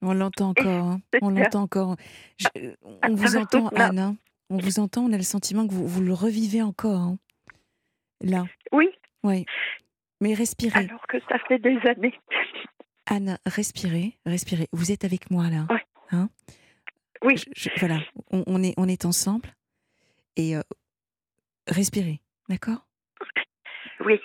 On 0.00 0.14
l'entend 0.14 0.48
encore. 0.48 0.66
Hein. 0.66 1.00
On 1.20 1.28
l'entend 1.28 1.64
encore. 1.64 1.96
on 2.82 3.14
vous 3.14 3.36
entend, 3.36 3.68
Anne. 3.76 3.98
Hein. 3.98 4.16
On 4.48 4.56
vous 4.56 4.80
entend. 4.80 5.02
On 5.02 5.12
a 5.12 5.18
le 5.18 5.22
sentiment 5.22 5.68
que 5.68 5.74
vous, 5.74 5.86
vous 5.86 6.00
le 6.00 6.14
revivez 6.14 6.62
encore. 6.62 6.98
Hein. 6.98 7.18
Là. 8.22 8.44
Oui. 8.72 8.88
Oui. 9.24 9.44
Mais 10.22 10.32
respirez. 10.32 10.88
Alors 10.88 11.06
que 11.06 11.18
ça 11.28 11.38
fait 11.48 11.58
des 11.58 11.78
années. 11.86 12.18
Anne, 13.04 13.36
respirez, 13.44 14.16
respirez. 14.24 14.68
Vous 14.72 14.90
êtes 14.90 15.04
avec 15.04 15.30
moi 15.30 15.50
là. 15.50 15.66
Hein 16.12 16.30
oui. 17.22 17.34
voilà, 17.78 18.00
on, 18.30 18.62
est, 18.62 18.74
on 18.76 18.88
est 18.88 19.04
ensemble. 19.04 19.48
Et 20.36 20.56
euh, 20.56 20.62
respirez, 21.66 22.20
d'accord? 22.48 22.86
Oui. 24.00 24.20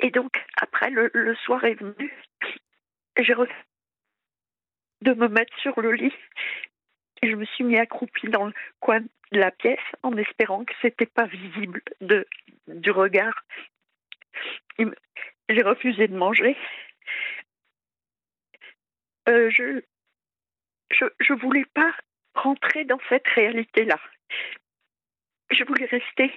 Et 0.00 0.10
donc, 0.10 0.32
après, 0.60 0.90
le, 0.90 1.34
soir 1.44 1.64
est 1.64 1.74
venu. 1.74 2.12
J'ai 3.18 3.34
refusé 3.34 3.56
de 5.02 5.14
me 5.14 5.28
mettre 5.28 5.56
sur 5.58 5.80
le 5.80 5.92
lit. 5.92 6.14
Je 7.22 7.34
me 7.34 7.44
suis 7.44 7.64
mis 7.64 7.78
accroupie 7.78 8.28
dans 8.28 8.46
le 8.46 8.52
coin 8.80 9.00
de 9.00 9.38
la 9.38 9.50
pièce 9.50 9.78
en 10.02 10.16
espérant 10.16 10.64
que 10.64 10.74
c'était 10.82 11.06
pas 11.06 11.26
visible 11.26 11.82
de, 12.00 12.26
du 12.68 12.90
regard. 12.90 13.44
J'ai 14.78 15.62
refusé 15.62 16.08
de 16.08 16.16
manger. 16.16 16.56
Euh, 19.28 19.48
je, 19.50 19.82
je 20.98 21.32
ne 21.32 21.38
voulais 21.38 21.64
pas 21.74 21.92
rentrer 22.34 22.84
dans 22.84 22.98
cette 23.08 23.26
réalité-là. 23.28 23.98
Je 25.50 25.64
voulais 25.64 25.86
rester 25.86 26.32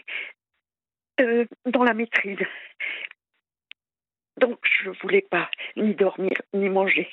euh, 1.19 1.45
dans 1.65 1.83
la 1.83 1.93
maîtrise. 1.93 2.39
Donc, 4.37 4.59
je 4.83 4.89
ne 4.89 4.95
voulais 5.01 5.21
pas 5.23 5.49
ni 5.75 5.95
dormir, 5.95 6.33
ni 6.53 6.69
manger. 6.69 7.09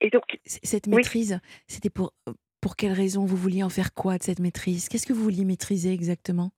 Et 0.00 0.10
donc, 0.10 0.38
cette 0.44 0.86
maîtrise, 0.86 1.40
c'était 1.66 1.90
pour, 1.90 2.14
pour 2.60 2.76
quelle 2.76 2.92
raison 2.92 3.26
Vous 3.26 3.36
vouliez 3.36 3.62
en 3.62 3.68
faire 3.68 3.92
quoi 3.94 4.16
de 4.16 4.22
cette 4.22 4.38
maîtrise? 4.38 4.88
Qu'est-ce 4.88 5.06
que 5.06 5.12
vous 5.12 5.22
vouliez 5.22 5.44
maîtriser 5.44 5.92
exactement? 5.92 6.52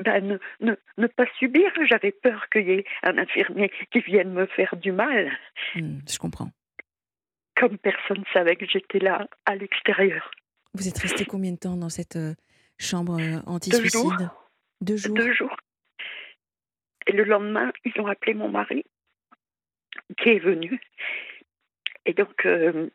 Ben, 0.00 0.38
ne, 0.60 0.74
ne, 0.96 1.06
pas 1.06 1.26
subir. 1.38 1.70
J'avais 1.88 2.10
peur 2.10 2.48
qu'il 2.50 2.68
y 2.68 2.72
ait 2.72 2.84
un 3.04 3.18
infirmier 3.18 3.70
qui 3.92 4.00
vienne 4.00 4.32
me 4.32 4.46
faire 4.46 4.74
du 4.76 4.90
mal. 4.90 5.30
Hmm, 5.76 5.98
je 6.08 6.18
comprends. 6.18 6.50
Comme 7.60 7.76
personne 7.76 8.20
ne 8.20 8.32
savait 8.32 8.56
que 8.56 8.66
j'étais 8.66 8.98
là, 8.98 9.28
à 9.44 9.54
l'extérieur. 9.54 10.30
Vous 10.72 10.88
êtes 10.88 10.96
resté 10.96 11.26
combien 11.26 11.52
de 11.52 11.58
temps 11.58 11.76
dans 11.76 11.90
cette 11.90 12.16
euh, 12.16 12.34
chambre 12.78 13.20
euh, 13.20 13.38
anti-suicide? 13.46 14.30
Deux 14.80 14.96
jours? 14.96 15.14
Deux 15.14 15.32
jours. 15.34 15.54
Et 17.06 17.12
le 17.12 17.24
lendemain, 17.24 17.70
ils 17.84 18.00
ont 18.00 18.06
appelé 18.06 18.32
mon 18.32 18.48
mari, 18.48 18.84
qui 20.16 20.30
est 20.30 20.38
venu. 20.38 20.80
Et 22.06 22.14
donc, 22.14 22.46
euh, 22.46 22.88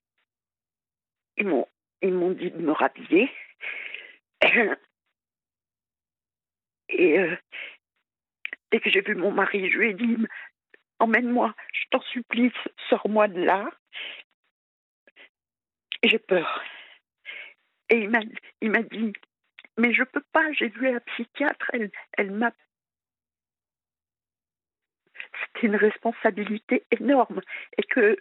ils 1.38 1.48
m'ont 1.48 1.68
ils 2.02 2.14
m'ont 2.14 2.32
dit 2.32 2.50
de 2.50 2.58
me 2.58 2.72
rhabiller. 2.72 3.32
Et 6.90 7.20
euh, 7.20 7.36
dès 8.72 8.80
que 8.80 8.90
j'ai 8.90 9.02
vu 9.02 9.16
mon 9.16 9.32
mari, 9.32 9.70
je 9.70 9.78
lui 9.78 9.90
ai 9.92 9.94
dit 9.94 10.18
Emmène-moi, 11.00 11.54
je 11.74 11.84
t'en 11.92 12.02
supplie, 12.02 12.52
sors-moi 12.90 13.28
de 13.28 13.44
là. 13.44 13.70
J'ai 16.06 16.20
peur. 16.20 16.64
Et 17.90 17.98
il 17.98 18.10
m'a, 18.10 18.20
il 18.62 18.72
m'a 18.72 18.84
dit 18.84 19.14
Mais 19.78 19.94
je 19.94 20.04
peux 20.04 20.24
pas, 20.32 20.52
j'ai 20.54 20.70
vu 20.70 20.92
la 20.92 21.00
psychiatre, 21.00 21.70
elle, 21.74 21.92
elle 22.18 22.32
m'a. 22.32 22.52
C'était 25.14 25.68
une 25.68 25.76
responsabilité 25.76 26.84
énorme 26.92 27.42
et 27.78 27.84
que 27.84 28.18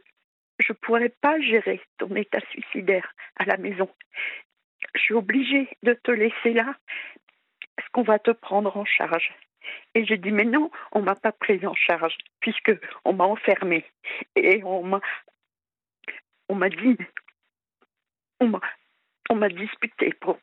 je 0.58 0.72
ne 0.72 0.78
pourrais 0.78 1.08
pas 1.08 1.38
gérer 1.40 1.80
ton 1.98 2.14
état 2.14 2.40
suicidaire 2.50 3.12
à 3.36 3.44
la 3.44 3.56
maison. 3.56 3.88
Je 4.94 5.00
suis 5.00 5.14
obligée 5.14 5.68
de 5.82 5.94
te 5.94 6.10
laisser 6.10 6.52
là 6.52 6.74
est-ce 7.78 7.88
qu'on 7.92 8.02
va 8.02 8.18
te 8.18 8.30
prendre 8.30 8.76
en 8.76 8.84
charge 8.84 9.34
Et 9.94 10.04
j'ai 10.04 10.16
dit, 10.16 10.30
mais 10.30 10.44
non, 10.44 10.70
on 10.92 11.02
m'a 11.02 11.16
pas 11.16 11.32
pris 11.32 11.64
en 11.66 11.74
charge, 11.74 12.16
puisque 12.40 12.72
on 13.04 13.12
m'a 13.12 13.24
enfermée. 13.24 13.84
Et 14.36 14.62
on 14.64 14.84
m'a, 14.84 15.00
on 16.48 16.54
m'a 16.54 16.68
dit, 16.68 16.96
on 18.40 18.48
m'a, 19.36 19.48
disputé 19.48 20.12
pour, 20.20 20.38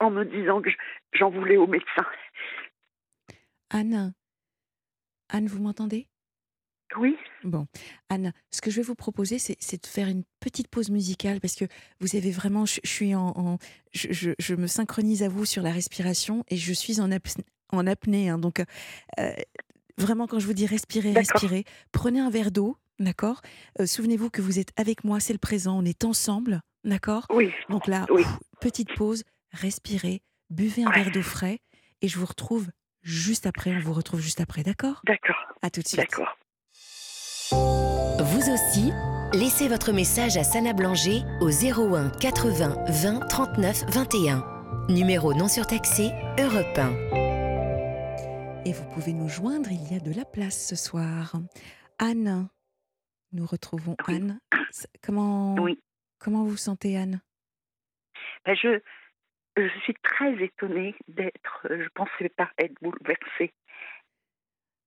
en 0.00 0.10
me 0.10 0.24
disant 0.24 0.60
que 0.62 0.70
j'en 1.12 1.30
voulais 1.30 1.56
au 1.56 1.66
médecin. 1.66 2.06
Anne, 3.70 4.14
Anne, 5.28 5.46
vous 5.46 5.60
m'entendez? 5.62 6.08
Oui. 6.96 7.16
Bon, 7.42 7.66
Anne, 8.08 8.32
ce 8.52 8.60
que 8.60 8.70
je 8.70 8.76
vais 8.76 8.82
vous 8.86 8.94
proposer, 8.94 9.38
c'est 9.38 9.82
de 9.82 9.86
faire 9.86 10.08
une 10.08 10.22
petite 10.40 10.68
pause 10.68 10.88
musicale 10.90 11.40
parce 11.40 11.56
que 11.56 11.64
vous 12.00 12.14
avez 12.16 12.30
vraiment, 12.30 12.64
je, 12.64 12.80
je 12.84 12.88
suis 12.90 13.14
en, 13.14 13.28
en- 13.36 13.58
je, 13.92 14.12
je- 14.12 14.30
je 14.38 14.54
me 14.54 14.66
synchronise 14.68 15.22
à 15.24 15.28
vous 15.28 15.44
sur 15.44 15.62
la 15.62 15.72
respiration 15.72 16.44
et 16.48 16.56
je 16.56 16.72
suis 16.72 17.00
en, 17.00 17.10
apnée. 17.10 18.28
hein. 18.30 18.38
donc, 18.38 18.60
euh, 19.18 19.32
vraiment, 19.98 20.26
quand 20.28 20.38
je 20.38 20.46
vous 20.46 20.54
dis 20.54 20.66
respirer, 20.66 21.12
respirer, 21.12 21.64
prenez 21.90 22.20
un 22.20 22.30
verre 22.30 22.52
d'eau, 22.52 22.76
d'accord? 22.98 23.40
Euh, 23.80 23.86
Souvenez-vous 23.86 24.30
que 24.30 24.42
vous 24.42 24.58
êtes 24.58 24.72
avec 24.76 25.04
moi, 25.04 25.20
c'est 25.20 25.32
le 25.32 25.38
présent, 25.38 25.78
on 25.78 25.84
est 25.84 26.04
ensemble, 26.04 26.60
d'accord? 26.84 27.26
Oui. 27.30 27.52
Donc 27.70 27.86
là, 27.86 28.06
Oui. 28.10 28.22
pff, 28.22 28.38
petite 28.60 28.94
pause, 28.94 29.22
respirez, 29.52 30.22
buvez 30.50 30.84
un 30.84 30.88
Ouais. 30.90 31.02
verre 31.04 31.10
d'eau 31.12 31.22
frais 31.22 31.58
et 32.02 32.08
je 32.08 32.18
vous 32.18 32.26
retrouve 32.26 32.68
juste 33.02 33.46
après. 33.46 33.74
On 33.74 33.80
vous 33.80 33.92
retrouve 33.92 34.20
juste 34.20 34.40
après, 34.40 34.62
d'accord? 34.62 35.00
D'accord. 35.06 35.36
À 35.62 35.70
tout 35.70 35.80
de 35.82 35.88
suite. 35.88 36.00
D'accord. 36.00 36.36
Vous 38.18 38.50
aussi, 38.50 38.92
laissez 39.34 39.68
votre 39.68 39.92
message 39.92 40.36
à 40.36 40.42
Sana 40.44 40.72
Blanger 40.72 41.22
au 41.40 41.48
01 41.50 42.10
80 42.10 42.76
20 42.88 43.20
39 43.28 43.84
21. 43.88 44.44
Numéro 44.88 45.34
non 45.34 45.48
surtaxé, 45.48 46.10
Europe 46.38 46.76
1. 46.78 46.92
Et 48.64 48.72
vous 48.72 48.84
pouvez 48.94 49.12
nous 49.12 49.28
joindre, 49.28 49.70
il 49.70 49.92
y 49.92 49.96
a 49.96 50.00
de 50.00 50.12
la 50.12 50.24
place 50.24 50.66
ce 50.66 50.74
soir. 50.76 51.34
Anne, 51.98 52.48
nous 53.32 53.46
retrouvons 53.46 53.96
Oui. 54.08 54.14
Anne. 54.16 54.40
Comment, 55.02 55.54
Oui. 55.56 55.78
comment 56.18 56.44
vous 56.44 56.56
sentez 56.56 56.96
Anne? 56.96 57.20
Ben, 58.44 58.54
je, 58.56 58.80
je 59.56 59.78
suis 59.82 59.94
très 60.02 60.32
étonnée 60.42 60.94
d'être. 61.08 61.66
Je 61.68 61.88
pensais 61.94 62.28
pas 62.30 62.50
être 62.58 62.74
bouleversée 62.82 63.52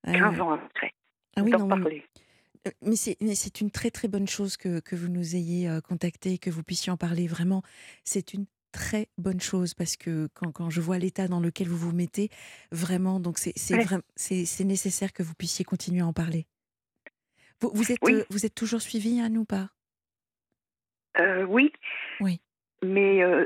Euh, 0.08 0.14
15 0.14 0.40
ans 0.42 0.52
après. 0.52 0.94
ah 1.36 1.42
oui, 1.44 1.52
d'en 1.52 1.60
non, 1.60 1.76
mais- 1.76 1.82
parler. 1.84 2.06
Euh, 2.68 2.72
Mais 2.82 2.96
c'est, 2.98 3.62
une 3.62 3.72
très 3.72 3.90
très 3.92 4.08
bonne 4.10 4.28
chose 4.28 4.58
que, 4.58 4.80
que 4.82 4.96
vous 4.96 5.08
nous 5.08 5.36
ayez 5.36 5.70
euh, 5.70 5.80
contacté, 5.82 6.38
que 6.38 6.50
vous 6.50 6.64
puissiez 6.64 6.92
en 6.92 6.98
parler. 6.98 7.26
Vraiment, 7.28 7.64
c'est 8.04 8.34
une 8.34 8.46
très 8.74 9.08
bonne 9.18 9.40
chose 9.40 9.74
parce 9.74 9.96
que 9.96 10.28
quand, 10.34 10.52
quand 10.52 10.70
je 10.70 10.82
vois 10.82 10.98
l'état 11.00 11.28
dans 11.28 11.40
lequel 11.40 11.68
vous 11.70 11.78
vous 11.78 11.96
mettez, 11.96 12.30
vraiment, 12.72 13.20
donc 13.20 13.38
c'est, 13.38 13.54
Ouais. 13.74 14.66
nécessaire 14.66 15.14
que 15.14 15.24
vous 15.24 15.34
puissiez 15.36 15.64
continuer 15.66 16.02
à 16.02 16.06
en 16.08 16.14
parler. 16.14 16.48
Vous, 17.62 17.72
vous, 17.74 17.92
êtes, 17.92 18.00
Oui. 18.02 18.14
euh, 18.14 18.26
vous 18.30 18.46
êtes 18.46 18.56
toujours 18.56 18.82
suivi, 18.82 19.20
Anne, 19.20 19.38
ou 19.38 19.46
pas? 19.46 19.70
Euh, 21.20 21.44
oui. 21.44 21.74
Oui. 22.20 22.42
Mais 22.82 23.24
euh, 23.24 23.46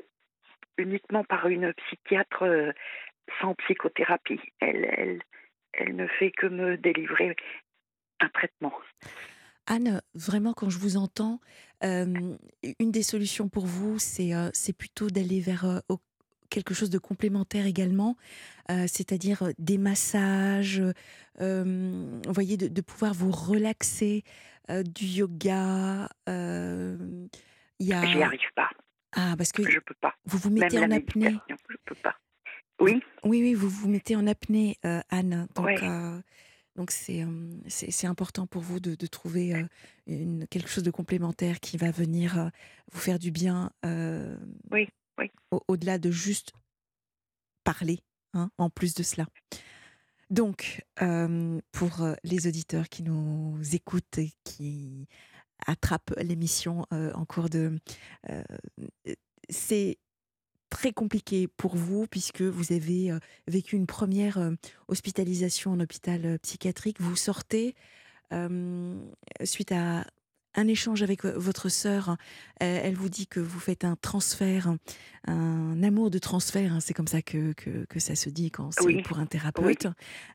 uniquement 0.78 1.24
par 1.24 1.48
une 1.48 1.74
psychiatre 1.74 2.44
euh, 2.44 2.72
sans 3.42 3.56
psychothérapie. 3.56 4.40
Elle, 4.60 4.86
elle, 4.98 5.22
elle 5.74 5.96
ne 5.96 6.08
fait 6.08 6.32
que 6.32 6.48
me 6.48 6.78
délivrer 6.78 7.36
un 8.20 8.30
traitement. 8.30 8.74
Anne, 9.66 10.02
vraiment, 10.14 10.54
quand 10.54 10.70
je 10.70 10.78
vous 10.78 10.98
entends, 10.98 11.40
euh, 11.84 12.36
une 12.80 12.92
des 12.92 13.04
solutions 13.04 13.48
pour 13.48 13.66
vous, 13.66 13.98
c'est 13.98 14.34
euh, 14.34 14.50
plutôt 14.78 15.10
d'aller 15.10 15.40
vers 15.40 15.66
euh, 15.66 15.80
quelque 16.54 16.74
chose 16.76 16.90
de 16.92 17.00
complémentaire 17.00 17.66
également, 17.66 18.16
euh, 18.70 18.86
c'est-à-dire 18.88 19.42
euh, 19.44 19.52
des 19.58 19.80
massages, 19.80 20.82
euh, 21.42 22.20
vous 22.26 22.34
voyez, 22.34 22.58
de, 22.58 22.68
de 22.68 22.82
pouvoir 22.82 23.14
vous 23.14 23.32
relaxer, 23.32 24.24
euh, 24.70 24.84
du 24.84 25.06
yoga. 25.06 26.08
y 26.28 27.94
a... 27.94 28.06
J'y 28.06 28.22
arrive 28.22 28.40
pas. 28.56 28.70
Ah, 29.16 29.34
parce 29.38 29.52
que 29.52 29.70
Je 29.70 29.80
peux 29.80 29.96
pas. 30.00 30.14
vous 30.26 30.38
vous 30.38 30.50
Même 30.50 30.64
mettez 30.64 30.78
la 30.80 30.86
en 30.86 30.92
apnée. 30.92 31.36
je 31.50 31.76
peux 31.86 31.96
pas. 31.96 32.16
Oui. 32.80 33.02
Oui, 33.24 33.42
oui, 33.42 33.54
vous 33.54 33.70
vous 33.70 33.90
mettez 33.90 34.16
en 34.16 34.26
apnée, 34.28 34.78
Anne. 35.10 35.48
Donc, 35.56 35.66
Ouais. 35.66 35.80
donc 36.76 36.90
c'est 36.92 37.24
c'est 37.68 37.92
c'est 37.92 38.08
important 38.08 38.48
pour 38.48 38.62
vous 38.64 38.80
de, 38.80 38.96
de 38.96 39.06
trouver 39.08 39.54
euh, 39.56 39.64
une, 40.08 40.48
quelque 40.48 40.68
chose 40.70 40.84
de 40.84 40.90
complémentaire 40.92 41.60
qui 41.60 41.78
va 41.78 41.92
venir 41.92 42.40
euh, 42.40 42.50
vous 42.92 43.00
faire 43.00 43.20
du 43.20 43.30
bien. 43.32 43.72
euh, 43.86 44.36
Oui, 44.72 44.90
oui. 45.18 45.32
au- 45.52 45.62
Au-delà 45.68 45.98
de 45.98 46.12
juste 46.12 46.52
parler, 47.64 48.00
hein, 48.34 48.50
en 48.58 48.70
plus 48.70 48.94
de 48.94 49.04
cela. 49.04 49.26
Donc, 50.30 50.84
euh, 51.02 51.60
pour 51.72 52.02
euh, 52.02 52.16
les 52.24 52.48
auditeurs 52.48 52.90
qui 52.90 53.04
nous 53.04 53.60
écoutent 53.74 54.18
et 54.18 54.32
qui 54.44 55.08
attrapent 55.68 56.14
l'émission 56.18 56.86
euh, 56.92 57.12
en 57.14 57.26
cours 57.26 57.50
de... 57.50 57.78
c'est 59.50 59.98
très 60.70 60.92
compliqué 60.92 61.48
pour 61.48 61.76
vous 61.76 62.08
puisque 62.08 62.42
vous 62.42 62.74
avez 62.74 63.16
vécu 63.48 63.76
une 63.76 63.86
première 63.86 64.52
hospitalisation 64.88 65.72
en 65.72 65.80
hôpital 65.80 66.40
psychiatrique. 66.40 67.00
Vous 67.00 67.16
sortez 67.16 67.76
suite 69.44 69.72
à 69.72 70.06
un 70.56 70.68
échange 70.68 71.02
avec 71.04 71.24
vo- 71.24 71.40
votre 71.40 71.70
sœur. 71.70 72.10
euh, 72.10 72.16
elle 72.84 72.96
vous 72.96 73.10
dit 73.10 73.28
que 73.28 73.40
vous 73.40 73.60
faites 73.60 73.84
un 73.86 73.96
transfert, 73.96 74.74
un 75.28 75.84
amour 75.84 76.10
de 76.12 76.20
transfert. 76.20 76.74
hein, 76.74 76.80
c'est 76.80 76.94
comme 76.94 77.08
ça 77.08 77.22
que, 77.22 77.54
que, 77.54 77.86
que 77.86 78.00
ça 78.00 78.16
se 78.16 78.30
dit 78.30 78.52
quand 78.52 78.72
c'est 78.72 78.84
Oui. 78.84 79.02
pour 79.02 79.20
un 79.20 79.26
thérapeute. 79.26 79.88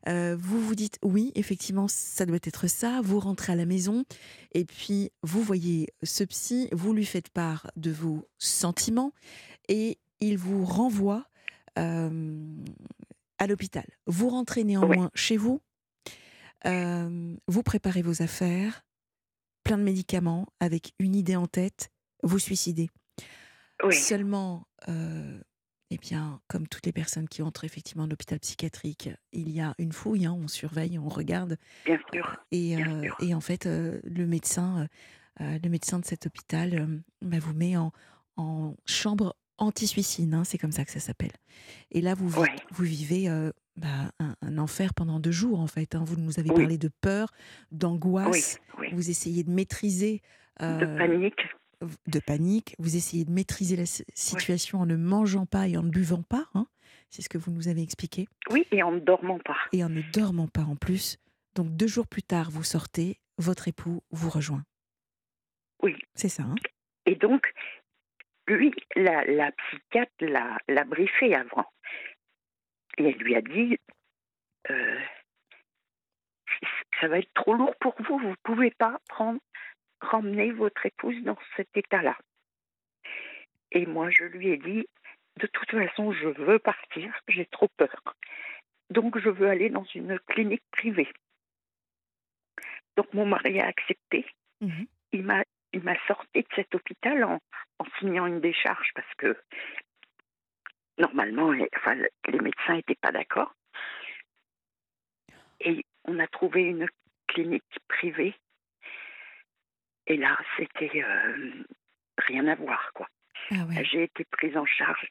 Euh, 0.07 0.35
vous 0.39 0.59
vous 0.61 0.75
dites 0.75 0.97
oui, 1.03 1.31
effectivement, 1.35 1.87
ça 1.87 2.25
doit 2.25 2.37
être 2.43 2.67
ça. 2.67 3.01
Vous 3.03 3.19
rentrez 3.19 3.53
à 3.53 3.55
la 3.55 3.65
maison 3.65 4.03
et 4.53 4.65
puis 4.65 5.11
vous 5.23 5.41
voyez 5.41 5.87
ce 6.03 6.23
psy, 6.23 6.67
vous 6.71 6.93
lui 6.93 7.05
faites 7.05 7.29
part 7.29 7.71
de 7.75 7.91
vos 7.91 8.27
sentiments 8.37 9.13
et 9.67 9.97
il 10.19 10.37
vous 10.37 10.65
renvoie 10.65 11.25
euh, 11.77 12.43
à 13.37 13.47
l'hôpital. 13.47 13.85
Vous 14.05 14.27
rentrez 14.29 14.63
néanmoins 14.65 15.11
chez 15.15 15.37
vous, 15.37 15.61
euh, 16.65 17.35
vous 17.47 17.63
préparez 17.63 18.01
vos 18.01 18.21
affaires, 18.21 18.83
plein 19.63 19.77
de 19.77 19.83
médicaments, 19.83 20.47
avec 20.59 20.93
une 20.99 21.15
idée 21.15 21.35
en 21.35 21.47
tête, 21.47 21.89
vous 22.23 22.39
suicidez. 22.39 22.89
Oui. 23.83 23.95
Seulement, 23.95 24.67
euh, 24.89 25.39
eh 25.89 25.97
bien, 25.97 26.41
comme 26.47 26.67
toutes 26.67 26.85
les 26.85 26.91
personnes 26.91 27.27
qui 27.29 27.41
entrent 27.41 27.63
effectivement 27.63 28.03
en 28.03 28.11
hôpital 28.11 28.39
psychiatrique, 28.39 29.09
il 29.31 29.49
y 29.49 29.61
a 29.61 29.73
une 29.77 29.91
fouille, 29.93 30.25
hein, 30.25 30.37
on 30.37 30.47
surveille, 30.47 30.99
on 30.99 31.07
regarde, 31.09 31.57
Bien 31.85 31.99
sûr. 32.13 32.35
et, 32.51 32.75
Bien 32.75 32.97
euh, 32.97 33.03
sûr. 33.03 33.15
et 33.21 33.33
en 33.33 33.41
fait, 33.41 33.65
euh, 33.65 33.99
le 34.03 34.27
médecin, 34.27 34.87
le 35.39 35.69
médecin 35.69 35.99
de 35.99 36.05
cet 36.05 36.25
hôpital, 36.25 37.01
bah, 37.21 37.39
vous 37.39 37.53
met 37.53 37.77
en, 37.77 37.93
en 38.35 38.75
chambre 38.85 39.37
anti-suicide, 39.59 40.33
hein, 40.33 40.43
c'est 40.43 40.57
comme 40.57 40.71
ça 40.71 40.85
que 40.85 40.91
ça 40.91 40.99
s'appelle. 40.99 41.31
Et 41.91 42.01
là, 42.01 42.13
vous, 42.15 42.41
Ouais. 42.41 42.55
vous 42.71 42.83
vivez 42.83 43.29
euh, 43.29 43.51
bah, 43.77 44.11
un, 44.19 44.35
un 44.41 44.57
enfer 44.57 44.93
pendant 44.93 45.19
deux 45.19 45.31
jours, 45.31 45.59
en 45.59 45.67
fait. 45.67 45.95
hein. 45.95 46.03
Vous 46.05 46.15
nous 46.17 46.39
avez 46.39 46.49
Oui. 46.49 46.55
parlé 46.57 46.77
de 46.77 46.89
peur, 47.01 47.31
d'angoisse. 47.71 48.59
Oui. 48.79 48.87
Vous 48.93 49.09
essayez 49.09 49.43
de 49.43 49.51
maîtriser. 49.51 50.21
De 50.59 50.65
euh, 50.65 50.97
panique. 50.97 51.39
de 52.07 52.19
panique, 52.19 52.75
vous 52.79 52.97
essayez 52.97 53.23
de 53.23 53.31
maîtriser 53.31 53.77
la 53.77 53.85
si- 53.85 54.03
situation 54.13 54.81
en 54.81 54.85
ne 54.85 54.97
mangeant 54.97 55.45
pas 55.45 55.67
et 55.69 55.77
en 55.77 55.83
ne 55.83 55.89
buvant 55.89 56.21
pas, 56.23 56.47
hein. 56.53 56.67
c'est 57.09 57.21
ce 57.21 57.29
que 57.29 57.37
vous 57.37 57.51
nous 57.51 57.69
avez 57.69 57.81
expliqué, 57.81 58.27
Oui, 58.51 58.65
et 58.73 58.83
en 58.83 58.91
ne 58.91 58.99
dormant 58.99 59.39
pas. 59.39 59.55
et 59.71 59.81
en 59.85 59.89
ne 59.89 60.01
dormant 60.11 60.49
pas 60.49 60.63
en 60.63 60.75
plus. 60.75 61.17
Donc 61.55 61.69
deux 61.77 61.87
jours 61.87 62.07
plus 62.07 62.23
tard, 62.23 62.51
vous 62.51 62.63
sortez, 62.65 63.21
votre 63.37 63.69
époux 63.69 64.03
vous 64.11 64.29
rejoint. 64.29 64.65
Oui. 65.81 65.95
C'est 66.15 66.27
ça, 66.27 66.43
hein 66.43 66.55
Et 67.05 67.15
donc, 67.15 67.41
lui, 68.49 68.73
la, 68.95 69.25
la 69.25 69.51
psychiatre 69.51 70.13
l'a, 70.19 70.57
l'a 70.67 70.83
briefé 70.83 71.35
avant. 71.35 71.65
Et 72.97 73.05
elle 73.09 73.17
lui 73.17 73.35
a 73.35 73.41
dit 73.41 73.77
euh, 74.69 74.99
Ça 76.99 77.07
va 77.07 77.19
être 77.19 77.33
trop 77.33 77.53
lourd 77.53 77.75
pour 77.79 77.95
vous, 78.01 78.17
vous 78.19 78.29
ne 78.29 78.35
pouvez 78.43 78.71
pas 78.71 78.99
prendre, 79.07 79.39
ramener 80.01 80.51
votre 80.51 80.85
épouse 80.85 81.21
dans 81.23 81.37
cet 81.55 81.75
état-là. 81.75 82.17
Et 83.71 83.85
moi, 83.85 84.09
je 84.09 84.23
lui 84.23 84.49
ai 84.49 84.57
dit 84.57 84.87
De 85.37 85.47
toute 85.47 85.71
façon, 85.71 86.11
je 86.11 86.27
veux 86.27 86.59
partir, 86.59 87.13
j'ai 87.27 87.45
trop 87.45 87.69
peur. 87.77 88.15
Donc, 88.89 89.19
je 89.19 89.29
veux 89.29 89.47
aller 89.47 89.69
dans 89.69 89.85
une 89.95 90.19
clinique 90.19 90.63
privée. 90.71 91.11
Donc, 92.97 93.13
mon 93.13 93.25
mari 93.25 93.61
a 93.61 93.67
accepté. 93.67 94.25
Mhm. 94.61 94.87
Il 95.11 95.23
m'a 95.23 95.43
il 95.73 95.83
m'a 95.83 95.95
sorti 96.07 96.41
de 96.41 96.47
cet 96.55 96.73
hôpital 96.75 97.23
en, 97.23 97.39
en 97.79 97.85
signant 97.99 98.25
une 98.25 98.41
décharge 98.41 98.89
parce 98.95 99.13
que 99.17 99.37
normalement, 100.97 101.51
les, 101.51 101.69
enfin, 101.77 101.95
les 101.95 102.39
médecins 102.39 102.75
n'étaient 102.75 102.95
pas 102.95 103.11
d'accord. 103.11 103.53
Et 105.61 105.85
on 106.05 106.19
a 106.19 106.27
trouvé 106.27 106.61
une 106.61 106.87
clinique 107.27 107.63
privée. 107.87 108.35
Et 110.07 110.17
là, 110.17 110.37
c'était 110.57 111.03
euh, 111.03 111.63
rien 112.17 112.47
à 112.47 112.55
voir, 112.55 112.91
quoi. 112.93 113.07
Ah 113.51 113.65
ouais. 113.65 113.83
J'ai 113.85 114.03
été 114.03 114.25
prise 114.25 114.57
en 114.57 114.65
charge. 114.65 115.07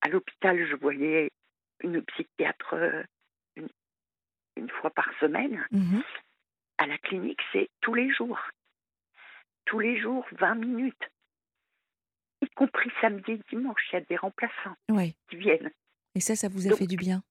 À 0.00 0.08
l'hôpital, 0.08 0.66
je 0.66 0.74
voyais 0.76 1.30
une 1.82 2.02
psychiatre 2.02 2.74
euh, 2.74 3.02
une, 3.56 3.68
une 4.56 4.70
fois 4.70 4.90
par 4.90 5.08
semaine. 5.20 5.64
Mhm. 5.70 6.02
À 6.78 6.86
la 6.86 6.98
clinique, 6.98 7.40
c'est 7.52 7.68
tous 7.80 7.94
les 7.94 8.10
jours. 8.12 8.40
Tous 9.70 9.78
les 9.78 10.00
jours, 10.00 10.26
20 10.32 10.56
minutes. 10.56 11.08
Y 12.42 12.48
compris 12.56 12.90
samedi 13.00 13.32
et 13.32 13.40
dimanche, 13.50 13.80
il 13.92 13.94
y 13.94 13.98
a 13.98 14.00
des 14.00 14.16
remplaçants 14.16 14.74
Ouais. 14.90 15.14
qui 15.28 15.36
viennent. 15.36 15.70
Et 16.16 16.20
ça, 16.20 16.34
ça 16.34 16.48
vous 16.48 16.66
a 16.66 16.70
Donc- 16.70 16.78
fait 16.80 16.88
du 16.88 16.96
bien? 16.96 17.22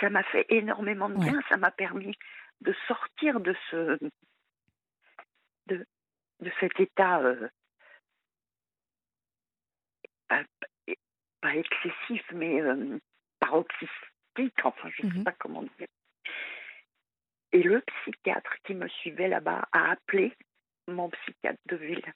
Ça 0.00 0.08
m'a 0.08 0.22
fait 0.24 0.46
énormément 0.48 1.10
de 1.10 1.16
Ouais. 1.16 1.30
bien. 1.30 1.40
Ça 1.50 1.58
m'a 1.58 1.70
permis 1.70 2.16
de 2.62 2.74
sortir 2.88 3.40
de 3.40 3.54
ce 3.70 3.98
de, 5.66 5.86
de 6.40 6.50
cet 6.60 6.80
état 6.80 7.20
euh, 7.20 7.48
pas, 10.28 10.44
pas 11.42 11.54
excessif, 11.56 12.22
mais 12.32 12.60
euh, 12.62 12.98
paroxystique, 13.38 14.64
enfin 14.64 14.88
je 14.96 15.06
ne 15.06 15.12
sais 15.12 15.18
Mhm. 15.18 15.24
pas 15.24 15.32
comment 15.32 15.62
dire. 15.62 15.88
Et 17.52 17.62
le 17.62 17.82
psychiatre 17.82 18.54
qui 18.64 18.74
me 18.74 18.88
suivait 18.88 19.28
là-bas 19.28 19.68
a 19.72 19.90
appelé 19.92 20.34
mon 20.88 21.10
psychiatre 21.10 21.60
de 21.66 21.76
ville. 21.76 22.14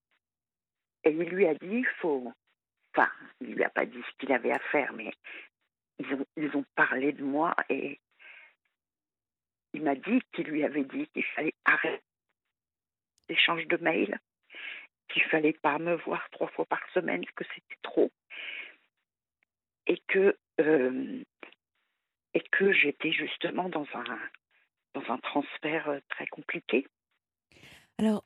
Et 1.05 1.11
il 1.11 1.29
lui 1.29 1.47
a 1.47 1.55
dit, 1.55 1.67
il 1.79 1.89
faut... 2.01 2.33
Enfin, 2.95 3.11
il 3.41 3.55
lui 3.55 3.65
a 3.65 3.71
pas 3.71 3.87
dit 3.87 4.03
ce 4.03 4.17
qu'il 4.19 4.33
avait 4.33 4.53
à 4.53 4.59
faire, 4.59 4.93
mais 4.93 5.13
ils 5.99 6.15
ont, 6.15 6.27
ils 6.37 6.57
ont 6.57 6.65
parlé 6.75 7.13
de 7.13 7.23
moi 7.23 7.55
et 7.69 8.01
il 9.75 9.83
m'a 9.83 9.95
dit 9.95 10.21
qu'il 10.33 10.47
lui 10.47 10.65
avait 10.65 10.85
dit 10.85 11.07
qu'il 11.09 11.25
fallait 11.25 11.55
arrêter 11.65 12.03
l'échange 13.29 13.67
de 13.67 13.77
mails, 13.77 14.19
qu'il 15.09 15.23
fallait 15.25 15.53
pas 15.53 15.79
me 15.79 15.95
voir 15.97 16.29
trois 16.31 16.49
fois 16.49 16.65
par 16.65 16.83
semaine, 16.93 17.25
que 17.37 17.45
c'était 17.55 17.79
trop, 17.83 18.11
et 19.87 19.99
que 20.09 20.37
euh, 20.61 21.23
que 22.53 22.73
j'étais 22.73 23.13
justement 23.13 23.69
dans 23.69 23.87
un 23.95 24.19
dans 24.95 25.13
un 25.13 25.19
transfert 25.19 25.89
euh, 25.89 26.01
très 26.09 26.27
compliqué. 26.27 26.87
Alors, 27.99 28.25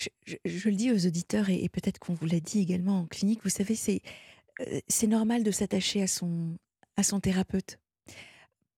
je, 0.00 0.08
je- 0.26 0.36
je 0.58 0.68
le 0.68 0.74
dis 0.76 0.90
aux 0.90 1.06
auditeurs 1.06 1.50
et, 1.50 1.62
et 1.64 1.68
peut-être 1.68 1.98
qu'on 1.98 2.14
vous 2.14 2.26
l'a 2.26 2.40
dit 2.40 2.60
également 2.60 3.00
en 3.00 3.06
clinique, 3.06 3.40
vous 3.44 3.50
savez, 3.50 3.74
c'est 3.74 4.00
euh, 4.60 4.80
c'est 4.88 5.06
normal 5.06 5.42
de 5.42 5.50
s'attacher 5.50 6.02
à 6.02 6.06
son, 6.06 6.56
à 6.96 7.02
son 7.02 7.20
thérapeute 7.20 7.78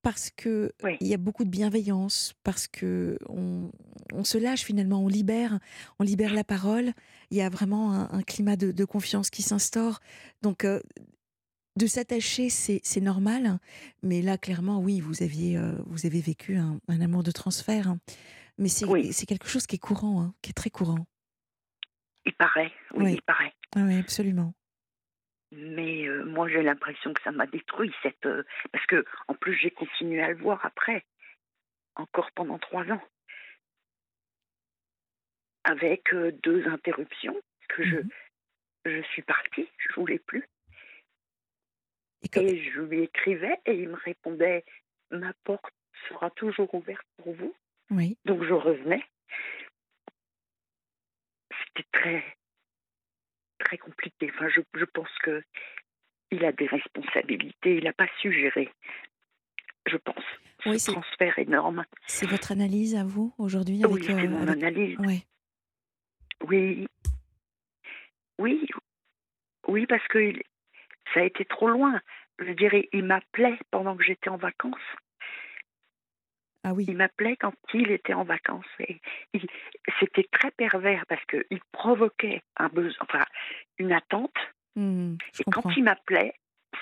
parce 0.02 0.30
que 0.30 0.72
Oui. 0.82 0.96
il 1.00 1.06
y 1.06 1.14
a 1.14 1.16
beaucoup 1.16 1.44
de 1.44 1.48
bienveillance, 1.48 2.34
parce 2.42 2.66
que 2.66 3.18
on, 3.28 3.70
on 4.12 4.24
se 4.24 4.36
lâche 4.36 4.62
finalement, 4.64 5.00
on 5.04 5.06
libère, 5.08 5.60
on 6.00 6.02
libère 6.04 6.34
la 6.34 6.42
parole. 6.42 6.92
Il 7.30 7.36
y 7.36 7.40
a 7.40 7.48
vraiment 7.48 7.92
un, 7.92 8.08
un 8.10 8.22
climat 8.22 8.56
de, 8.56 8.72
de 8.72 8.84
confiance 8.84 9.30
qui 9.30 9.42
s'instaure. 9.42 10.00
Donc 10.42 10.64
euh, 10.64 10.80
de 11.76 11.86
s'attacher, 11.86 12.50
c'est 12.50 12.80
c'est 12.82 13.00
normal, 13.00 13.60
mais 14.02 14.22
là 14.22 14.38
clairement, 14.38 14.80
oui, 14.80 14.98
vous 15.00 15.22
aviez 15.22 15.56
euh, 15.56 15.72
vous 15.86 16.04
avez 16.04 16.20
vécu 16.20 16.56
un, 16.56 16.80
un 16.88 17.00
amour 17.00 17.22
de 17.22 17.30
transfert, 17.30 17.86
hein. 17.88 17.98
mais 18.58 18.68
c'est 18.68 18.84
Oui. 18.86 19.12
c'est 19.12 19.26
quelque 19.26 19.46
chose 19.48 19.66
qui 19.68 19.76
est 19.76 19.78
courant, 19.78 20.20
hein, 20.20 20.34
qui 20.42 20.50
est 20.50 20.54
très 20.54 20.70
courant. 20.70 21.06
Il 22.24 22.34
paraît, 22.34 22.72
oui, 22.94 23.04
Oui. 23.04 23.12
il 23.14 23.22
paraît. 23.22 23.52
Ah 23.74 23.80
oui, 23.84 23.98
absolument. 23.98 24.54
Mais 25.50 26.06
euh, 26.08 26.24
moi, 26.24 26.48
j'ai 26.48 26.62
l'impression 26.62 27.12
que 27.12 27.22
ça 27.22 27.30
m'a 27.32 27.46
détruit 27.46 27.92
cette 28.02 28.24
euh, 28.26 28.42
parce 28.72 28.86
que 28.86 29.04
en 29.28 29.34
plus 29.34 29.54
j'ai 29.56 29.70
continué 29.70 30.22
à 30.22 30.28
le 30.28 30.36
voir 30.36 30.64
après, 30.64 31.04
encore 31.96 32.30
pendant 32.32 32.58
trois 32.58 32.84
ans, 32.90 33.02
avec 35.64 36.12
euh, 36.14 36.32
deux 36.42 36.66
interruptions 36.68 37.40
que 37.68 37.82
je 37.84 37.96
Mhm. 37.96 38.08
je 38.86 39.02
suis 39.12 39.22
partie, 39.22 39.68
je 39.78 39.94
voulais 39.94 40.18
plus. 40.18 40.48
Et 42.34 42.38
Et 42.40 42.70
je 42.70 42.80
lui 42.80 43.02
écrivais 43.02 43.58
et 43.66 43.74
il 43.74 43.88
me 43.88 43.96
répondait 43.96 44.64
Ma 45.10 45.32
porte 45.44 45.74
sera 46.08 46.30
toujours 46.30 46.72
ouverte 46.74 47.06
pour 47.18 47.34
vous. 47.34 47.54
Oui. 47.90 48.16
Donc 48.24 48.42
je 48.44 48.52
revenais. 48.54 49.04
C'était 51.76 51.88
très, 51.92 52.24
très 53.58 53.78
compliqué. 53.78 54.30
Enfin, 54.34 54.48
je, 54.48 54.60
je 54.74 54.84
pense 54.84 55.08
que 55.22 55.42
il 56.30 56.44
a 56.44 56.52
des 56.52 56.66
responsabilités. 56.66 57.76
Il 57.76 57.84
n'a 57.84 57.92
pas 57.92 58.08
su 58.20 58.32
gérer, 58.32 58.70
je 59.86 59.96
pense, 59.98 60.24
Oui, 60.66 60.78
ce 60.80 60.90
transfert 60.92 61.38
énorme. 61.38 61.84
C'est 62.06 62.26
votre 62.28 62.52
analyse 62.52 62.94
à 62.94 63.04
vous 63.04 63.34
aujourd'hui 63.38 63.82
Oui, 63.84 63.92
avec, 63.92 64.04
c'est 64.04 64.12
euh, 64.12 64.28
mon 64.28 64.42
avec- 64.48 64.62
analyse. 64.62 64.98
Ouais. 65.00 65.22
Oui, 66.44 66.86
oui, 68.38 68.66
oui, 69.68 69.86
parce 69.86 70.06
que 70.08 70.32
ça 71.14 71.20
a 71.20 71.24
été 71.24 71.44
trop 71.44 71.68
loin. 71.68 72.00
Je 72.38 72.50
dirais, 72.52 72.88
il 72.92 73.04
m'appelait 73.04 73.58
pendant 73.70 73.96
que 73.96 74.02
j'étais 74.02 74.30
en 74.30 74.36
vacances. 74.38 74.74
Ah 76.64 76.72
oui. 76.74 76.84
Il 76.88 76.96
m'appelait 76.96 77.36
quand 77.36 77.54
il 77.74 77.90
était 77.90 78.14
en 78.14 78.24
vacances. 78.24 78.64
Et 78.80 79.00
il- 79.32 79.48
c'était 80.00 80.28
très 80.30 80.50
pervers 80.52 81.04
parce 81.06 81.24
qu'il 81.26 81.60
provoquait 81.72 82.42
un 82.56 82.68
besoin, 82.68 82.96
enfin, 83.00 83.24
une 83.78 83.92
attente. 83.92 84.36
Je 84.76 84.82
Et 85.40 85.50
quand 85.50 85.70
il 85.76 85.84
m'appelait, 85.84 86.34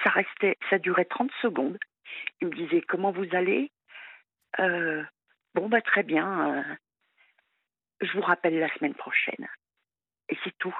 ça 0.05 0.11
restait, 0.11 0.57
ça 0.69 0.79
durait 0.79 1.07
30 1.07 1.33
secondes. 1.43 1.79
Il 2.41 2.49
me 2.49 2.55
disait 2.55 2.83
comment 2.83 3.11
vous 3.13 3.27
allez? 3.35 3.71
Euh, 4.59 5.03
Bon 5.55 5.69
bah 5.69 5.81
très 5.81 6.03
bien. 6.05 6.59
euh, 6.59 6.63
je 8.01 8.13
vous 8.13 8.21
rappelle 8.21 8.59
la 8.59 8.73
semaine 8.75 8.95
prochaine. 8.95 9.49
Et 10.29 10.39
c'est 10.45 10.57
tout. 10.59 10.77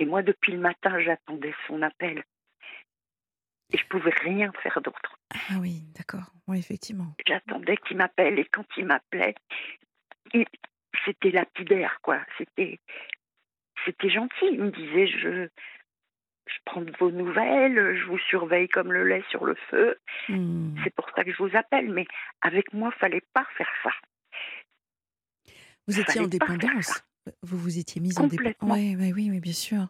Et 0.00 0.04
moi 0.06 0.22
depuis 0.22 0.52
le 0.52 0.58
matin 0.58 0.98
j'attendais 1.00 1.54
son 1.68 1.82
appel. 1.82 2.24
Et 3.72 3.78
je 3.78 3.86
pouvais 3.86 4.12
rien 4.22 4.52
faire 4.62 4.80
d'autre. 4.80 5.18
Ah 5.50 5.58
oui, 5.60 5.82
d'accord. 5.96 6.30
Oui, 6.46 6.58
effectivement. 6.58 7.14
J'attendais 7.26 7.76
qu'il 7.76 7.96
m'appelle 7.96 8.38
et 8.38 8.44
quand 8.44 8.64
il 8.76 8.86
m'appelait, 8.86 9.34
il- 10.32 10.46
c'était 11.04 11.30
lapidaire 11.30 11.98
quoi. 12.02 12.20
C'était 12.38 12.78
c'était 13.84 14.10
gentil. 14.10 14.46
Il 14.52 14.62
me 14.62 14.70
disait 14.70 15.06
je 15.08 15.48
je 16.46 16.54
prends 16.64 16.80
de 16.80 16.92
vos 17.00 17.10
nouvelles, 17.10 17.96
je 17.96 18.04
vous 18.06 18.18
surveille 18.18 18.68
comme 18.68 18.92
le 18.92 19.04
lait 19.04 19.24
sur 19.30 19.44
le 19.44 19.56
feu. 19.68 19.98
Hmm. 20.28 20.76
C'est 20.84 20.94
pour 20.94 21.10
ça 21.10 21.24
que 21.24 21.32
je 21.32 21.42
vous 21.42 21.56
appelle. 21.56 21.90
Mais 21.92 22.06
avec 22.40 22.72
moi, 22.72 22.92
fallait 22.92 23.24
pas 23.32 23.44
faire 23.56 23.70
ça. 23.82 23.90
Vous 25.88 25.98
étiez 25.98 26.20
en 26.20 26.28
dépendance. 26.28 27.04
Vous 27.42 27.58
vous 27.58 27.78
étiez 27.78 28.00
mise 28.00 28.18
en 28.20 28.28
dépendance. 28.28 28.76
Ouais, 28.78 28.94
ouais, 28.94 29.12
oui, 29.12 29.28
oui, 29.30 29.40
bien 29.40 29.52
sûr. 29.52 29.88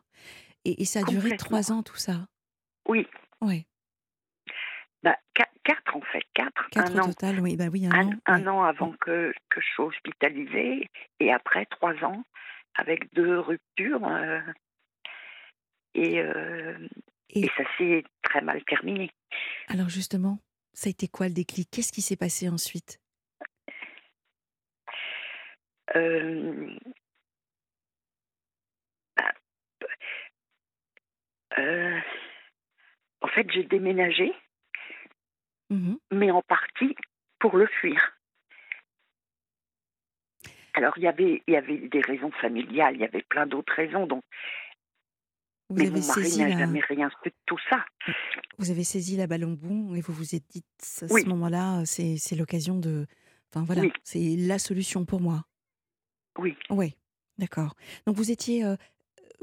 Et, 0.65 0.81
et 0.81 0.85
ça 0.87 1.01
a 1.01 1.03
duré 1.03 1.37
trois 1.37 1.73
ans, 1.73 1.83
tout 1.83 1.97
ça? 1.97 2.27
Oui, 2.89 3.07
Ouais. 3.41 3.67
bah, 5.03 5.17
qua- 5.35 5.49
quatre 5.65 5.97
en 5.97 6.01
fait, 6.01 6.23
quatre. 6.35 6.69
Quatre 6.71 6.97
un 6.97 6.97
au 6.97 7.01
an, 7.03 7.13
total, 7.13 7.41
oui, 7.41 7.57
bah 7.57 7.67
oui, 7.71 7.87
un, 7.87 7.93
un, 7.93 8.07
an. 8.09 8.13
un 8.27 8.41
ouais. 8.43 8.49
an 8.49 8.63
avant 8.65 8.93
que, 8.93 9.33
que 9.51 9.61
je 9.61 9.67
sois 9.75 9.87
hospitalisée, 9.87 10.91
et 11.21 11.33
après 11.33 11.67
trois 11.67 11.95
ans 12.05 12.25
avec 12.75 13.13
deux 13.15 13.39
ruptures. 13.39 14.07
euh, 14.07 14.41
et, 15.95 16.21
euh, 16.21 16.89
Et- 17.31 17.47
et 17.47 17.51
ça 17.57 17.65
s'est 17.79 18.05
très 18.23 18.41
mal 18.41 18.63
terminé. 18.65 19.11
Alors 19.69 19.89
justement, 19.89 20.39
ça 20.73 20.89
a 20.89 20.91
été 20.91 21.09
quoi 21.09 21.29
le 21.29 21.35
déclic? 21.35 21.71
Qu'est-ce 21.71 21.93
qui 21.93 22.03
s'est 22.03 22.17
passé 22.17 22.49
ensuite? 22.49 23.01
Euh, 25.95 26.77
bah, 29.17 29.33
euh, 31.59 32.01
en 33.27 33.29
fait, 33.29 33.51
j'ai 33.51 33.65
déménagé, 33.65 34.33
Mhm. 35.71 35.99
mais 36.13 36.31
en 36.31 36.43
partie 36.43 36.95
pour 37.41 37.57
le 37.57 37.67
fuir. 37.67 38.01
Alors, 40.75 40.93
il 40.97 41.03
y 41.03 41.09
avait, 41.09 41.43
il 41.49 41.55
y 41.55 41.57
avait 41.57 41.89
des 41.89 42.01
raisons 42.03 42.31
familiales, 42.33 42.95
il 42.95 43.01
y 43.01 43.05
avait 43.05 43.23
plein 43.23 43.47
d'autres 43.47 43.73
raisons. 43.75 44.07
Donc, 44.07 44.23
Vous 45.71 45.77
mais 45.77 45.91
mon 45.91 46.07
mari 46.07 46.37
n'a 46.37 46.49
la, 46.51 46.59
jamais 46.59 46.81
rien 46.81 47.09
su 47.11 47.31
de 47.31 47.35
tout 47.47 47.59
ça. 47.69 47.85
vous 48.59 48.71
avez 48.71 48.85
saisi 48.85 49.17
la 49.17 49.27
balle 49.27 49.45
au 49.45 49.57
bout 49.57 49.97
et 49.97 50.01
vous 50.01 50.13
vous 50.13 50.35
êtes 50.37 50.47
dit 50.51 50.65
à 51.03 51.07
Oui. 51.11 51.23
ce 51.23 51.27
moment-là, 51.29 51.85
c'est 51.85 52.37
l'occasion 52.37 52.79
de, 52.79 53.07
enfin 53.53 53.65
voilà, 53.65 53.83
Oui. 53.83 53.93
c'est 54.05 54.37
la 54.37 54.59
solution 54.61 55.05
pour 55.05 55.21
moi. 55.21 55.45
Oui, 56.39 56.57
Oui, 56.71 56.95
d'accord. 57.39 57.75
Donc 58.07 58.15
vous 58.17 58.31
étiez 58.31 58.65
euh, 58.65 58.77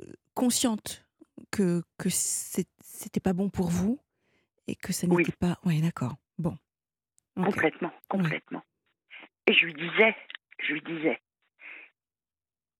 euh, 0.01 0.13
consciente 0.35 1.02
que 1.51 1.81
que 1.97 2.09
c'était 2.09 3.19
pas 3.19 3.33
bon 3.33 3.49
pour 3.49 3.69
vous 3.69 3.99
et 4.67 4.75
que 4.75 4.93
ça 4.93 5.07
Oui. 5.07 5.17
n'était 5.17 5.35
pas. 5.37 5.57
Oui, 5.65 5.81
d'accord. 5.81 6.15
Bon. 6.37 6.55
Complètement, 7.35 7.91
complètement. 8.09 8.63
Et 9.47 9.53
je 9.53 9.65
lui 9.65 9.73
disais, 9.73 10.15
je 10.59 10.73
lui 10.73 10.81
disais, 10.81 11.19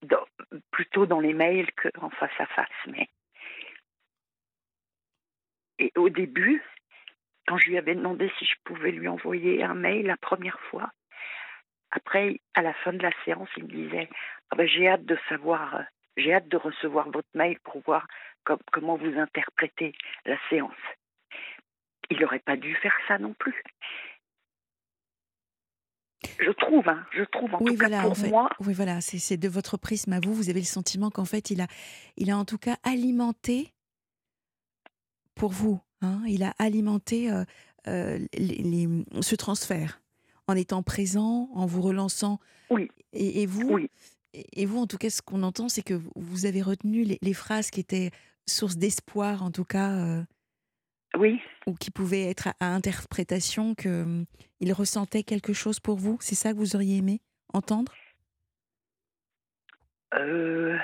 dans- 0.04 0.26
plutôt 0.72 1.06
dans 1.06 1.20
les 1.20 1.34
mails 1.34 1.70
qu'en 1.74 2.10
face 2.12 2.40
à 2.40 2.46
face, 2.48 2.70
mais. 2.88 3.10
Et 5.80 5.92
au 5.98 6.10
début, 6.10 6.62
quand 7.48 7.58
je 7.58 7.68
lui 7.68 7.78
avais 7.78 7.96
demandé 7.96 8.32
si 8.38 8.46
je 8.46 8.56
pouvais 8.64 8.92
lui 8.92 9.08
envoyer 9.08 9.64
un 9.64 9.74
mail 9.74 10.06
la 10.06 10.18
première 10.18 10.60
fois, 10.70 10.92
après, 11.92 12.40
à 12.54 12.62
la 12.62 12.74
fin 12.76 12.94
de 12.94 13.02
la 13.02 13.12
séance, 13.26 13.50
il 13.58 13.64
me 13.66 13.70
disait 13.70 14.10
ah 14.52 14.56
ben, 14.56 14.68
J'ai 14.68 14.88
hâte 14.88 15.06
de 15.06 15.18
savoir, 15.30 15.76
euh, 15.76 15.84
j'ai 16.16 16.34
hâte 16.34 16.48
de 16.48 16.58
recevoir 16.58 17.10
votre 17.10 17.28
mail 17.34 17.60
pour 17.62 17.82
voir 17.82 18.08
com- 18.46 18.60
comment 18.72 18.98
vous 18.98 19.18
interprétez 19.18 19.94
la 20.26 20.38
séance. 20.50 20.72
Il 22.10 22.20
n'aurait 22.20 22.40
pas 22.40 22.58
dû 22.58 22.76
faire 22.76 22.96
ça 23.08 23.18
non 23.18 23.34
plus. 23.34 23.64
Je 26.40 26.52
trouve, 26.52 26.88
hein, 26.88 27.06
je 27.14 27.24
trouve 27.24 27.54
en 27.54 27.60
Oui, 27.60 27.72
tout 27.74 27.78
cas 27.80 27.88
voilà, 27.90 28.02
pour 28.04 28.12
en 28.12 28.16
fait. 28.16 28.30
moi, 28.30 28.50
Oui, 28.62 28.74
voilà, 28.74 29.02
c'est 29.02 29.38
de 29.38 29.50
votre 29.50 29.78
prisme 29.78 30.14
à 30.14 30.20
vous. 30.22 30.34
Vous 30.34 30.50
avez 30.50 30.60
le 30.62 30.66
sentiment 30.66 31.10
qu'en 31.10 31.26
fait, 31.26 31.52
il 31.52 31.60
a, 31.62 31.68
il 32.18 32.32
a 32.32 32.38
en 32.38 32.46
tout 32.46 32.58
cas 32.58 32.78
alimenté 32.84 33.74
pour 35.36 35.52
vous. 35.52 35.82
hein, 36.02 36.22
il 36.28 36.44
a 36.44 36.54
alimenté 36.60 37.32
euh, 37.32 37.44
euh, 37.88 38.20
les- 38.34 38.58
les- 38.64 39.22
ce 39.22 39.36
transfert 39.36 40.02
en 40.48 40.56
étant 40.56 40.84
présent, 40.84 41.50
en 41.54 41.66
vous 41.66 41.82
relançant. 41.82 42.40
Oui. 42.70 42.90
Et, 43.14 43.46
vous, 43.46 43.70
Oui. 43.70 43.90
et 44.34 44.66
vous, 44.66 44.80
en 44.80 44.88
tout 44.88 44.98
cas, 44.98 45.10
ce 45.10 45.22
qu'on 45.22 45.44
entend, 45.44 45.70
c'est 45.70 45.82
que 45.84 45.94
vous 46.16 46.46
avez 46.46 46.62
retenu 46.62 47.04
les, 47.04 47.20
les 47.22 47.34
phrases 47.34 47.70
qui 47.70 47.80
étaient 47.80 48.12
source 48.48 48.78
d'espoir, 48.78 49.44
en 49.44 49.52
tout 49.52 49.66
cas, 49.66 49.92
euh, 49.92 50.24
Oui. 51.18 51.42
ou 51.68 51.74
qui 51.76 51.92
pouvaient 51.92 52.30
être 52.30 52.48
à, 52.48 52.54
à 52.60 52.66
interprétation, 52.68 53.76
qu'il 53.76 54.26
il 54.60 54.74
ressentait 54.74 55.24
quelque 55.24 55.54
chose 55.54 55.80
pour 55.80 55.98
vous? 55.98 56.18
C'est 56.22 56.36
ça 56.36 56.52
que 56.54 56.58
vous 56.58 56.76
auriez 56.76 56.98
aimé 56.98 57.22
entendre? 57.54 57.94
Euh, 60.16 60.78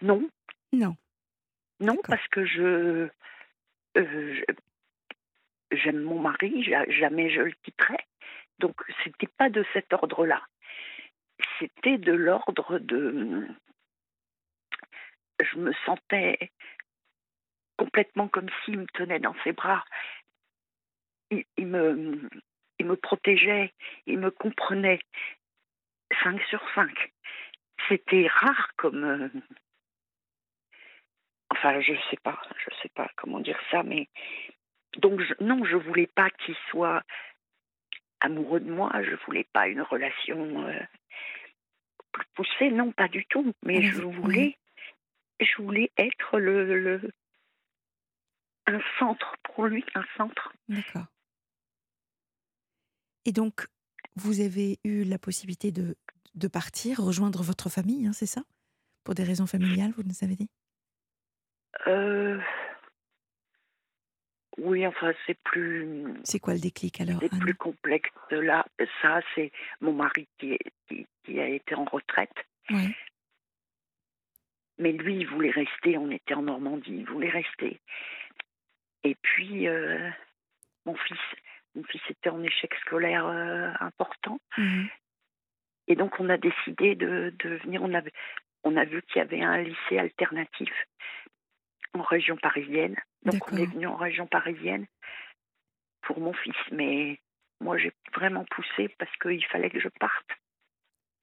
Non, 0.00 0.28
Non. 0.72 0.96
non, 1.80 1.96
parce 2.06 2.26
que 2.28 2.44
je, 2.46 2.62
euh, 2.62 3.10
je- 3.96 4.44
j'aime 5.72 6.00
mon 6.02 6.20
mari, 6.20 6.62
ja- 6.62 6.88
jamais 6.88 7.30
je 7.30 7.40
le 7.40 7.52
quitterai. 7.64 7.98
Donc, 8.60 8.76
c'était 9.04 9.26
pas 9.26 9.50
de 9.50 9.64
cet 9.72 9.92
ordre-là. 9.92 10.40
C'était 11.58 11.98
de 11.98 12.12
l'ordre 12.12 12.78
de. 12.78 13.46
Je 15.40 15.56
me 15.58 15.72
sentais 15.86 16.50
complètement 17.76 18.28
comme 18.28 18.48
s'il 18.64 18.78
me 18.78 18.86
tenait 18.86 19.20
dans 19.20 19.34
ses 19.44 19.52
bras. 19.52 19.84
Il, 21.30 21.44
il 21.56 21.66
me, 21.66 22.28
il 22.78 22.86
me 22.86 22.96
protégeait, 22.96 23.72
il 24.06 24.18
me 24.18 24.30
comprenait. 24.30 25.00
5 26.24 26.40
sur 26.44 26.62
5. 26.74 27.12
C'était 27.88 28.26
rare 28.28 28.70
comme. 28.76 29.04
euh, 29.04 29.28
Enfin, 31.50 31.80
je 31.80 31.94
sais 32.10 32.16
pas, 32.22 32.40
je 32.58 32.74
sais 32.82 32.90
pas 32.90 33.10
comment 33.16 33.40
dire 33.40 33.58
ça, 33.70 33.82
mais 33.82 34.08
donc 34.98 35.20
je- 35.20 35.34
non, 35.42 35.64
je 35.64 35.76
voulais 35.76 36.06
pas 36.06 36.28
qu'il 36.30 36.54
soit 36.70 37.02
amoureux 38.20 38.60
de 38.60 38.70
moi. 38.70 38.90
Je 39.02 39.14
voulais 39.26 39.44
pas 39.52 39.66
une 39.66 39.80
relation 39.80 40.66
euh, 40.68 40.78
plus 42.12 42.26
poussée, 42.34 42.70
non, 42.70 42.92
pas 42.92 43.08
du 43.08 43.24
tout. 43.26 43.54
Mais 43.64 43.80
je 43.82 44.02
voulais, 44.02 44.58
je 45.40 45.62
voulais 45.62 45.90
être 45.96 46.38
le, 46.38 46.80
le 46.98 47.10
un 48.66 48.80
centre 48.98 49.34
pour 49.44 49.66
lui, 49.66 49.84
un 49.94 50.04
centre. 50.16 50.52
D'accord. 50.68 51.06
Et 53.24 53.32
donc, 53.32 53.66
vous 54.16 54.40
avez 54.40 54.78
eu 54.84 55.04
la 55.04 55.18
possibilité 55.18 55.72
de, 55.72 55.96
de 56.34 56.48
partir, 56.48 56.98
rejoindre 56.98 57.42
votre 57.42 57.68
famille, 57.70 58.06
hein, 58.06 58.12
c'est 58.12 58.26
ça? 58.26 58.42
Pour 59.04 59.14
des 59.14 59.24
raisons 59.24 59.46
familiales, 59.46 59.92
vous 59.96 60.02
nous 60.02 60.22
avez 60.22 60.36
dit? 60.36 60.50
Euh, 61.86 62.38
oui, 64.58 64.86
enfin, 64.86 65.12
c'est 65.26 65.38
plus. 65.44 66.14
C'est 66.24 66.40
quoi 66.40 66.54
le 66.54 66.60
déclic 66.60 67.00
alors 67.00 67.20
C'est 67.20 67.38
plus 67.38 67.54
complexe 67.54 68.10
là. 68.30 68.66
Ça, 69.00 69.20
c'est 69.34 69.52
mon 69.80 69.92
mari 69.92 70.26
qui, 70.38 70.52
est- 70.52 70.72
qui, 70.88 71.06
qui 71.24 71.38
a 71.40 71.48
été 71.48 71.74
en 71.74 71.84
retraite. 71.84 72.34
Ouais. 72.70 72.94
Mais 74.78 74.92
lui, 74.92 75.16
il 75.16 75.26
voulait 75.26 75.50
rester. 75.50 75.98
On 75.98 76.10
était 76.10 76.34
en 76.34 76.42
Normandie. 76.42 76.98
Il 76.98 77.06
voulait 77.06 77.30
rester. 77.30 77.80
Et 79.04 79.16
puis, 79.22 79.68
euh, 79.68 80.10
mon 80.86 80.94
fils, 80.94 81.18
mon 81.74 81.84
fils 81.84 82.02
était 82.10 82.30
en 82.30 82.42
échec 82.42 82.74
scolaire 82.86 83.26
euh, 83.26 83.70
important. 83.80 84.40
Mhm. 84.56 84.88
Et 85.88 85.96
donc, 85.96 86.20
on 86.20 86.28
a 86.28 86.36
décidé 86.36 86.94
de, 86.94 87.32
de 87.38 87.56
venir. 87.64 87.82
On, 87.82 87.94
avait, 87.94 88.12
on 88.64 88.76
a 88.76 88.84
vu 88.84 89.02
qu'il 89.02 89.16
y 89.16 89.20
avait 89.20 89.42
un 89.42 89.62
lycée 89.62 89.98
alternatif 89.98 90.72
en 91.94 92.02
région 92.02 92.36
parisienne. 92.36 92.96
Donc, 93.24 93.50
on 93.52 93.56
est 93.56 93.66
venu 93.66 93.86
en 93.86 93.96
région 93.96 94.26
parisienne 94.26 94.86
pour 96.02 96.20
mon 96.20 96.32
fils. 96.32 96.56
Mais 96.70 97.18
moi, 97.60 97.78
j'ai 97.78 97.92
vraiment 98.14 98.44
poussé 98.50 98.88
parce 98.98 99.14
qu'il 99.16 99.44
fallait 99.46 99.70
que 99.70 99.80
je 99.80 99.88
parte. 99.88 100.30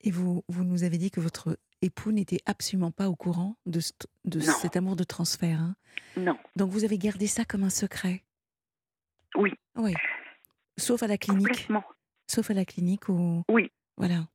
Et 0.02 0.12
vous, 0.12 0.44
vous 0.48 0.64
nous 0.64 0.84
avez 0.84 0.98
dit 0.98 1.12
que 1.12 1.20
votre 1.20 1.58
époux 1.82 2.12
n'était 2.12 2.40
absolument 2.46 2.92
pas 2.92 3.10
au 3.10 3.16
courant 3.16 3.58
de, 3.66 3.80
cet 3.80 4.76
amour 4.76 4.96
de 4.96 5.04
transfert. 5.04 5.60
hein? 5.60 5.76
Non, 6.18 6.38
Donc 6.56 6.72
vous 6.72 6.84
avez 6.84 6.98
gardé 6.98 7.28
ça 7.28 7.46
comme 7.46 7.64
un 7.64 7.70
secret? 7.70 8.24
Oui. 9.36 9.52
Oui. 9.76 9.94
Sauf 10.78 11.04
à 11.04 11.08
la 11.08 11.18
clinique? 11.18 11.48
complètement. 11.48 11.84
Sauf 12.28 12.50
à 12.52 12.54
la 12.54 12.66
clinique 12.66 13.10
où. 13.10 13.44
Oui. 13.50 13.72
Voilà. 13.98 14.28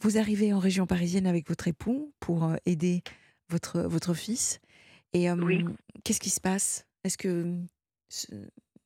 Vous 0.00 0.16
arrivez 0.18 0.52
en 0.52 0.58
région 0.60 0.86
parisienne 0.86 1.26
avec 1.26 1.48
votre 1.48 1.66
époux 1.68 2.12
pour 2.20 2.44
euh, 2.44 2.56
aider 2.66 3.02
votre, 3.48 3.80
votre 3.82 4.14
fils. 4.14 4.60
Et 5.12 5.28
euh, 5.28 5.36
Oui. 5.36 5.64
qu'est-ce 6.04 6.20
qui 6.20 6.30
se 6.30 6.40
passe? 6.40 6.86
Est-ce 7.02 7.18
que 7.18 7.56
ce, 8.08 8.26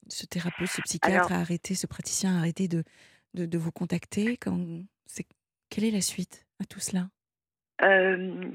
ce 0.09 0.25
thérapeute, 0.27 0.68
ce 0.68 0.81
psychiatre 0.83 1.27
Alors- 1.27 1.33
a 1.33 1.37
arrêté, 1.41 1.75
ce 1.75 1.87
praticien 1.87 2.35
a 2.35 2.39
arrêté 2.39 2.66
de, 2.68 2.83
de, 3.35 3.45
de 3.45 3.59
vous 3.59 3.73
contacter? 3.73 4.37
Quand, 4.39 4.59
Quelle 5.68 5.85
est 5.85 5.91
la 5.91 6.01
suite? 6.01 6.47
À 6.63 6.65
tout 6.65 6.81
cela? 6.81 7.09
Euh, 7.83 8.51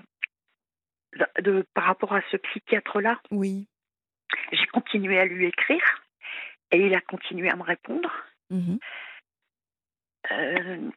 de- 1.41 1.65
par 1.73 1.85
rapport 1.85 2.13
à 2.13 2.21
ce 2.31 2.37
psychiatre-là, 2.37 3.21
Oui. 3.31 3.67
j'ai 4.51 4.65
continué 4.67 5.19
à 5.19 5.25
lui 5.25 5.45
écrire 5.45 6.03
et 6.71 6.85
il 6.85 6.93
a 6.95 7.01
continué 7.01 7.49
à 7.49 7.55
me 7.55 7.63
répondre. 7.63 8.11
Mhm. 8.49 8.79
Euh, 10.31 10.91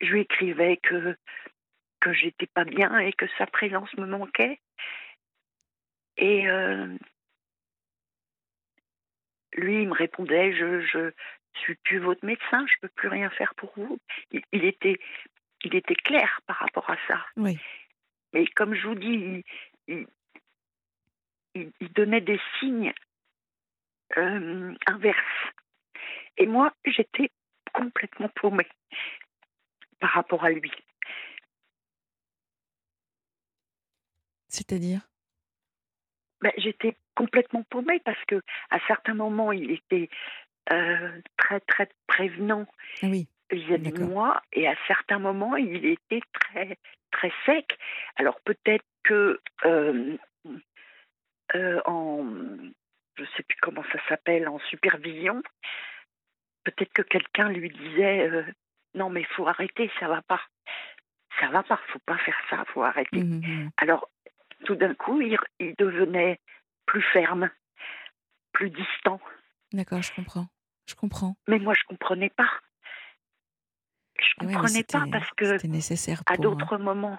je 0.00 0.12
lui 0.12 0.20
écrivais 0.22 0.76
que 0.78 1.16
que 2.00 2.12
j'étais 2.12 2.46
pas 2.48 2.64
bien 2.64 2.98
et 2.98 3.12
que 3.14 3.26
sa 3.38 3.46
présence 3.46 3.92
me 3.94 4.04
manquait. 4.06 4.60
Et 6.18 6.46
euh, 6.48 6.94
lui, 9.54 9.82
il 9.82 9.88
me 9.88 9.94
répondait 9.94 10.52
je 10.54 10.80
je 10.80 11.10
suis 11.60 11.76
plus 11.76 11.98
votre 12.00 12.24
médecin, 12.26 12.66
je 12.66 12.74
peux 12.82 12.88
plus 12.88 13.08
rien 13.08 13.30
faire 13.30 13.54
pour 13.54 13.72
vous. 13.76 13.98
Il, 14.32 14.42
il 14.52 14.64
était 14.64 14.98
il 15.64 15.74
était 15.74 15.94
clair 15.94 16.40
par 16.46 16.56
rapport 16.56 16.88
à 16.90 16.96
ça. 17.08 17.24
Oui. 17.36 17.58
Mais 18.32 18.46
comme 18.48 18.74
je 18.74 18.86
vous 18.86 18.94
dis, 18.94 19.06
il, 19.06 19.42
il- 19.88 20.06
il- 21.54 21.72
il 21.80 21.92
donnait 21.92 22.20
des 22.20 22.40
signes 22.58 22.92
euh, 24.16 24.74
inverses. 24.86 25.52
Et 26.36 26.46
moi, 26.46 26.72
j'étais 26.84 27.30
complètement 27.72 28.28
paumée 28.34 28.68
par 30.00 30.10
rapport 30.10 30.44
à 30.44 30.50
lui. 30.50 30.72
C'est-à-dire? 34.48 35.00
Ben, 36.40 36.52
j'étais 36.58 36.96
complètement 37.14 37.62
paumée 37.64 38.00
parce 38.04 38.22
que 38.26 38.40
à 38.70 38.78
certains 38.86 39.14
moments, 39.14 39.52
il 39.52 39.70
était 39.70 40.08
euh, 40.72 41.20
très 41.36 41.60
très 41.60 41.88
prévenant 42.06 42.66
Ah 43.02 43.06
oui. 43.06 43.28
Vis-à-vis 43.50 43.92
de 43.92 44.04
moi 44.04 44.42
et 44.52 44.66
à 44.66 44.74
certains 44.86 45.18
moments, 45.18 45.56
il 45.56 45.84
était 45.84 46.22
très 46.32 46.78
très 47.10 47.32
sec. 47.46 47.78
Alors 48.16 48.40
peut-être 48.40 48.84
que 49.04 49.40
euh, 49.64 50.16
euh, 51.54 51.80
en 51.84 52.24
je 53.16 53.24
sais 53.36 53.42
plus 53.44 53.58
comment 53.60 53.84
ça 53.92 53.98
s'appelle 54.08 54.48
en 54.48 54.58
supervision, 54.70 55.42
peut-être 56.64 56.92
que 56.92 57.02
quelqu'un 57.02 57.48
lui 57.50 57.70
disait 57.70 58.28
euh, 58.28 58.44
non 58.94 59.10
mais 59.10 59.24
faut 59.24 59.46
arrêter, 59.46 59.90
ça 60.00 60.08
va 60.08 60.22
pas, 60.22 60.40
ça 61.40 61.48
va 61.48 61.62
pas, 61.62 61.80
faut 61.88 62.00
pas 62.06 62.18
faire 62.18 62.38
ça, 62.50 62.64
faut 62.72 62.82
arrêter. 62.82 63.22
Mhm, 63.22 63.40
mhm. 63.44 63.70
Alors, 63.76 64.08
tout 64.64 64.74
d'un 64.74 64.94
coup, 64.94 65.20
il, 65.20 65.36
il 65.60 65.74
devenait 65.76 66.40
plus 66.86 67.02
ferme, 67.02 67.50
plus 68.52 68.70
distant. 68.70 69.20
D'accord, 69.72 70.02
je 70.02 70.12
comprends. 70.14 70.46
Je 70.86 70.94
comprends. 70.94 71.36
Mais 71.48 71.58
moi, 71.58 71.74
je 71.74 71.82
comprenais 71.84 72.30
pas. 72.30 72.50
Je 74.28 74.34
Ah 74.40 74.44
comprenais 74.44 74.84
pas 74.84 75.04
parce 75.10 75.30
que 75.32 75.66
nécessaire 75.66 76.22
à 76.26 76.36
d'autres 76.36 76.76
moments, 76.78 77.18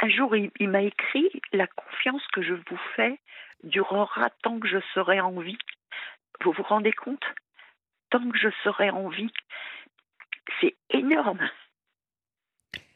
un 0.00 0.08
jour, 0.08 0.34
il, 0.36 0.50
il 0.58 0.68
m'a 0.68 0.82
écrit 0.82 1.28
la 1.52 1.66
confiance 1.66 2.26
que 2.32 2.42
je 2.42 2.54
vous 2.54 2.78
fais 2.96 3.20
durera 3.64 4.30
tant 4.42 4.58
que 4.58 4.66
je 4.68 4.78
serai 4.94 5.20
en 5.20 5.38
vie. 5.40 5.58
Vous 6.42 6.52
vous 6.52 6.62
rendez 6.62 6.92
compte? 6.92 7.22
Tant 8.10 8.28
que 8.30 8.38
je 8.38 8.48
serai 8.64 8.90
en 8.90 9.08
vie, 9.08 9.30
c'est 10.60 10.76
énorme. 10.90 11.48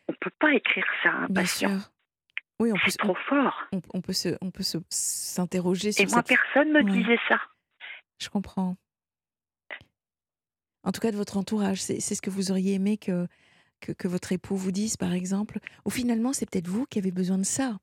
On 0.08 0.12
peut 0.14 0.32
pas 0.38 0.52
écrire 0.54 0.86
ça 1.02 1.10
à 1.10 1.12
un 1.12 1.26
Bien 1.26 1.42
patient. 1.42 1.68
sûr. 1.68 1.90
Oui, 2.60 2.70
on 2.72 2.76
peut, 2.78 2.90
se- 2.90 2.98
trop 2.98 3.14
fort. 3.14 3.64
on, 3.72 3.80
on 3.94 4.00
peut 4.00 4.12
se, 4.12 4.36
on 4.40 4.50
peut 4.50 4.62
se 4.62 4.78
s'interroger 4.88 5.88
Et 5.88 5.92
sur 5.92 6.04
moi, 6.10 6.22
cette. 6.26 6.38
personne 6.38 6.72
me 6.72 6.82
Ouais. 6.82 6.90
disait 6.90 7.18
ça. 7.28 7.40
Je 8.20 8.28
comprends. 8.28 8.76
En 10.84 10.92
tout 10.92 11.00
cas, 11.00 11.10
de 11.10 11.16
votre 11.16 11.36
entourage, 11.36 11.80
c'est 11.82 12.00
ce 12.00 12.22
que 12.22 12.30
vous 12.30 12.50
auriez 12.50 12.74
aimé 12.74 12.98
que, 12.98 13.26
que, 13.80 13.92
que 13.92 14.06
votre 14.08 14.32
époux 14.32 14.56
vous 14.56 14.72
dise, 14.72 14.96
par 14.96 15.12
exemple. 15.12 15.58
Ou 15.84 15.90
finalement, 15.90 16.32
c'est 16.32 16.48
peut-être 16.48 16.68
vous 16.68 16.86
qui 16.86 16.98
avez 16.98 17.10
besoin 17.10 17.38
de 17.38 17.44
ça, 17.44 17.78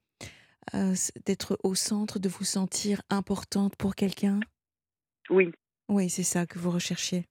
euh, 0.76 0.94
d'être 1.26 1.58
au 1.64 1.74
centre, 1.76 2.20
de 2.20 2.30
vous 2.30 2.44
sentir 2.46 3.02
importante 3.10 3.76
pour 3.76 3.96
quelqu'un? 3.96 4.40
Oui, 5.30 5.52
Oui, 5.90 6.10
c'est 6.10 6.24
ça 6.24 6.46
que 6.46 6.60
vous 6.60 6.70
recherchiez. 6.72 7.26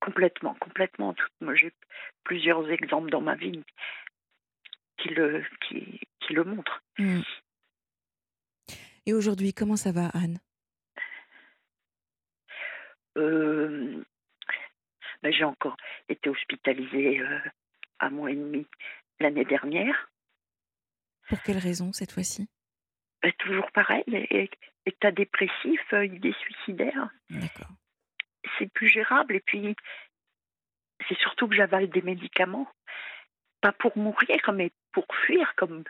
complètement, 0.00 0.54
complètement. 0.60 1.14
Moi, 1.40 1.54
j'ai 1.56 1.72
plusieurs 2.22 2.68
exemples 2.70 3.10
dans 3.10 3.20
ma 3.20 3.34
vie 3.34 3.62
qui 4.98 5.08
le, 5.08 5.42
qui, 5.66 6.00
qui 6.20 6.32
le 6.32 6.44
montrent. 6.44 6.80
Mm. 6.98 7.20
Et 9.06 9.12
aujourd'hui, 9.14 9.52
comment 9.52 9.76
ça 9.76 9.90
va, 9.92 10.08
Anne? 10.14 10.38
Euh, 13.16 14.04
ben, 15.22 15.32
j'ai 15.32 15.44
encore 15.44 15.76
été 16.08 16.28
hospitalisée 16.28 17.20
euh, 17.20 17.38
un 18.00 18.10
mois 18.10 18.30
et 18.30 18.36
demi 18.36 18.66
l'année 19.20 19.44
dernière. 19.44 20.10
Pour 21.28 21.42
quelle 21.42 21.58
raison 21.58 21.92
cette 21.92 22.12
fois-ci? 22.12 22.48
Ben, 23.22 23.32
toujours 23.38 23.70
pareil, 23.72 24.04
état 24.84 25.10
dépressif, 25.10 25.80
euh, 25.92 26.06
idée 26.06 26.34
suicidaire. 26.40 27.08
D'accord. 27.30 27.70
C'est 28.58 28.70
plus 28.72 28.88
gérable. 28.88 29.34
Et 29.34 29.40
puis, 29.40 29.74
c'est 31.08 31.18
surtout 31.18 31.48
que 31.48 31.56
j'avale 31.56 31.88
des 31.88 32.02
médicaments. 32.02 32.70
Pas 33.60 33.72
pour 33.72 33.96
mourir, 33.96 34.38
mais 34.52 34.70
pour 34.92 35.06
fuir, 35.24 35.54
comme, 35.56 35.82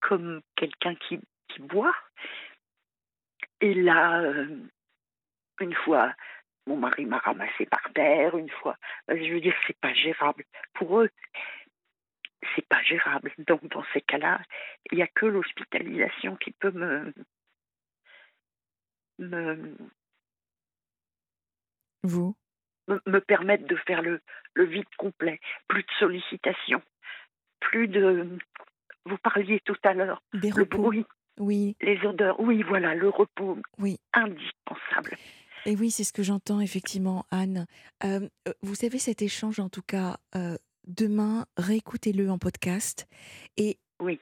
comme 0.00 0.42
quelqu'un 0.56 0.94
qui, 0.96 1.20
qui 1.48 1.60
boit. 1.62 1.94
Et 3.60 3.72
là, 3.72 4.20
euh, 4.20 4.48
une 5.60 5.74
fois, 5.74 6.12
mon 6.66 6.76
mari 6.76 7.04
m'a 7.06 7.18
ramassé 7.18 7.66
par 7.66 7.92
terre, 7.94 8.36
une 8.36 8.50
fois. 8.50 8.76
euh, 9.10 9.16
Je 9.16 9.32
veux 9.34 9.40
dire, 9.40 9.54
c'est 9.66 9.78
pas 9.78 9.92
gérable. 9.94 10.44
Pour 10.74 11.00
eux, 11.00 11.10
c'est 12.54 12.66
pas 12.68 12.82
gérable. 12.82 13.32
Donc, 13.38 13.66
dans 13.68 13.84
ces 13.92 14.00
cas-là, 14.02 14.40
il 14.90 14.96
n'y 14.96 15.02
a 15.02 15.06
que 15.08 15.26
l'hospitalisation 15.26 16.36
qui 16.36 16.52
peut 16.52 16.70
me, 16.70 17.12
me, 19.18 19.76
Vous? 22.02 22.36
me, 22.88 23.00
me 23.06 23.20
permettre 23.20 23.66
de 23.66 23.76
faire 23.76 24.02
le, 24.02 24.20
le 24.54 24.64
vide 24.64 24.84
complet. 24.98 25.40
Plus 25.68 25.82
de 25.82 25.90
sollicitations, 25.98 26.82
plus 27.60 27.88
de. 27.88 28.38
Vous 29.06 29.18
parliez 29.18 29.60
tout 29.60 29.76
à 29.82 29.92
l'heure, 29.92 30.22
Des 30.32 30.50
le 30.50 30.62
repos 30.62 30.78
bruit, 30.78 31.04
Oui, 31.38 31.76
les 31.82 31.98
odeurs. 32.06 32.40
Oui, 32.40 32.62
voilà, 32.62 32.94
le 32.94 33.08
repos 33.08 33.58
oui. 33.78 33.98
indispensable. 34.14 35.16
Et 35.66 35.76
oui, 35.76 35.90
c'est 35.90 36.04
ce 36.04 36.12
que 36.12 36.22
j'entends 36.22 36.60
effectivement, 36.60 37.24
Anne. 37.30 37.66
Euh, 38.04 38.28
euh, 38.48 38.52
vous 38.62 38.74
savez, 38.74 38.98
cet 38.98 39.22
échange, 39.22 39.60
en 39.60 39.68
tout 39.68 39.82
cas, 39.82 40.18
euh, 40.36 40.56
demain, 40.86 41.46
réécoutez-le 41.56 42.30
en 42.30 42.38
podcast 42.38 43.06
et 43.56 43.78
Oui. 44.00 44.18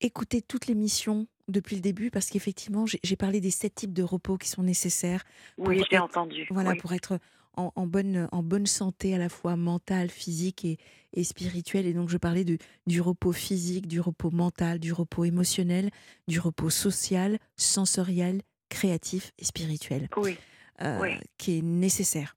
écoutez 0.00 0.42
toute 0.42 0.66
l'émission 0.66 1.28
depuis 1.46 1.76
le 1.76 1.82
début 1.82 2.10
parce 2.10 2.28
qu'effectivement, 2.30 2.86
j'ai 2.86 3.16
parlé 3.16 3.40
des 3.40 3.50
sept 3.50 3.74
types 3.74 3.92
de 3.92 4.02
repos 4.02 4.36
qui 4.38 4.48
sont 4.48 4.62
nécessaires 4.62 5.24
Oui, 5.58 5.82
j'ai 5.90 5.98
entendu. 5.98 6.46
voilà, 6.50 6.70
oui. 6.70 6.78
pour 6.78 6.92
être 6.92 7.18
en, 7.56 7.70
en 7.76 7.86
bonne, 7.86 8.28
en 8.32 8.42
bonne 8.42 8.66
santé 8.66 9.14
à 9.14 9.18
la 9.18 9.28
fois 9.28 9.54
mentale, 9.54 10.10
physique 10.10 10.64
et, 10.64 10.78
et 11.12 11.22
spirituelle. 11.22 11.86
Et 11.86 11.92
donc, 11.92 12.08
je 12.08 12.16
parlais 12.16 12.44
de, 12.44 12.58
du 12.88 13.00
repos 13.00 13.30
physique, 13.32 13.86
du 13.86 14.00
repos 14.00 14.30
mental, 14.32 14.80
du 14.80 14.92
repos 14.92 15.24
émotionnel, 15.24 15.90
du 16.26 16.40
repos 16.40 16.70
social, 16.70 17.38
sensoriel, 17.56 18.40
créatif 18.70 19.32
et 19.38 19.44
spirituel, 19.44 20.08
Oui, 20.16 20.36
Oui. 20.80 21.10
qui 21.38 21.58
est 21.58 21.62
nécessaire. 21.62 22.34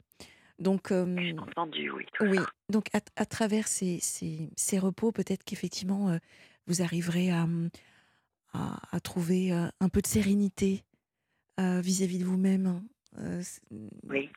Donc, 0.59 0.91
euh, 0.91 1.33
entendu, 1.37 1.91
oui. 1.91 2.05
tout 2.13 2.25
oui, 2.25 2.37
ça. 2.37 2.45
donc 2.69 2.87
à, 2.93 2.99
à 3.15 3.25
travers 3.25 3.67
ces, 3.67 3.99
ces, 3.99 4.49
ces 4.55 4.79
repos, 4.79 5.11
peut-être 5.11 5.43
qu'effectivement, 5.43 6.09
euh, 6.09 6.17
vous 6.65 6.81
arriverez 6.81 7.31
à, 7.31 7.43
hum, 7.43 7.69
à, 8.53 8.79
à 8.95 8.99
trouver 8.99 9.53
euh, 9.53 9.67
un 9.79 9.89
peu 9.89 10.01
de 10.01 10.07
sérénité 10.07 10.83
euh, 11.59 11.79
vis-à-vis 11.79 12.19
de 12.19 12.25
vous-même. 12.25 12.65
hein. 12.65 12.83
Euh, 13.19 13.41
c'est- 13.43 13.61
Oui, 14.09 14.29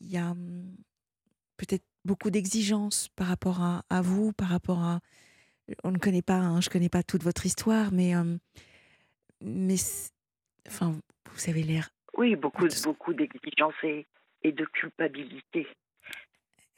il 0.00 0.10
y 0.10 0.16
a 0.16 0.30
hum, 0.30 0.74
peut-être 1.58 1.84
beaucoup 2.06 2.30
d'exigences 2.30 3.08
par 3.14 3.26
rapport 3.26 3.60
à, 3.60 3.84
à 3.90 4.00
vous, 4.00 4.32
par 4.32 4.48
rapport 4.48 4.82
à... 4.82 5.00
On 5.84 5.90
ne 5.90 5.98
connaît 5.98 6.22
pas, 6.22 6.38
hein, 6.38 6.60
je 6.62 6.68
ne 6.68 6.72
connais 6.72 6.88
pas 6.88 7.02
toute 7.02 7.22
votre 7.22 7.44
histoire, 7.44 7.92
mais... 7.92 8.16
hum, 8.16 8.38
mais 9.42 9.76
enfin, 10.66 10.98
vous 11.34 11.50
avez 11.50 11.62
l'air... 11.62 11.90
oui, 12.20 12.36
beaucoup, 12.36 12.68
beaucoup 12.84 13.14
d'exigences 13.14 13.82
et, 13.82 14.06
et 14.42 14.52
de 14.52 14.66
culpabilité 14.66 15.66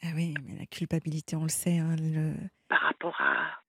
Ah 0.02 0.12
oui, 0.14 0.34
mais 0.44 0.56
la 0.58 0.66
culpabilité, 0.66 1.34
on 1.36 1.42
le 1.42 1.48
sait, 1.48 1.78
hein, 1.78 1.96
le- 1.98 2.34
par 2.68 2.80
rapport 2.82 3.20
à 3.20 3.60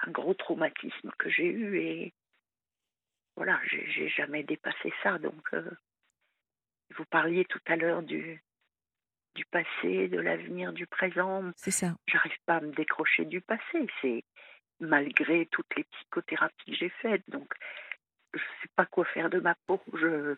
un 0.00 0.10
gros 0.10 0.34
traumatisme 0.34 1.10
que 1.18 1.30
j'ai 1.30 1.46
eu 1.46 1.78
et 1.78 2.12
voilà, 3.36 3.60
j'ai 3.70 3.88
j'ai 3.92 4.08
jamais 4.08 4.42
dépassé 4.42 4.92
ça. 5.02 5.18
Donc, 5.18 5.42
euh, 5.54 5.70
vous 6.96 7.04
parliez 7.06 7.44
tout 7.44 7.60
à 7.66 7.76
l'heure 7.76 8.02
du, 8.02 8.42
du 9.36 9.44
passé, 9.46 10.08
de 10.08 10.18
l'avenir, 10.18 10.72
du 10.72 10.86
présent. 10.86 11.50
c'est 11.56 11.70
ça. 11.70 11.94
J'arrive 12.08 12.36
pas 12.46 12.56
à 12.56 12.60
me 12.60 12.72
décrocher 12.72 13.24
du 13.24 13.40
passé. 13.40 13.86
C'est 14.00 14.24
malgré 14.80 15.46
toutes 15.46 15.74
les 15.76 15.84
psychothérapies 15.84 16.72
que 16.72 16.76
j'ai 16.76 16.90
faites. 17.00 17.22
Donc, 17.28 17.48
je 18.34 18.40
sais 18.60 18.68
pas 18.76 18.86
quoi 18.86 19.04
faire 19.06 19.30
de 19.30 19.38
ma 19.40 19.54
peau. 19.66 19.80
Je 19.94 20.36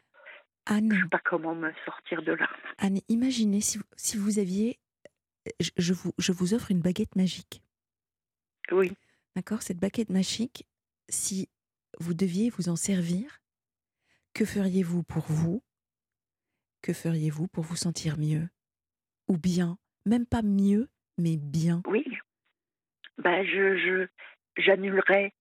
Anne, 0.67 0.89
ne 0.89 1.01
sais 1.03 1.09
pas 1.09 1.21
comment 1.25 1.55
me 1.55 1.73
sortir 1.85 2.23
de 2.23 2.33
là. 2.33 2.49
Anne, 2.79 3.01
imaginez 3.09 3.61
si 3.61 3.79
vous, 3.79 3.85
si 3.97 4.17
vous 4.17 4.39
aviez... 4.39 4.79
Je, 5.61 5.71
je 5.77 5.93
vous, 5.93 6.13
je 6.19 6.33
vous 6.33 6.55
offre 6.55 6.71
une 6.71 6.81
baguette 6.81 7.17
magique. 7.17 7.63
Oui, 8.73 8.97
D'accord? 9.37 9.63
Cette 9.63 9.79
baguette 9.79 10.09
magique, 10.11 10.67
si 11.09 11.49
vous 12.01 12.15
deviez 12.15 12.49
vous 12.51 12.69
en 12.71 12.77
servir, 12.77 13.43
que 14.33 14.45
feriez-vous 14.45 15.03
pour 15.03 15.25
vous? 15.29 15.63
Que 16.83 16.93
feriez-vous 16.93 17.49
pour 17.49 17.65
vous 17.65 17.77
sentir 17.77 18.17
mieux? 18.19 18.49
Ou 19.29 19.37
bien 19.37 19.77
Même 20.07 20.25
pas 20.27 20.43
mieux, 20.43 20.89
mais 21.19 21.37
bien? 21.37 21.83
oui. 21.87 22.05
Ben, 23.19 23.45
je, 23.47 23.77
je, 23.77 24.09
j'annulerai, 24.61 25.33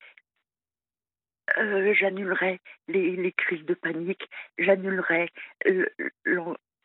euh, 1.58 1.93
j'annulerai 1.93 2.60
les, 2.88 3.32
crises 3.34 3.66
de 3.66 3.74
panique, 3.74 4.30
j'annulerai 4.58 5.30
euh, 5.68 5.86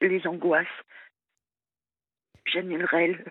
les 0.01 0.27
angoisses, 0.27 0.67
j'annulerai 2.47 3.09
le, 3.09 3.25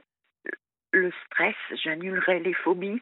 le 0.92 1.12
stress, 1.26 1.56
j'annulerai 1.84 2.40
les 2.40 2.54
phobies, 2.54 3.02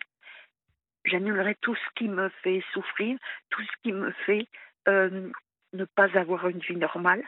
j'annulerai 1.06 1.56
tout 1.62 1.76
ce 1.76 1.90
qui 1.96 2.08
me 2.08 2.30
fait 2.44 2.64
souffrir, 2.74 3.18
tout 3.50 3.62
ce 3.62 3.82
qui 3.84 3.92
me 3.92 4.12
fait 4.26 4.48
euh, 4.88 5.32
ne 5.74 5.86
pas 5.86 6.18
avoir 6.18 6.48
une 6.48 6.60
vie 6.60 6.78
normale. 6.78 7.24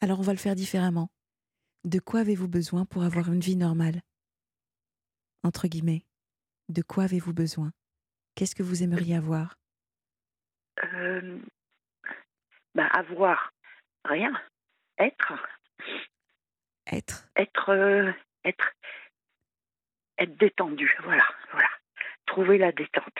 Alors 0.00 0.18
on 0.18 0.22
va 0.22 0.32
le 0.32 0.38
faire 0.38 0.54
différemment. 0.54 1.08
De 1.84 1.98
quoi 1.98 2.20
avez-vous 2.20 2.48
besoin 2.48 2.84
pour 2.84 3.02
avoir 3.04 3.32
une 3.32 3.40
vie 3.40 3.56
normale? 3.56 4.02
Entre 5.42 5.68
guillemets. 5.68 6.04
De 6.68 6.82
quoi 6.82 7.04
avez-vous 7.04 7.32
besoin? 7.32 7.72
Qu'est-ce 8.34 8.54
que 8.54 8.62
vous 8.62 8.82
aimeriez 8.82 9.16
avoir? 9.16 9.56
Euh, 10.84 11.38
ben, 12.74 12.86
avoir 12.86 13.52
rien, 14.04 14.32
être. 14.98 15.34
Être. 16.86 17.28
Être 17.36 17.68
euh, 17.70 18.12
être 18.44 18.72
être 20.18 20.36
détendu 20.36 20.92
voilà 21.04 21.24
voilà. 21.52 21.68
Trouver 22.26 22.58
la 22.58 22.72
détente. 22.72 23.18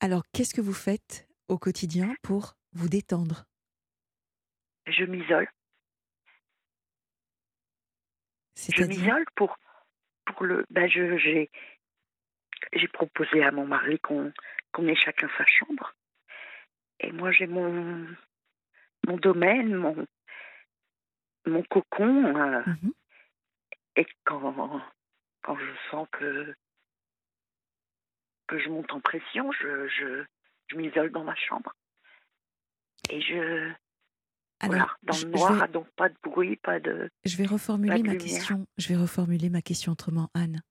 Alors 0.00 0.24
qu'est-ce 0.32 0.54
que 0.54 0.60
vous 0.60 0.74
faites 0.74 1.28
au 1.48 1.58
quotidien 1.58 2.14
pour 2.22 2.54
vous 2.72 2.88
détendre? 2.88 3.44
Je 4.86 5.04
m'isole. 5.04 5.48
Je 8.56 8.84
m'isole 8.84 9.24
pour 9.36 9.56
pour 10.26 10.44
le 10.44 10.66
ben 10.70 10.88
je 10.88 11.16
j'ai 11.18 11.50
j'ai 12.72 12.88
proposé 12.88 13.42
à 13.42 13.50
mon 13.52 13.66
mari 13.66 13.98
qu'on 14.00 14.32
qu'on 14.72 14.86
ait 14.88 14.94
chacun 14.96 15.28
sa 15.36 15.44
chambre 15.46 15.94
et 17.00 17.12
moi 17.12 17.30
j'ai 17.32 17.46
mon 17.46 18.06
mon 19.06 19.16
domaine 19.16 19.74
mon 19.74 20.06
mon 21.46 21.62
cocon 21.64 22.36
euh, 22.36 22.62
Mhm. 22.66 22.92
et 23.96 24.06
quand 24.24 24.80
quand 25.42 25.56
je 25.58 25.72
sens 25.90 26.06
que 26.12 26.54
que 28.48 28.58
je 28.58 28.68
monte 28.68 28.92
en 28.92 29.00
pression 29.00 29.50
je 29.52 29.88
je, 29.88 30.24
je 30.68 30.76
m'isole 30.76 31.10
dans 31.10 31.24
ma 31.24 31.34
chambre 31.34 31.74
et 33.10 33.20
je 33.20 33.70
Alors, 34.60 34.70
voilà 34.70 34.96
dans 35.02 35.18
le 35.18 35.28
noir 35.30 35.66
vais- 35.66 35.68
donc 35.72 35.88
pas 35.96 36.08
de 36.08 36.16
bruit 36.22 36.56
pas 36.56 36.80
de 36.80 37.10
Je 37.24 37.36
vais 37.36 37.46
reformuler 37.46 37.98
de 37.98 38.06
ma 38.06 38.12
lumière. 38.14 38.22
question. 38.38 38.66
Je 38.78 38.88
vais 38.88 38.96
reformuler 38.96 39.50
ma 39.50 39.60
question 39.62 39.92
autrement, 39.92 40.30
Anne. 40.34 40.62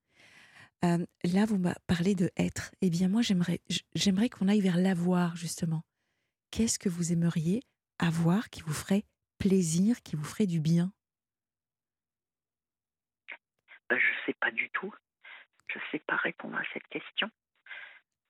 Euh, 0.84 1.04
là, 1.24 1.46
vous 1.46 1.58
m'avez 1.58 1.76
parlé 1.86 2.14
de 2.14 2.30
être. 2.36 2.72
Eh 2.80 2.90
bien, 2.90 3.08
moi, 3.08 3.22
j'aimerais, 3.22 3.60
j'aimerais 3.94 4.28
qu'on 4.28 4.48
aille 4.48 4.60
vers 4.60 4.76
l'avoir 4.76 5.36
justement. 5.36 5.82
Qu'est-ce 6.50 6.78
que 6.78 6.88
vous 6.88 7.12
aimeriez 7.12 7.62
avoir 7.98 8.50
qui 8.50 8.62
vous 8.62 8.74
ferait 8.74 9.04
plaisir, 9.38 10.02
qui 10.02 10.16
vous 10.16 10.24
ferait 10.24 10.46
du 10.46 10.60
bien? 10.60 10.92
Ben, 13.88 13.98
je 13.98 14.26
sais 14.26 14.34
pas 14.40 14.50
du 14.50 14.70
tout 14.70 14.92
je 15.72 15.78
sais 15.90 16.02
pas 16.06 16.16
répondre 16.16 16.56
à 16.56 16.62
cette 16.72 16.86
question 16.88 17.30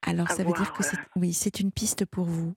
Alors, 0.03 0.31
ça 0.31 0.45
veut 0.45 0.53
dire 0.53 0.73
que 0.73 0.83
c'est, 0.83 0.99
euh, 0.99 1.05
oui, 1.17 1.33
c'est 1.33 1.61
une 1.61 1.73
piste 1.73 2.05
pour 2.05 2.27
vous. 2.27 2.55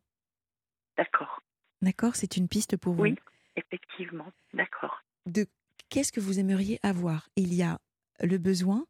d'accord 0.98 1.42
D'accord, 1.82 2.16
c'est 2.16 2.38
une 2.38 2.48
piste 2.48 2.78
pour 2.78 2.94
vous. 2.94 3.04
Oui. 3.04 3.16
effectivement 3.56 4.32
d'accord 4.54 5.04
De 5.26 5.46
qu'est-ce 5.90 6.12
que 6.12 6.20
vous 6.20 6.40
aimeriez 6.40 6.80
avoir? 6.84 7.30
Il 7.36 7.54
y 7.54 7.64
a 7.64 7.80
le 8.22 8.38
besoin, 8.38 8.86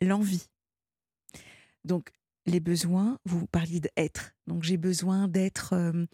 l'envie. 0.00 0.46
Donc, 1.84 2.10
les 2.46 2.60
besoins, 2.60 3.18
vous 3.24 3.46
parliez 3.46 3.80
d'être. 3.80 4.34
Donc, 4.46 4.62
j'ai 4.62 4.76
besoin 4.76 5.28
d'être, 5.28 5.72
euh, 5.72 6.06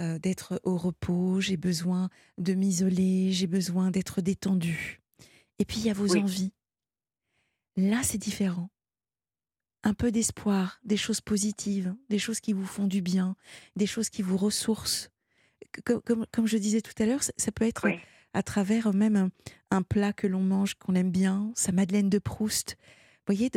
euh, 0.00 0.18
d'être 0.18 0.60
au 0.64 0.76
repos, 0.76 1.40
j'ai 1.40 1.56
besoin 1.56 2.08
de 2.38 2.54
m'isoler, 2.54 3.32
j'ai 3.32 3.46
besoin 3.46 3.90
d'être 3.90 4.20
détendu. 4.20 5.00
Et 5.58 5.64
puis 5.64 5.78
il 5.78 5.86
y 5.86 5.90
a 5.90 5.94
vos 5.94 6.16
envies. 6.16 6.52
Là, 7.76 8.02
c'est 8.02 8.18
différent. 8.18 8.70
Un 9.82 9.94
peu 9.94 10.10
d'espoir, 10.10 10.80
des 10.84 10.96
choses 10.96 11.20
positives, 11.20 11.94
des 12.08 12.18
choses 12.18 12.40
qui 12.40 12.52
vous 12.52 12.64
font 12.64 12.86
du 12.86 13.02
bien, 13.02 13.36
des 13.76 13.86
choses 13.86 14.08
qui 14.08 14.22
vous 14.22 14.36
ressourcent. 14.36 15.10
Comme, 15.84 16.26
comme, 16.30 16.46
je 16.46 16.56
disais 16.56 16.80
tout 16.80 16.94
à 17.02 17.06
l'heure, 17.06 17.22
ça, 17.22 17.52
peut 17.52 17.66
être 17.66 17.86
à 18.32 18.42
travers 18.42 18.94
même 18.94 19.30
un, 19.70 19.82
plat 19.82 20.12
que 20.12 20.26
l'on 20.26 20.40
mange, 20.40 20.74
qu'on 20.74 20.94
aime 20.94 21.10
bien, 21.10 21.52
sa 21.54 21.72
Madeleine 21.72 22.08
de 22.08 22.18
Proust. 22.18 22.76
Vous 23.26 23.34
voyez, 23.34 23.50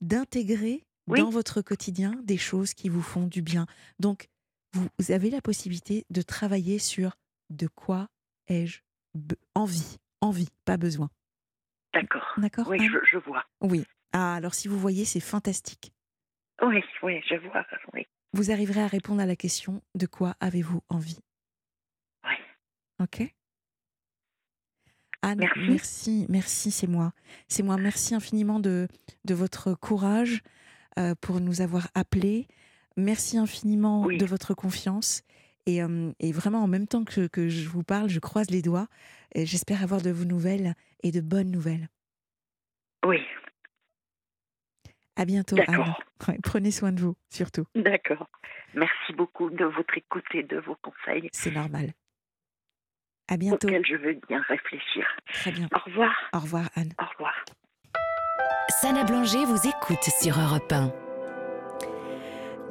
d'intégrer 0.00 0.84
dans 1.06 1.30
votre 1.30 1.62
quotidien 1.62 2.12
des 2.24 2.36
choses 2.36 2.74
qui 2.74 2.88
vous 2.88 3.02
font 3.02 3.26
du 3.26 3.40
bien. 3.40 3.66
Donc, 3.98 4.28
vous 4.74 4.88
avez 5.10 5.30
la 5.30 5.40
possibilité 5.40 6.04
de 6.10 6.20
travailler 6.20 6.78
sur 6.78 7.16
de 7.48 7.66
quoi 7.66 8.08
ai-je 8.48 8.80
envie, 9.54 9.98
envie, 10.20 10.48
pas 10.64 10.76
besoin. 10.76 11.08
D'accord. 11.94 12.34
D'accord. 12.36 12.68
Oui, 12.68 12.78
je, 13.10 13.18
vois. 13.18 13.44
Oui. 13.60 13.84
Ah, 14.12 14.34
alors 14.34 14.54
si 14.54 14.68
vous 14.68 14.78
voyez, 14.78 15.04
c'est 15.04 15.20
fantastique. 15.20 15.92
Oui, 16.62 16.82
oui, 17.02 17.20
je 17.28 17.36
vois. 17.36 17.64
Oui. 17.94 18.06
Vous 18.32 18.50
arriverez 18.50 18.82
à 18.82 18.86
répondre 18.86 19.22
à 19.22 19.26
la 19.26 19.36
question 19.36 19.82
de 19.94 20.06
quoi 20.06 20.34
avez-vous 20.40 20.82
envie? 20.88 21.20
Oui. 22.24 22.34
Ok? 23.00 23.22
Anne, 25.22 25.38
merci, 25.38 25.60
merci, 25.68 26.26
merci 26.28 26.70
c'est 26.70 26.86
moi. 26.86 27.12
C'est 27.48 27.62
moi. 27.62 27.76
Merci 27.76 28.14
infiniment 28.14 28.60
de, 28.60 28.88
de 29.24 29.34
votre 29.34 29.74
courage 29.74 30.42
euh, 30.98 31.14
pour 31.20 31.40
nous 31.40 31.60
avoir 31.60 31.88
appelés. 31.94 32.46
Merci 32.96 33.38
infiniment 33.38 34.06
de 34.06 34.24
votre 34.24 34.54
confiance. 34.54 35.22
Et, 35.66 35.82
euh, 35.82 36.12
et, 36.18 36.32
vraiment, 36.32 36.62
en 36.62 36.66
même 36.66 36.86
temps 36.86 37.04
que, 37.04 37.26
que, 37.26 37.48
je 37.48 37.68
vous 37.68 37.82
parle, 37.82 38.08
je 38.08 38.20
croise 38.20 38.50
les 38.50 38.62
doigts. 38.62 38.88
J'espère 39.34 39.82
avoir 39.82 40.00
de 40.00 40.10
vos 40.10 40.24
nouvelles 40.24 40.74
et 41.02 41.10
de 41.10 41.20
bonnes 41.20 41.50
nouvelles. 41.50 41.88
Oui. 43.04 43.20
À 45.16 45.24
bientôt, 45.24 45.56
Anne. 45.66 45.94
prenez 46.42 46.70
soin 46.70 46.92
de 46.92 47.00
vous, 47.00 47.16
surtout. 47.28 47.64
D'accord. 47.74 48.28
Merci 48.74 49.12
beaucoup 49.12 49.50
de 49.50 49.64
votre 49.64 49.96
écoute 49.96 50.24
et 50.32 50.42
de 50.42 50.58
vos 50.58 50.76
conseils. 50.76 51.28
C'est 51.32 51.50
normal. 51.50 51.92
À 53.28 53.36
bientôt. 53.36 53.68
Auquel 53.68 53.84
je 53.86 53.96
veux 53.96 54.18
bien 54.28 54.40
réfléchir. 54.48 55.06
Très 55.34 55.52
bien. 55.52 55.68
Au 55.74 55.78
revoir. 55.90 56.12
Au 56.32 56.38
revoir, 56.38 56.68
Anne. 56.76 56.92
Au 57.00 57.04
revoir. 57.12 57.34
Sana 58.80 59.04
Blanger 59.04 59.44
vous 59.44 59.68
écoute 59.68 60.02
sur 60.02 60.38
Europe 60.38 60.72
1. 60.72 60.92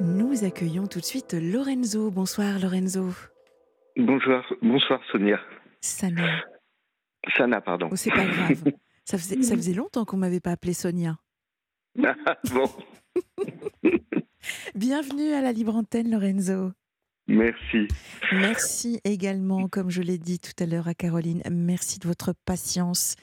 Nous 0.01 0.43
accueillons 0.43 0.87
tout 0.87 0.99
de 0.99 1.05
suite 1.05 1.33
Lorenzo. 1.33 2.09
Bonsoir, 2.09 2.59
Lorenzo. 2.59 3.13
Bonjour, 3.95 4.41
bonsoir, 4.61 4.99
Sonia. 5.11 5.39
Sana. 5.81 6.43
Sana, 7.35 7.61
pardon. 7.61 7.89
Oh, 7.91 7.95
c'est 7.95 8.11
pas 8.11 8.25
grave. 8.25 8.63
ça, 9.05 9.17
faisait, 9.17 9.41
ça 9.43 9.55
faisait 9.55 9.73
longtemps 9.73 10.05
qu'on 10.05 10.17
m'avait 10.17 10.39
pas 10.39 10.51
appelé 10.51 10.73
Sonia. 10.73 11.17
bon. 11.95 12.69
Bienvenue 14.75 15.33
à 15.33 15.41
la 15.41 15.51
Libre 15.51 15.75
Antenne, 15.75 16.11
Lorenzo. 16.11 16.71
Merci. 17.27 17.87
Merci 18.31 19.01
également, 19.03 19.67
comme 19.67 19.89
je 19.89 20.01
l'ai 20.01 20.17
dit 20.17 20.39
tout 20.39 20.63
à 20.63 20.65
l'heure 20.65 20.87
à 20.87 20.93
Caroline, 20.93 21.41
merci 21.51 21.99
de 21.99 22.07
votre 22.07 22.33
patience. 22.45 23.15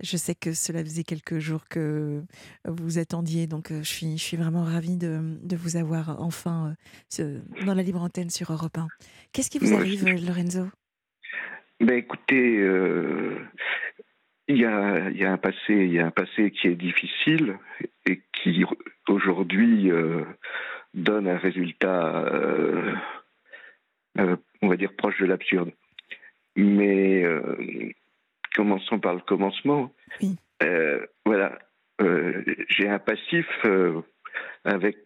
Je 0.00 0.16
sais 0.16 0.34
que 0.34 0.52
cela 0.52 0.82
faisait 0.84 1.02
quelques 1.02 1.38
jours 1.38 1.64
que 1.68 2.22
vous 2.64 2.98
attendiez, 2.98 3.46
donc 3.48 3.72
euh, 3.72 3.82
je 3.82 3.88
suis, 3.88 4.16
je 4.16 4.22
suis 4.22 4.36
vraiment 4.36 4.62
ravie 4.62 4.96
de, 4.96 5.38
de 5.42 5.56
vous 5.56 5.76
avoir 5.76 6.20
enfin 6.20 6.74
euh, 7.18 7.40
dans 7.66 7.74
la 7.74 7.82
libre 7.82 8.02
antenne 8.02 8.30
sur 8.30 8.52
Europe 8.52 8.78
1. 8.78 8.86
Qu'est-ce 9.32 9.50
qui 9.50 9.58
vous 9.58 9.74
arrive, 9.74 10.04
Lorenzo? 10.04 10.66
Ben, 11.80 11.96
Écoutez, 11.96 12.58
euh, 12.58 13.38
il 14.46 14.58
y, 14.58 14.64
a, 14.64 15.10
y, 15.10 15.24
a, 15.24 15.32
un 15.32 15.36
passé, 15.36 15.56
il 15.70 15.92
y 15.92 15.98
a 15.98 16.06
un 16.06 16.12
passé 16.12 16.52
qui 16.52 16.68
est 16.68 16.76
difficile 16.76 17.58
et 18.06 18.22
qui 18.32 18.64
aujourd'hui 19.08 19.90
donne 20.94 21.28
un 21.28 21.38
résultat 21.38 22.24
euh, 24.18 24.36
on 24.62 24.68
va 24.68 24.76
dire, 24.76 24.94
proche 24.96 25.18
de 25.20 25.26
l'absurde. 25.26 25.70
Mais 26.56 27.22
euh, 27.22 27.92
commençons 28.54 28.98
par 28.98 29.14
le 29.14 29.20
commencement. 29.20 29.92
Euh, 30.62 31.06
voilà, 31.24 31.58
j'ai 32.68 32.88
un 32.88 32.98
passif 32.98 33.46
avec 34.64 34.96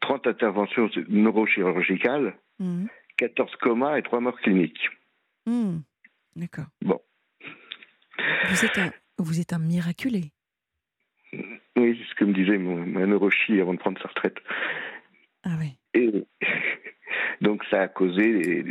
30 0.00 0.26
interventions 0.26 0.90
neurochirurgicales, 1.08 2.34
14 3.18 3.52
mmh. 3.52 3.56
comas 3.60 3.98
et 3.98 4.02
3 4.02 4.20
morts 4.20 4.40
cliniques. 4.40 4.88
Mmh. 5.46 5.78
D'accord. 6.36 6.66
Bon. 6.80 7.00
Vous 8.48 8.64
êtes 8.64 8.78
un, 8.78 8.90
vous 9.18 9.40
êtes 9.40 9.52
un 9.52 9.58
miraculé. 9.58 10.32
Oui, 11.76 11.98
c'est 11.98 12.08
ce 12.08 12.14
que 12.14 12.24
me 12.24 12.32
disait 12.32 12.58
mon, 12.58 12.86
mon 12.86 13.12
avant 13.60 13.74
de 13.74 13.78
prendre 13.78 14.00
sa 14.00 14.08
retraite. 14.08 14.38
Ah 15.42 15.56
oui. 15.58 15.76
Et 15.94 16.10
donc 17.40 17.64
ça 17.70 17.82
a 17.82 17.88
causé 17.88 18.62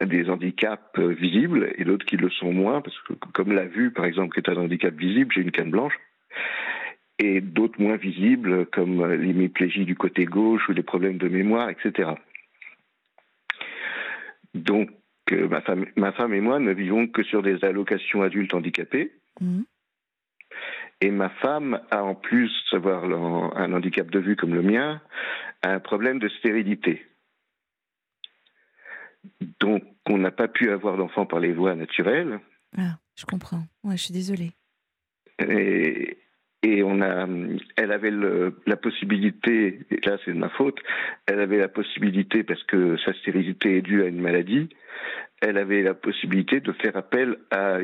des, 0.00 0.30
handicaps 0.30 0.98
visibles 0.98 1.72
et 1.76 1.84
d'autres 1.84 2.06
qui 2.06 2.16
le 2.16 2.30
sont 2.30 2.52
moins, 2.52 2.80
parce 2.80 2.98
que 3.02 3.14
comme 3.32 3.52
la 3.52 3.66
vue, 3.66 3.92
par 3.92 4.04
exemple, 4.04 4.34
qui 4.34 4.40
est 4.40 4.52
un 4.52 4.60
handicap 4.60 4.94
visible, 4.94 5.32
j'ai 5.34 5.42
une 5.42 5.50
canne 5.50 5.70
blanche, 5.70 5.94
et 7.18 7.40
d'autres 7.40 7.80
moins 7.80 7.96
visibles, 7.96 8.66
comme 8.66 9.04
l'hémiplégie 9.10 9.84
du 9.84 9.96
côté 9.96 10.24
gauche 10.24 10.68
ou 10.68 10.72
les 10.72 10.82
problèmes 10.82 11.18
de 11.18 11.28
mémoire, 11.28 11.70
etc. 11.70 12.10
Donc 14.54 14.90
euh, 15.32 15.48
ma, 15.48 15.60
femme, 15.60 15.86
ma, 15.96 16.12
femme, 16.12 16.32
et 16.34 16.40
moi 16.40 16.58
ne 16.58 16.72
vivons 16.72 17.06
que 17.06 17.22
sur 17.22 17.42
des 17.42 17.64
allocations 17.64 18.22
adultes 18.22 18.54
handicapés. 18.54 19.12
Mmh. 19.40 19.62
Et 21.00 21.10
ma 21.10 21.28
femme 21.28 21.80
a 21.90 22.02
en 22.02 22.14
plus 22.16 22.50
d'avoir 22.72 23.04
un 23.56 23.72
handicap 23.72 24.10
de 24.10 24.18
vue 24.18 24.36
comme 24.36 24.54
le 24.54 24.62
mien, 24.62 25.00
un 25.62 25.78
problème 25.78 26.18
de 26.18 26.28
stérilité. 26.28 27.06
Donc, 29.60 29.84
on 30.06 30.18
n'a 30.18 30.30
pas 30.30 30.48
pu 30.48 30.70
avoir 30.70 30.96
d'enfant 30.96 31.26
par 31.26 31.38
les 31.38 31.52
voies 31.52 31.74
naturelles. 31.74 32.40
Ah, 32.76 32.98
je 33.14 33.26
comprends. 33.26 33.62
Ouais, 33.84 33.96
je 33.96 34.04
suis 34.04 34.14
désolée. 34.14 34.52
Et, 35.38 36.18
et 36.64 36.82
on 36.82 37.00
a, 37.00 37.28
elle 37.76 37.92
avait 37.92 38.10
la 38.66 38.76
possibilité, 38.76 39.86
et 39.90 40.00
là 40.04 40.18
c'est 40.24 40.32
de 40.32 40.38
ma 40.38 40.48
faute, 40.48 40.80
elle 41.26 41.38
avait 41.38 41.58
la 41.58 41.68
possibilité, 41.68 42.42
parce 42.42 42.62
que 42.64 42.96
sa 43.04 43.12
stérilité 43.14 43.76
est 43.76 43.82
due 43.82 44.02
à 44.02 44.06
une 44.06 44.20
maladie, 44.20 44.68
elle 45.40 45.58
avait 45.58 45.82
la 45.82 45.94
possibilité 45.94 46.58
de 46.60 46.72
faire 46.72 46.96
appel 46.96 47.36
à, 47.52 47.78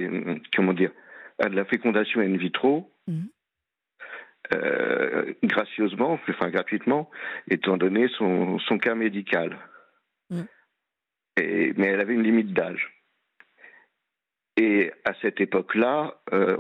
comment 0.57 0.73
dire, 0.73 0.91
à 1.39 1.49
de 1.49 1.55
la 1.55 1.65
fécondation 1.65 2.21
in 2.21 2.37
vitro 2.37 2.91
Mhm. 3.07 3.29
Euh, 4.53 5.33
gracieusement, 5.43 6.19
enfin 6.29 6.51
gratuitement, 6.51 7.11
étant 7.49 7.77
donné 7.77 8.09
son, 8.09 8.59
son 8.59 8.79
cas 8.79 8.95
médical. 8.95 9.57
Mhm. 10.31 10.47
Et, 11.39 11.73
mais 11.77 11.87
elle 11.87 12.01
avait 12.01 12.15
une 12.15 12.23
limite 12.23 12.53
d'âge. 12.53 12.91
Et 14.57 14.93
à 15.05 15.15
cette 15.23 15.41
époque-là, 15.41 16.21
euh, 16.33 16.57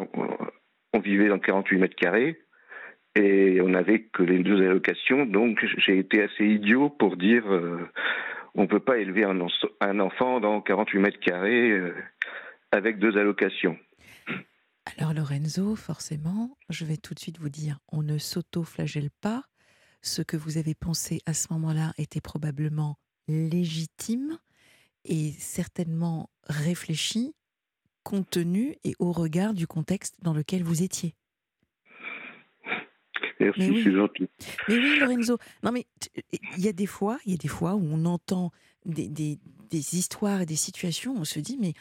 on, 0.93 0.99
vivait 0.99 1.29
dans 1.29 1.39
48 1.39 1.79
mètres 1.79 1.97
carrés 1.97 2.41
et 3.15 3.61
on 3.61 3.69
n'avait 3.69 4.05
que 4.05 4.23
les 4.23 4.39
deux 4.39 4.63
allocations. 4.63 5.27
Donc 5.27 5.65
j'ai 5.77 5.99
été 5.99 6.23
assez 6.23 6.45
idiot 6.45 6.89
pour 6.89 7.17
dire 7.17 7.45
euh, 7.53 7.79
on 8.55 8.63
ne 8.63 8.67
peut 8.67 8.81
pas 8.81 8.99
élever 8.99 9.25
un, 9.25 9.39
un, 9.81 10.01
enfant 10.01 10.41
dans 10.41 10.61
48 10.61 10.99
mètres 10.99 11.21
carrés 11.21 11.79
avec 12.73 12.99
deux 12.99 13.17
allocations. 13.19 13.79
Alors 14.87 15.15
Lorenzo, 15.15 15.77
forcément, 15.77 16.57
je 16.69 16.85
vais 16.85 16.97
tout 16.97 17.15
de 17.15 17.19
suite 17.19 17.39
vous 17.39 17.49
dire, 17.49 17.79
on 17.89 18.03
ne 18.03 18.19
s'auto-flagelle 18.19 19.11
pas. 19.21 19.45
Ce 20.03 20.21
que 20.21 20.37
vous 20.37 20.59
avez 20.59 20.75
pensé 20.75 21.21
à 21.25 21.33
ce 21.33 21.53
moment-là 21.53 21.95
était 21.97 22.21
probablement 22.21 22.99
légitime 23.27 24.39
et 25.05 25.33
certainement 25.33 26.31
réfléchi, 26.45 27.35
compte 28.03 28.29
tenu 28.29 28.77
et 28.85 28.95
au 28.99 29.13
regard 29.13 29.55
du 29.55 29.67
contexte 29.67 30.17
dans 30.21 30.35
lequel 30.35 30.63
vous 30.63 30.83
étiez. 30.83 31.15
Merci, 33.41 33.61
mais 33.61 33.69
oui. 33.71 33.93
gentil. 33.93 34.29
Mais 34.69 34.75
oui, 34.77 34.99
Lorenzo. 35.01 35.39
Non, 35.63 35.73
mais 35.73 35.87
il 36.23 36.61
y 36.61 36.69
a 36.69 36.73
des 36.73 36.87
fois, 36.87 37.19
il 37.25 37.33
y 37.33 37.35
a 37.35 37.39
des 37.39 37.49
fois 37.49 37.75
où 37.75 37.83
on 37.83 38.05
entend 38.05 38.53
des, 38.85 39.09
des, 39.09 39.39
des 39.71 39.97
histoires 39.97 40.43
et 40.43 40.47
des 40.47 40.57
situations, 40.57 41.15
on 41.17 41.25
se 41.25 41.41
dit, 41.41 41.57
mais 41.59 41.73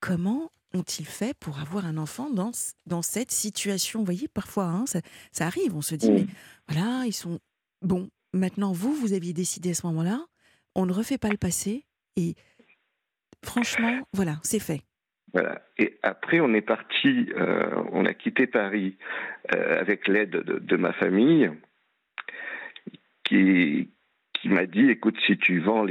comment 0.00 0.52
ont-ils 0.74 1.06
fait 1.06 1.34
pour 1.38 1.58
avoir 1.58 1.86
un 1.86 1.96
enfant 1.96 2.30
dans, 2.30 2.52
dans 2.86 3.02
cette 3.02 3.30
situation? 3.30 4.00
Vous 4.00 4.04
voyez, 4.04 4.28
parfois, 4.28 4.64
hein, 4.64 4.84
ça, 4.86 5.46
arrive, 5.46 5.74
on 5.74 5.82
se 5.82 5.94
dit, 5.94 6.10
mais 6.10 6.26
voilà, 6.68 7.04
ils 7.06 7.12
sont... 7.12 7.40
Bon, 7.82 8.08
maintenant, 8.32 8.72
vous, 8.72 8.94
vous 8.94 9.12
aviez 9.12 9.32
décidé 9.32 9.70
à 9.70 9.74
ce 9.74 9.86
moment-là, 9.86 10.24
on 10.74 10.86
ne 10.86 10.92
refait 10.92 11.18
pas 11.18 11.28
le 11.28 11.36
passé, 11.36 11.84
et 12.16 12.34
franchement, 13.44 14.00
voilà, 14.12 14.38
c'est 14.42 14.60
fait. 14.60 14.82
Voilà. 15.32 15.62
Et 15.78 15.98
après, 16.02 16.40
on 16.40 16.52
est 16.54 16.60
parti, 16.60 17.30
euh, 17.36 17.82
on 17.92 18.04
a 18.04 18.14
quitté 18.14 18.46
Paris 18.46 18.96
euh, 19.54 19.80
avec 19.80 20.08
l'aide 20.08 20.30
de, 20.30 20.76
ma 20.76 20.92
famille, 20.92 21.50
qui, 23.24 23.90
qui 24.40 24.48
m'a 24.48 24.66
dit 24.66 24.90
écoute, 24.90 25.16
si 25.26 25.36
tu 25.36 25.60
vends 25.60 25.84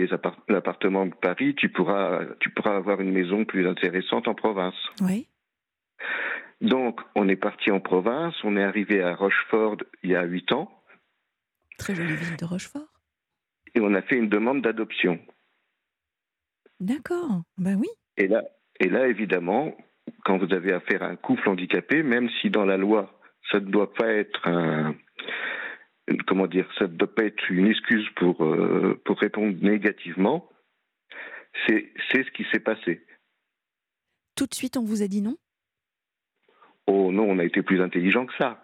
l'appartement 0.48 1.06
de 1.06 1.14
Paris, 1.14 1.56
tu 1.56 1.70
pourras, 1.70 2.26
tu 2.40 2.50
pourras 2.50 2.76
avoir 2.76 3.00
une 3.02 3.12
maison 3.12 3.46
plus 3.46 3.68
intéressante 3.68 4.28
en 4.28 4.34
province. 4.34 4.76
Oui. 5.02 5.28
Donc, 6.62 7.00
on 7.16 7.30
est 7.30 7.36
parti 7.36 7.72
en 7.72 7.80
province, 7.80 8.36
on 8.44 8.58
est 8.58 8.64
arrivé 8.64 9.02
à 9.02 9.16
Rochefort 9.16 9.78
il 10.04 10.12
y 10.12 10.16
a 10.16 10.24
huit 10.24 10.52
ans. 10.52 10.70
Très 11.78 11.96
jolie 11.96 12.16
ville 12.16 12.38
de 12.38 12.46
Rochefort. 12.46 12.88
Et 13.76 13.80
on 13.82 13.94
a 13.94 14.02
fait 14.02 14.18
une 14.18 14.30
demande 14.30 14.62
d'adoption. 14.62 15.20
D'accord, 16.80 17.44
ben 17.58 17.76
oui. 17.76 17.88
Et 18.18 18.28
là, 18.28 18.44
et 18.80 18.90
là, 18.90 19.08
évidemment, 19.08 19.78
quand 20.26 20.38
vous 20.38 20.54
avez 20.54 20.74
affaire 20.74 21.04
à 21.04 21.08
un 21.08 21.16
couple 21.16 21.48
handicapé, 21.50 22.04
même 22.04 22.30
si 22.42 22.50
dans 22.50 22.66
la 22.66 22.78
loi, 22.78 23.20
ça 23.52 23.60
ne 23.60 23.66
doit 23.66 23.94
pas 23.94 24.08
être 24.08 24.48
un, 24.48 24.96
comment 26.28 26.48
dire, 26.48 26.68
ça 26.78 26.86
ne 26.86 26.94
doit 26.94 27.14
pas 27.14 27.24
être 27.24 27.50
une 27.50 27.68
excuse 27.68 28.08
pour, 28.16 28.44
euh, 28.44 29.00
pour 29.06 29.20
répondre 29.20 29.56
négativement, 29.62 30.50
c'est 31.68 31.92
ce 32.12 32.32
qui 32.32 32.46
s'est 32.52 32.60
passé. 32.60 33.06
Tout 34.36 34.46
de 34.46 34.54
suite, 34.54 34.78
on 34.78 34.84
vous 34.84 35.02
a 35.02 35.08
dit 35.08 35.22
non? 35.22 35.38
Oh 36.88 37.12
non, 37.12 37.26
on 37.30 37.40
a 37.40 37.44
été 37.44 37.62
plus 37.62 37.82
intelligent 37.82 38.26
que 38.26 38.34
ça. 38.38 38.64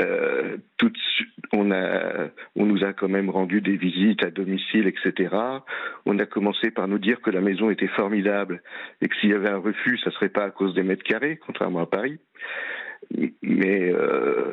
Euh, 0.00 0.56
tout 0.78 0.90
on, 1.52 1.70
a, 1.70 2.30
on 2.56 2.64
nous 2.64 2.82
a 2.82 2.92
quand 2.92 3.08
même 3.08 3.28
rendu 3.28 3.60
des 3.60 3.76
visites 3.76 4.24
à 4.24 4.30
domicile, 4.30 4.86
etc. 4.86 5.34
On 6.06 6.18
a 6.18 6.26
commencé 6.26 6.70
par 6.70 6.88
nous 6.88 6.98
dire 6.98 7.20
que 7.20 7.30
la 7.30 7.42
maison 7.42 7.70
était 7.70 7.88
formidable 7.88 8.62
et 9.00 9.08
que 9.08 9.14
s'il 9.16 9.30
y 9.30 9.34
avait 9.34 9.50
un 9.50 9.58
refus, 9.58 9.98
ça 9.98 10.10
ne 10.10 10.14
serait 10.14 10.30
pas 10.30 10.44
à 10.44 10.50
cause 10.50 10.74
des 10.74 10.82
mètres 10.82 11.04
carrés, 11.04 11.36
contrairement 11.36 11.80
à 11.80 11.86
Paris. 11.86 12.18
Mais 13.42 13.90
euh, 13.90 14.52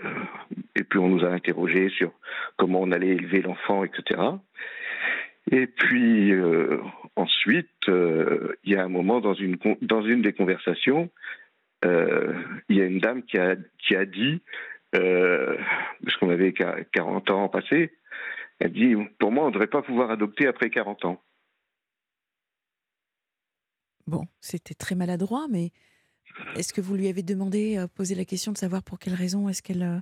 et 0.76 0.84
puis 0.84 0.99
on 0.99 1.09
nous 1.09 1.26
a 1.26 1.30
interrogé 1.30 1.89
sur 1.89 2.11
comment 2.57 2.81
on 2.81 2.91
allait 2.91 3.09
élever 3.09 3.41
l'enfant, 3.41 3.84
etc. 3.84 4.21
Et 5.51 5.67
puis 5.67 6.31
euh, 6.31 6.80
ensuite, 7.15 7.69
euh, 7.88 8.55
il 8.63 8.73
y 8.73 8.76
a 8.76 8.84
un 8.84 8.89
moment 8.89 9.21
dans 9.21 9.34
une 9.34 9.57
dans 9.81 10.01
une 10.01 10.21
des 10.21 10.34
conversations, 10.34 11.09
il 11.84 12.76
y 12.76 12.81
a 12.81 12.85
une 12.85 12.99
dame 12.99 13.23
qui 13.23 13.38
a 13.38 13.55
qui 13.77 13.95
a 13.95 14.05
dit 14.05 14.41
parce 14.91 16.17
qu'on 16.19 16.30
avait 16.30 16.53
40 16.53 17.30
ans 17.31 17.47
passé, 17.47 17.91
elle 18.59 18.73
dit 18.73 18.95
Pour 19.19 19.31
moi, 19.31 19.45
on 19.45 19.47
ne 19.47 19.53
devrait 19.53 19.67
pas 19.67 19.81
pouvoir 19.81 20.11
adopter 20.11 20.47
après 20.47 20.69
40 20.69 21.05
ans. 21.05 21.21
Bon, 24.07 24.26
c'était 24.41 24.73
très 24.73 24.95
maladroit, 24.95 25.45
mais 25.49 25.71
est-ce 26.56 26.73
que 26.73 26.81
vous 26.81 26.95
lui 26.95 27.07
avez 27.07 27.23
demandé, 27.23 27.77
euh, 27.77 27.88
posé 27.88 28.15
la 28.15 28.26
question 28.26 28.51
de 28.51 28.57
savoir 28.57 28.84
pour 28.84 28.99
quelle 28.99 29.14
raison 29.14 29.49
est-ce 29.49 29.61
qu'elle 29.61 29.84
euh, 29.84 29.99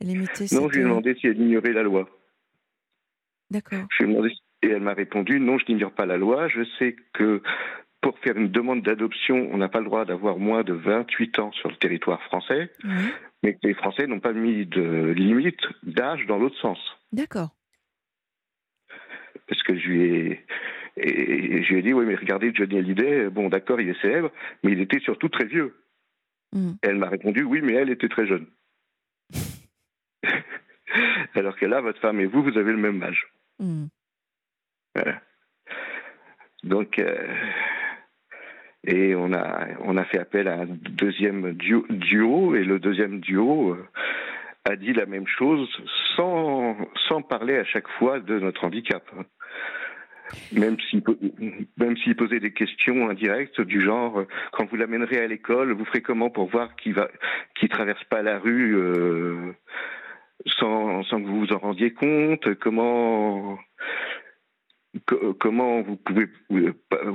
elle 0.00 0.10
émettait 0.10 0.46
Non, 0.52 0.68
je 0.68 0.74
lui 0.74 0.80
ai 0.80 0.84
demandé 0.84 1.14
si 1.20 1.26
elle 1.26 1.40
ignorait 1.40 1.72
la 1.72 1.82
loi. 1.82 2.08
D'accord. 3.50 3.86
Je 3.90 4.04
lui 4.04 4.10
ai 4.10 4.14
demandé 4.14 4.34
et 4.62 4.68
elle 4.68 4.82
m'a 4.82 4.94
répondu 4.94 5.38
non, 5.38 5.58
je 5.58 5.64
n'ignore 5.68 5.92
pas 5.92 6.06
la 6.06 6.16
loi. 6.16 6.48
Je 6.48 6.62
sais 6.78 6.96
que 7.14 7.42
pour 8.00 8.18
faire 8.20 8.36
une 8.36 8.50
demande 8.50 8.82
d'adoption, 8.82 9.48
on 9.52 9.56
n'a 9.56 9.68
pas 9.68 9.78
le 9.78 9.86
droit 9.86 10.04
d'avoir 10.04 10.38
moins 10.38 10.62
de 10.62 10.72
28 10.72 11.38
ans 11.38 11.52
sur 11.52 11.68
le 11.68 11.76
territoire 11.76 12.22
français. 12.22 12.70
Oui 12.84 12.90
mais 13.42 13.54
que 13.54 13.66
les 13.66 13.74
Français 13.74 14.06
n'ont 14.06 14.20
pas 14.20 14.32
mis 14.32 14.66
de 14.66 15.12
limite 15.16 15.60
d'âge 15.82 16.26
dans 16.26 16.38
l'autre 16.38 16.58
sens. 16.60 16.78
D'accord. 17.12 17.50
Parce 19.46 19.62
que 19.62 19.78
je 19.78 19.88
lui 19.88 20.04
ai, 20.04 20.44
et 21.00 21.62
je 21.62 21.72
lui 21.72 21.78
ai 21.78 21.82
dit, 21.82 21.92
oui, 21.92 22.04
mais 22.06 22.14
regardez, 22.14 22.52
Johnny 22.54 22.78
Hallyday, 22.78 23.30
bon, 23.30 23.48
d'accord, 23.48 23.80
il 23.80 23.88
est 23.88 24.00
célèbre, 24.00 24.30
mais 24.62 24.72
il 24.72 24.80
était 24.80 25.00
surtout 25.00 25.28
très 25.28 25.44
vieux. 25.44 25.74
Hmm. 26.52 26.72
elle 26.80 26.96
m'a 26.96 27.08
répondu, 27.08 27.42
oui, 27.42 27.60
mais 27.62 27.74
elle 27.74 27.90
était 27.90 28.08
très 28.08 28.26
jeune. 28.26 28.46
Alors 31.34 31.56
que 31.56 31.66
là, 31.66 31.82
votre 31.82 32.00
femme 32.00 32.20
et 32.20 32.26
vous, 32.26 32.42
vous 32.42 32.56
avez 32.56 32.72
le 32.72 32.78
même 32.78 33.02
âge. 33.02 33.26
Hmm. 33.58 33.86
Voilà. 34.94 35.20
Donc, 36.64 36.98
euh, 36.98 37.34
et 38.84 39.14
on 39.14 39.32
a, 39.32 39.66
on 39.84 39.96
a 39.96 40.04
fait 40.04 40.18
appel 40.18 40.48
à 40.48 40.60
un 40.60 40.66
deuxième 40.66 41.52
duo, 41.52 42.54
et 42.54 42.64
le 42.64 42.78
deuxième 42.78 43.20
duo 43.20 43.74
euh, 43.74 43.86
a 44.64 44.76
dit 44.76 44.94
la 44.94 45.06
même 45.06 45.26
chose 45.26 45.68
sans, 46.16 46.76
sans 47.08 47.22
parler 47.22 47.58
à 47.58 47.64
chaque 47.64 47.88
fois 47.98 48.20
de 48.20 48.40
notre 48.40 48.64
handicap. 48.64 49.02
Même 50.52 50.76
s'il 50.80 51.02
même 51.76 51.96
s'il 51.98 52.16
posait 52.16 52.40
des 52.40 52.52
questions 52.52 53.08
indirectes 53.08 53.60
du 53.60 53.80
genre 53.80 54.24
quand 54.52 54.66
vous 54.66 54.76
l'amènerez 54.76 55.20
à 55.20 55.26
l'école, 55.26 55.72
vous 55.72 55.84
ferez 55.86 56.02
comment 56.02 56.30
pour 56.30 56.48
voir 56.48 56.76
qu'il 56.76 56.94
va 56.94 57.08
qui 57.54 57.68
traverse 57.68 58.02
pas 58.04 58.22
la 58.22 58.38
rue 58.38 58.76
euh, 58.76 59.52
sans, 60.58 61.02
sans 61.04 61.22
que 61.22 61.26
vous 61.26 61.40
vous 61.40 61.52
en 61.52 61.58
rendiez 61.58 61.92
compte? 61.92 62.54
Comment 62.56 63.58
comment 65.38 65.82
vous 65.82 65.96
pouvez 65.96 66.26
euh, 66.52 66.72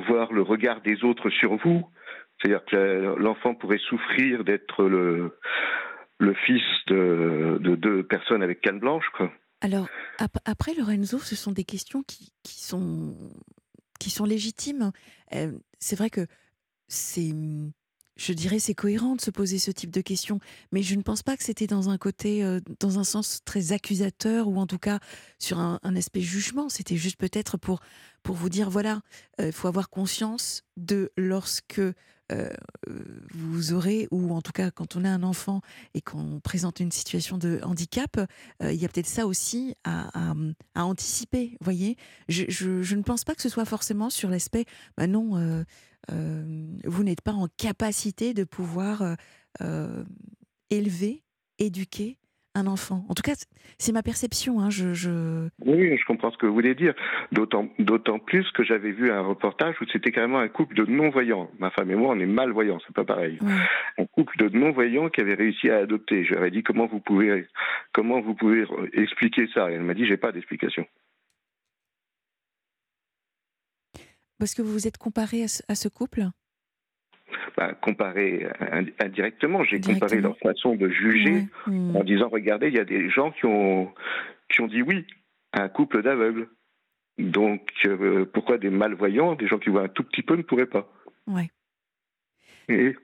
voir 0.08 0.34
le 0.34 0.42
regard 0.42 0.82
des 0.82 1.04
autres 1.04 1.30
sur 1.30 1.56
vous? 1.58 1.86
C'est-à-dire 2.40 2.66
que 2.66 3.16
l'enfant 3.20 3.54
pourrait 3.56 3.78
souffrir 3.78 4.44
d'être 4.44 4.84
le, 4.84 5.38
le 6.20 6.34
fils 6.34 6.64
de, 6.88 7.60
deux 7.60 8.04
personnes 8.04 8.44
avec 8.44 8.62
canne 8.62 8.80
blanche. 8.80 9.08
Quoi. 9.16 9.32
Alors, 9.64 9.88
après, 10.44 10.74
Lorenzo, 10.74 11.20
ce 11.20 11.38
sont 11.38 11.54
des 11.54 11.64
questions 11.64 12.04
qui, 12.04 12.34
sont, 12.44 13.16
qui 13.98 14.10
sont 14.10 14.26
légitimes. 14.26 14.92
Euh, 15.34 15.58
c'est 15.80 15.96
vrai 15.96 16.10
que 16.10 16.28
c'est 16.90 17.34
je 18.16 18.34
dirais 18.34 18.60
c'est 18.60 18.74
cohérent 18.74 19.16
de 19.16 19.22
se 19.22 19.32
poser 19.32 19.60
ce 19.60 19.72
type 19.72 19.92
de 19.92 20.02
questions, 20.02 20.40
mais 20.72 20.84
je 20.84 20.96
ne 20.96 21.02
pense 21.02 21.24
pas 21.24 21.38
que 21.38 21.44
c'était 21.44 21.68
dans 21.68 21.90
un 21.90 21.98
côté, 21.98 22.44
euh, 22.44 22.60
dans 22.80 23.00
un 23.00 23.04
sens 23.04 23.42
très 23.46 23.72
accusateur 23.72 24.48
ou 24.48 24.58
en 24.58 24.68
tout 24.68 24.80
cas 24.80 25.00
sur 25.40 25.60
un, 25.60 25.80
aspect 25.96 26.22
jugement. 26.22 26.70
C'était 26.70 26.98
juste 26.98 27.18
peut-être 27.18 27.58
pour 27.58 27.80
pour 28.24 28.36
vous 28.36 28.50
dire 28.50 28.70
voilà, 28.70 29.02
il 29.40 29.46
euh, 29.46 29.52
faut 29.52 29.68
avoir 29.68 29.90
conscience 29.90 30.64
de 30.78 31.12
lorsque 31.18 31.82
euh, 32.32 32.50
vous 33.34 33.74
aurez, 33.74 34.08
ou 34.12 34.34
en 34.34 34.42
tout 34.42 34.54
cas 34.54 34.72
quand 34.72 34.96
on 34.96 35.04
a 35.04 35.10
un 35.10 35.24
enfant 35.24 35.62
et 35.94 36.02
qu'on 36.02 36.40
présente 36.40 36.80
une 36.80 36.92
situation 36.92 37.38
de 37.38 37.60
handicap, 37.64 38.20
il 38.62 38.76
y 38.76 38.86
a 38.86 38.88
peut-être 38.88 39.08
ça 39.08 39.28
aussi 39.28 39.76
à, 39.84 40.34
anticiper, 40.76 41.58
voyez 41.62 41.98
je, 42.30 42.46
je, 42.48 42.96
ne 42.96 43.02
pense 43.02 43.24
pas 43.24 43.36
que 43.36 43.42
ce 43.42 43.50
soit 43.50 43.66
forcément 43.66 44.10
sur 44.10 44.30
l'aspect, 44.30 44.66
bah 44.98 45.06
non, 45.06 45.66
vous 46.10 47.04
n'êtes 47.04 47.22
pas 47.22 47.32
en 47.32 47.48
capacité 47.58 48.34
de 48.34 48.44
pouvoir 48.44 49.02
euh, 49.02 49.14
euh, 49.62 50.04
élever, 50.70 51.24
éduquer 51.60 52.18
un 52.56 52.68
enfant. 52.68 53.04
En 53.10 53.16
tout 53.16 53.24
cas, 53.24 53.34
c'est 53.80 53.92
ma 53.94 54.04
perception. 54.04 54.60
Hein, 54.60 54.70
je, 54.70 55.48
Oui, 55.66 55.98
je 55.98 56.06
comprends 56.06 56.32
ce 56.32 56.38
que 56.38 56.46
vous 56.46 56.54
voulez 56.54 56.76
dire. 56.76 56.94
D'autant 57.32 58.20
plus 58.20 58.50
que 58.52 58.64
j'avais 58.64 58.92
vu 58.92 59.12
un 59.12 59.22
reportage 59.22 59.76
où 59.82 59.86
c'était 59.92 60.12
carrément 60.12 60.38
un 60.38 60.50
couple 60.50 60.76
de 60.76 60.86
non-voyants. 60.86 61.50
Ma 61.58 61.72
femme 61.72 61.90
et 61.90 61.96
moi, 61.96 62.14
on 62.16 62.20
est 62.20 62.28
malvoyants, 62.28 62.78
c'est 62.86 62.96
pas 62.96 63.06
pareil. 63.06 63.40
Un 63.98 64.06
couple 64.06 64.38
de 64.38 64.56
non-voyants 64.56 65.10
qui 65.10 65.22
avait 65.22 65.34
réussi 65.34 65.72
à 65.72 65.78
adopter. 65.78 66.26
Je 66.26 66.36
leur 66.36 66.44
ai 66.44 66.52
dit 66.52 66.62
comment 66.62 66.86
vous 66.86 67.00
pouvez, 67.00 67.48
comment 67.92 68.22
vous 68.22 68.36
pouvez 68.36 68.66
expliquer 68.94 69.48
ça? 69.54 69.72
Et 69.72 69.74
elle 69.74 69.82
m'a 69.84 69.96
dit 69.96 70.06
j'ai 70.06 70.18
pas 70.18 70.32
d'explication. 70.32 70.86
Parce 74.40 74.54
que 74.54 74.62
vous 74.62 74.72
vous 74.72 74.88
êtes 74.88 74.98
comparé 74.98 75.44
à 75.68 75.76
ce, 75.76 75.88
couple 75.88 76.26
bah, 77.58 77.74
comparé 77.74 78.48
indirectement, 79.00 79.64
j'ai 79.64 79.80
comparé 79.80 80.22
leur 80.22 80.38
façon 80.38 80.76
de 80.76 80.90
juger 80.90 81.48
hmm. 81.68 81.96
en 81.96 82.04
disant 82.04 82.30
regardez, 82.30 82.68
il 82.68 82.76
y 82.76 82.80
a 82.80 82.86
des 82.86 83.10
gens 83.10 83.32
qui 83.32 83.46
ont, 83.46 83.94
qui 84.50 84.62
ont 84.62 84.68
dit 84.68 84.82
oui 84.82 85.06
à 85.52 85.64
un 85.64 85.70
couple 85.70 86.04
d'aveugles. 86.04 86.50
Donc 87.18 87.72
euh, 87.86 88.26
pourquoi 88.26 88.58
des 88.58 88.70
malvoyants, 88.70 89.36
des 89.36 89.48
gens 89.48 89.60
qui 89.60 89.70
voient 89.70 89.84
un 89.84 89.88
tout 89.88 90.04
petit 90.04 90.24
peu 90.24 90.36
ne 90.36 90.42
pourraient 90.42 90.66
pas 90.66 90.92
Ouais. 91.28 91.50
Et 92.70 92.96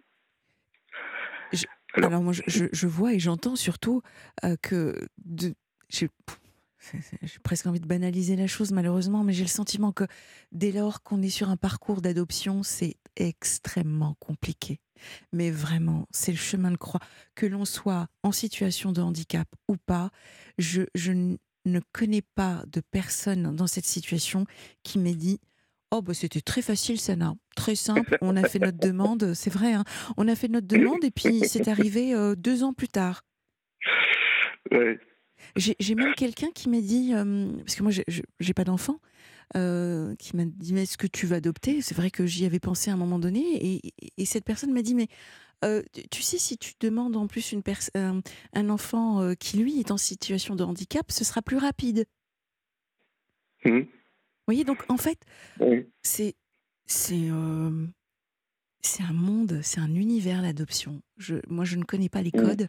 alors, 1.94 2.22
moi, 2.22 2.34
je, 2.34 2.88
vois 2.88 3.14
et 3.14 3.20
j'entends 3.20 3.56
surtout 3.56 4.02
euh, 4.44 4.56
que 4.62 4.96
de, 5.26 5.54
j'ai 7.22 7.40
presque 7.44 7.68
envie 7.68 7.80
de 7.80 7.88
banaliser 7.88 8.36
la 8.36 8.48
chose 8.48 8.72
malheureusement, 8.72 9.24
mais 9.24 9.34
j'ai 9.34 9.44
le 9.44 9.50
sentiment 9.50 9.92
que 9.92 10.06
dès 10.52 10.72
lors 10.72 11.04
qu'on 11.04 11.22
est 11.22 11.30
sur 11.30 11.50
un 11.50 11.58
parcours 11.58 12.02
d'adoption, 12.02 12.64
c'est 12.64 12.96
extrêmement 13.16 14.16
compliqué. 14.20 14.80
Mais 15.32 15.52
vraiment, 15.52 16.08
c'est 16.12 16.32
le 16.32 16.38
chemin 16.38 16.72
de 16.72 16.78
croix. 16.78 17.00
Que 17.36 17.46
l'on 17.46 17.66
soit 17.66 18.08
en 18.24 18.32
situation 18.32 18.92
de 18.92 19.02
handicap 19.02 19.48
ou 19.68 19.78
pas, 19.78 20.12
je, 20.58 20.84
ne 21.66 21.80
connais 21.92 22.24
pas 22.36 22.64
de 22.68 22.82
personne 22.92 23.56
dans 23.56 23.68
cette 23.68 23.86
situation 23.86 24.46
qui 24.84 25.00
m'ait 25.00 25.16
dit 25.16 25.40
Oh, 25.92 26.04
bah, 26.04 26.14
c'était 26.14 26.42
très 26.42 26.62
facile, 26.62 27.00
Sana. 27.00 27.34
Très 27.56 27.76
simple. 27.76 28.18
On 28.22 28.36
a 28.36 28.48
fait 28.48 28.60
notre 28.60 28.78
demande. 28.78 29.34
C'est 29.34 29.50
vrai, 29.50 29.74
hein. 29.74 29.84
on 30.18 30.28
a 30.28 30.36
fait 30.36 30.48
notre 30.48 30.68
demande 30.68 31.04
et 31.04 31.10
puis 31.10 31.42
c'est 31.48 31.68
arrivé 31.68 32.14
euh, 32.14 32.36
deux 32.36 32.64
ans 32.64 32.74
plus 32.74 32.90
tard. 32.90 33.24
J'ai 35.56 35.96
même 35.96 36.14
quelqu'un 36.16 36.50
qui 36.52 36.70
m'a 36.70 36.82
dit, 36.82 37.14
euh, 37.14 37.52
parce 37.60 37.76
que 37.76 37.84
moi 37.84 37.92
j'ai 37.92 38.54
pas 38.54 38.64
d'enfant, 38.64 39.00
euh, 39.56 40.16
qui 40.16 40.36
m'a 40.36 40.46
dit 40.46 40.74
mais 40.74 40.84
est-ce 40.84 40.98
que 40.98 41.08
tu 41.08 41.26
vas 41.26 41.38
adopter? 41.38 41.82
C'est 41.82 41.96
vrai 41.96 42.12
que 42.12 42.26
j'y 42.26 42.46
avais 42.46 42.60
pensé 42.60 42.92
à 42.92 42.94
un 42.94 42.98
moment 42.98 43.20
donné, 43.20 43.84
et, 44.18 44.26
cette 44.26 44.46
personne 44.46 44.74
m'a 44.74 44.82
dit 44.82 44.96
mais 44.96 45.08
euh, 45.66 45.84
tu 46.12 46.22
sais 46.22 46.38
si 46.38 46.58
tu 46.58 46.74
demandes 46.80 47.18
en 47.18 47.28
plus 47.28 47.52
une 47.52 47.62
un, 47.96 48.22
un, 48.54 48.70
enfant 48.70 49.34
qui 49.36 49.58
lui 49.58 49.80
est 49.80 49.92
en 49.92 49.98
situation 49.98 50.56
de 50.56 50.64
handicap, 50.64 51.12
ce 51.12 51.24
sera 51.24 51.42
plus 51.42 51.58
rapide. 51.58 52.06
Mmh. 53.66 53.82
voyez, 54.48 54.64
donc 54.64 54.84
en 54.88 54.98
fait, 54.98 55.20
c'est 56.04 56.36
c'est 56.86 57.30
c'est 58.82 59.04
un 59.04 59.14
monde, 59.14 59.60
c'est 59.62 59.80
un 59.80 59.94
univers 59.94 60.42
l'adoption. 60.42 61.02
Moi, 61.48 61.66
je 61.66 61.76
ne 61.76 61.84
connais 61.84 62.10
pas 62.10 62.22
les 62.22 62.32
Mm. 62.34 62.42
codes. 62.42 62.68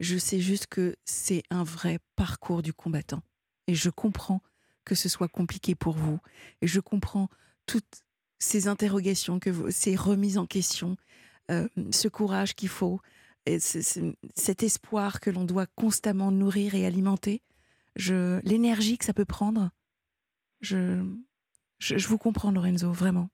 Je 0.00 0.18
sais 0.18 0.40
juste 0.40 0.66
que 0.66 0.96
c'est 1.04 1.42
un 1.50 1.64
vrai 1.64 1.98
parcours 2.16 2.62
du 2.62 2.72
combattant. 2.72 3.22
Et 3.66 3.74
je 3.74 3.90
comprends 3.90 4.42
que 4.84 4.94
ce 4.94 5.08
soit 5.08 5.28
compliqué 5.28 5.74
pour 5.74 5.94
vous. 5.96 6.18
Et 6.60 6.66
je 6.66 6.80
comprends 6.80 7.28
toutes 7.66 8.02
ces 8.38 8.68
interrogations, 8.68 9.38
que 9.38 9.50
vous, 9.50 9.70
ces 9.70 9.96
remises 9.96 10.36
en 10.36 10.46
question, 10.46 10.96
euh, 11.50 11.68
ce 11.90 12.08
courage 12.08 12.54
qu'il 12.54 12.68
faut, 12.68 13.00
et 13.46 13.60
ce- 13.60 13.80
ce- 13.82 14.14
cet 14.34 14.62
espoir 14.62 15.20
que 15.20 15.30
l'on 15.30 15.44
doit 15.44 15.66
constamment 15.66 16.30
nourrir 16.30 16.74
et 16.74 16.84
alimenter. 16.84 17.42
L'énergie 17.96 18.98
que 18.98 19.04
ça 19.04 19.14
peut 19.14 19.24
prendre. 19.24 19.70
Je, 20.60 21.04
je 21.78 22.08
vous 22.08 22.18
comprends, 22.18 22.50
Lorenzo, 22.50 22.90
vraiment. 22.92 23.28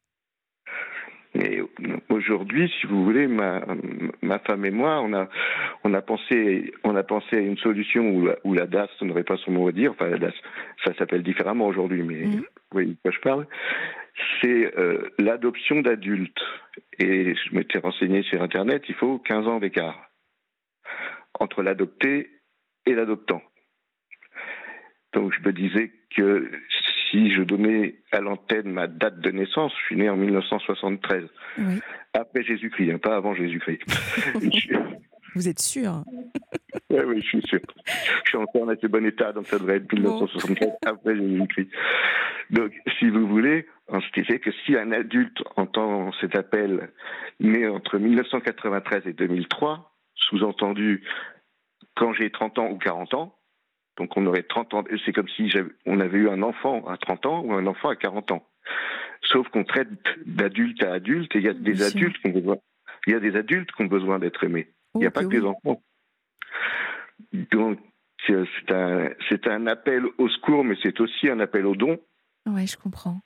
Mais 1.40 1.62
aujourd'hui, 2.10 2.70
si 2.80 2.86
vous 2.86 3.02
voulez, 3.02 3.26
ma, 3.26 3.64
ma 4.20 4.38
femme 4.40 4.64
et 4.66 4.70
moi, 4.70 5.00
on 5.00 5.14
a, 5.14 5.28
on 5.84 5.94
a 5.94 6.02
pensé, 6.02 6.72
on 6.84 6.94
a 6.96 7.02
pensé 7.02 7.36
à 7.36 7.40
une 7.40 7.56
solution 7.56 8.10
où 8.10 8.26
la, 8.26 8.36
où 8.44 8.52
la 8.52 8.66
DAS 8.66 8.88
n'aurait 9.00 9.24
pas 9.24 9.38
son 9.38 9.52
mot 9.52 9.66
à 9.68 9.72
dire. 9.72 9.92
Enfin, 9.92 10.08
la 10.10 10.18
DAS, 10.18 10.34
ça 10.84 10.92
s'appelle 10.94 11.22
différemment 11.22 11.66
aujourd'hui, 11.66 12.02
mais 12.02 12.26
Mhm. 12.26 12.36
vous 12.40 12.44
voyez 12.72 12.90
de 12.90 12.98
quoi 13.02 13.10
je 13.10 13.20
parle. 13.20 13.46
C'est 14.42 14.78
euh, 14.78 15.08
l'adoption 15.18 15.80
d'adultes. 15.80 16.42
Et 16.98 17.34
je 17.34 17.54
m'étais 17.54 17.78
renseigné 17.78 18.22
sur 18.24 18.42
Internet, 18.42 18.82
il 18.88 18.94
faut 18.94 19.18
15 19.18 19.46
ans 19.48 19.60
d'écart 19.60 20.10
entre 21.38 21.62
l'adopté 21.62 22.28
et 22.84 22.94
l'adoptant. 22.94 23.42
Donc 25.14 25.32
je 25.32 25.40
me 25.46 25.52
disais 25.52 25.90
que 26.14 26.50
si 27.10 27.30
je 27.32 27.42
donnais 27.42 27.96
à 28.12 28.20
l'antenne 28.20 28.70
ma 28.70 28.86
date 28.86 29.20
de 29.20 29.30
naissance, 29.30 29.72
je 29.80 29.84
suis 29.86 29.96
né 29.96 30.08
en 30.08 30.16
1973, 30.16 31.24
Oui. 31.58 31.80
après 32.14 32.42
Jésus-Christ, 32.42 32.92
hein, 32.92 32.98
pas 32.98 33.16
avant 33.16 33.34
Jésus-Christ. 33.34 33.82
Vous 35.34 35.48
êtes 35.48 35.60
sûr 35.60 36.02
oui, 36.90 36.98
oui, 37.06 37.20
je 37.22 37.26
suis 37.28 37.42
sûr. 37.42 37.60
Je 38.24 38.30
suis 38.30 38.38
encore 38.38 38.62
en 38.62 38.68
assez 38.68 38.88
bon 38.88 39.04
état, 39.06 39.32
donc 39.32 39.46
ça 39.46 39.58
devrait 39.58 39.76
être 39.76 39.92
1973 39.92 40.70
après 40.86 41.16
Jésus-Christ. 41.16 41.70
Donc, 42.50 42.72
si 42.98 43.08
vous 43.08 43.28
voulez, 43.28 43.66
on 43.88 44.00
se 44.00 44.10
disait 44.12 44.40
que 44.40 44.50
si 44.64 44.76
un 44.76 44.90
adulte 44.90 45.38
entend 45.56 46.12
cet 46.20 46.34
appel 46.34 46.90
né 47.38 47.68
entre 47.68 47.98
1993 47.98 49.06
et 49.06 49.12
2003, 49.12 49.94
sous-entendu 50.14 51.04
quand 51.96 52.12
j'ai 52.12 52.30
30 52.30 52.58
ans 52.58 52.70
ou 52.70 52.78
40 52.78 53.14
ans, 53.14 53.36
donc 53.96 54.16
on 54.16 54.26
aurait 54.26 54.42
30 54.42 54.74
ans, 54.74 54.84
c'est 55.04 55.12
comme 55.12 55.28
si 55.28 55.52
on 55.86 56.00
avait 56.00 56.18
eu 56.18 56.28
un 56.28 56.42
enfant 56.42 56.86
à 56.86 56.96
30 56.96 57.26
ans 57.26 57.40
ou 57.44 57.52
un 57.52 57.66
enfant 57.66 57.88
à 57.90 57.96
40 57.96 58.32
ans. 58.32 58.46
Sauf 59.22 59.48
qu'on 59.48 59.64
traite 59.64 59.88
d'adulte 60.26 60.82
à 60.82 60.94
adulte 60.94 61.34
et 61.36 61.38
il 61.38 61.44
y 61.44 61.48
a 61.48 61.52
des 61.54 61.82
adultes 61.82 62.18
qui 62.18 62.28
ont 62.28 62.32
besoin, 62.32 62.56
il 63.06 63.12
y 63.12 63.16
a 63.16 63.20
des 63.20 63.36
adultes 63.36 63.70
qui 63.72 63.82
ont 63.82 63.86
besoin 63.86 64.18
d'être 64.18 64.42
aimés. 64.44 64.68
Il 64.94 65.00
n'y 65.00 65.06
a 65.06 65.10
pas 65.10 65.22
que 65.22 65.28
des 65.28 65.40
oui. 65.40 65.46
enfants. 65.48 65.82
Donc, 67.32 67.78
euh, 68.30 68.44
c'est 68.58 68.72
un, 68.72 69.10
c'est 69.28 69.46
un 69.46 69.66
appel 69.66 70.04
au 70.18 70.28
secours, 70.28 70.64
mais 70.64 70.76
c'est 70.82 70.98
aussi 71.00 71.28
un 71.28 71.40
appel 71.40 71.66
au 71.66 71.74
don, 71.74 71.98
Ouais, 72.46 72.66
je 72.66 72.76
comprends. 72.76 73.20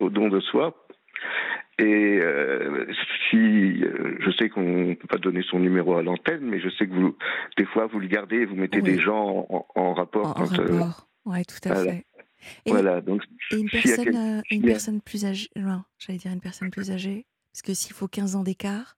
au 0.00 0.08
don 0.10 0.28
de 0.28 0.40
soi. 0.40 0.86
Et 1.78 2.18
euh, 2.20 2.86
si, 3.30 3.82
euh, 3.82 4.16
je 4.20 4.30
sais 4.38 4.48
qu'on 4.50 4.88
ne 4.88 4.94
peut 4.94 5.08
pas 5.08 5.18
donner 5.18 5.42
son 5.42 5.58
numéro 5.58 5.96
à 5.96 6.02
l'antenne, 6.02 6.42
mais 6.42 6.60
je 6.60 6.68
sais 6.70 6.86
que 6.86 6.92
vous, 6.92 7.16
des 7.56 7.64
fois, 7.64 7.86
vous 7.86 7.98
le 7.98 8.06
gardez 8.08 8.36
et 8.38 8.44
vous 8.44 8.56
mettez 8.56 8.78
Oui. 8.78 8.84
des 8.92 8.98
gens 9.00 9.46
en, 9.48 9.66
en 9.74 9.94
rapport. 9.94 10.26
En, 10.28 10.32
quand, 10.34 10.58
euh, 10.58 10.78
rapport. 10.78 11.08
Ouais, 11.24 11.44
tout 11.44 11.68
à 11.68 11.74
voilà. 11.74 11.92
fait. 11.92 12.04
Et, 12.66 12.70
voilà, 12.70 13.00
donc 13.00 13.22
et 13.52 13.56
une 13.56 13.70
personne, 13.70 14.42
une 14.50 15.00
plus 15.00 15.24
âgée. 15.24 15.48
Non, 15.56 15.82
j'allais 15.98 16.18
dire 16.18 16.32
une 16.32 16.40
personne 16.40 16.70
plus 16.70 16.90
âgée. 16.90 17.24
Parce 17.52 17.62
que 17.62 17.72
s'il 17.74 17.94
faut 17.94 18.08
15 18.08 18.36
ans 18.36 18.42
d'écart. 18.42 18.96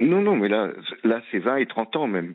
Non, 0.00 0.20
non, 0.22 0.36
mais 0.36 0.48
là, 0.48 0.70
là 1.04 1.22
c'est 1.30 1.38
20 1.38 1.56
et 1.56 1.66
30 1.66 1.96
ans 1.96 2.06
même. 2.06 2.34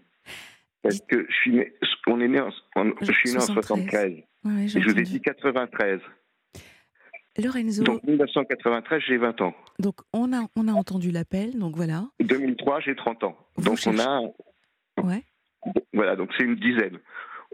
Parce 0.82 1.00
que 1.02 1.26
je 1.30 1.34
suis 1.36 1.52
né, 1.52 1.74
on 2.08 2.20
est 2.20 2.28
né 2.28 2.40
en, 2.40 2.50
en- 2.76 2.92
je 3.02 3.12
suis 3.12 3.32
né 3.32 3.38
en 3.38 3.42
73. 3.42 3.54
73. 3.90 4.24
Ouais, 4.46 4.52
ouais, 4.52 4.68
j'ai 4.68 4.80
Et 4.80 4.82
je 4.82 4.90
vous 4.90 4.98
ai 5.00 5.04
dit 5.04 5.22
93. 5.22 6.00
Lorenzo, 7.38 7.84
Donc 7.84 8.04
1993, 8.04 9.02
j'ai 9.08 9.18
20 9.18 9.42
ans. 9.42 9.54
donc 9.80 9.96
on 10.14 10.32
a, 10.34 10.42
on 10.56 10.68
a 10.68 10.72
entendu 10.74 11.12
l'appel, 11.12 11.58
donc 11.58 11.76
voilà. 11.76 12.06
2003, 12.20 12.82
j'ai 12.82 12.96
30 12.96 13.24
ans. 13.24 13.38
Vous 13.56 13.64
donc 13.66 13.80
on 13.88 13.98
a, 14.00 14.22
Ouais. 15.04 15.24
voilà, 15.94 16.16
donc 16.16 16.30
c'est 16.38 16.44
une 16.44 16.56
dizaine. 16.56 17.00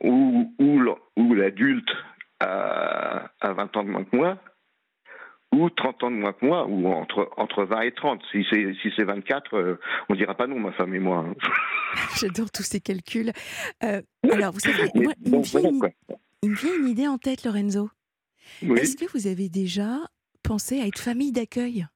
L'en- 0.03 0.97
où 1.17 1.33
l'adulte 1.33 1.89
a, 2.39 3.29
a 3.41 3.53
20 3.53 3.77
ans 3.77 3.83
de 3.83 3.89
moins 3.89 4.03
que 4.03 4.15
moi, 4.15 4.37
ou 5.53 5.69
30 5.69 6.03
ans 6.03 6.11
de 6.11 6.15
moins 6.15 6.33
que 6.33 6.45
moi, 6.45 6.65
ou 6.67 6.87
entre, 6.87 7.29
entre 7.37 7.63
20 7.65 7.81
et 7.81 7.91
30. 7.91 8.21
Si 8.31 8.45
c'est 8.49 8.73
si 8.81 8.91
c'est 8.95 9.03
24, 9.03 9.55
euh, 9.57 9.75
on 10.09 10.15
dira 10.15 10.35
pas 10.35 10.47
non, 10.47 10.59
ma 10.59 10.71
femme 10.73 10.93
et 10.93 10.99
moi. 10.99 11.25
J'adore 12.19 12.51
tous 12.51 12.63
ces 12.63 12.79
calculs. 12.79 13.31
Euh, 13.83 14.01
alors, 14.31 14.53
vous 14.53 14.59
savez, 14.59 14.89
moi, 14.95 15.13
il 15.25 15.31
me, 15.31 15.37
donc, 15.37 15.45
vient 15.45 15.59
voilà, 15.61 15.93
une, 16.09 16.15
il 16.43 16.49
me 16.51 16.55
vient 16.55 16.75
une 16.77 16.87
idée 16.87 17.07
en 17.07 17.17
tête, 17.17 17.43
Lorenzo. 17.45 17.89
Oui. 18.61 18.79
Est-ce 18.79 18.95
que 18.97 19.05
vous 19.11 19.27
avez 19.27 19.49
déjà 19.49 19.99
pensé 20.43 20.79
à 20.81 20.87
être 20.87 20.99
famille 20.99 21.31
d'accueil? 21.31 21.87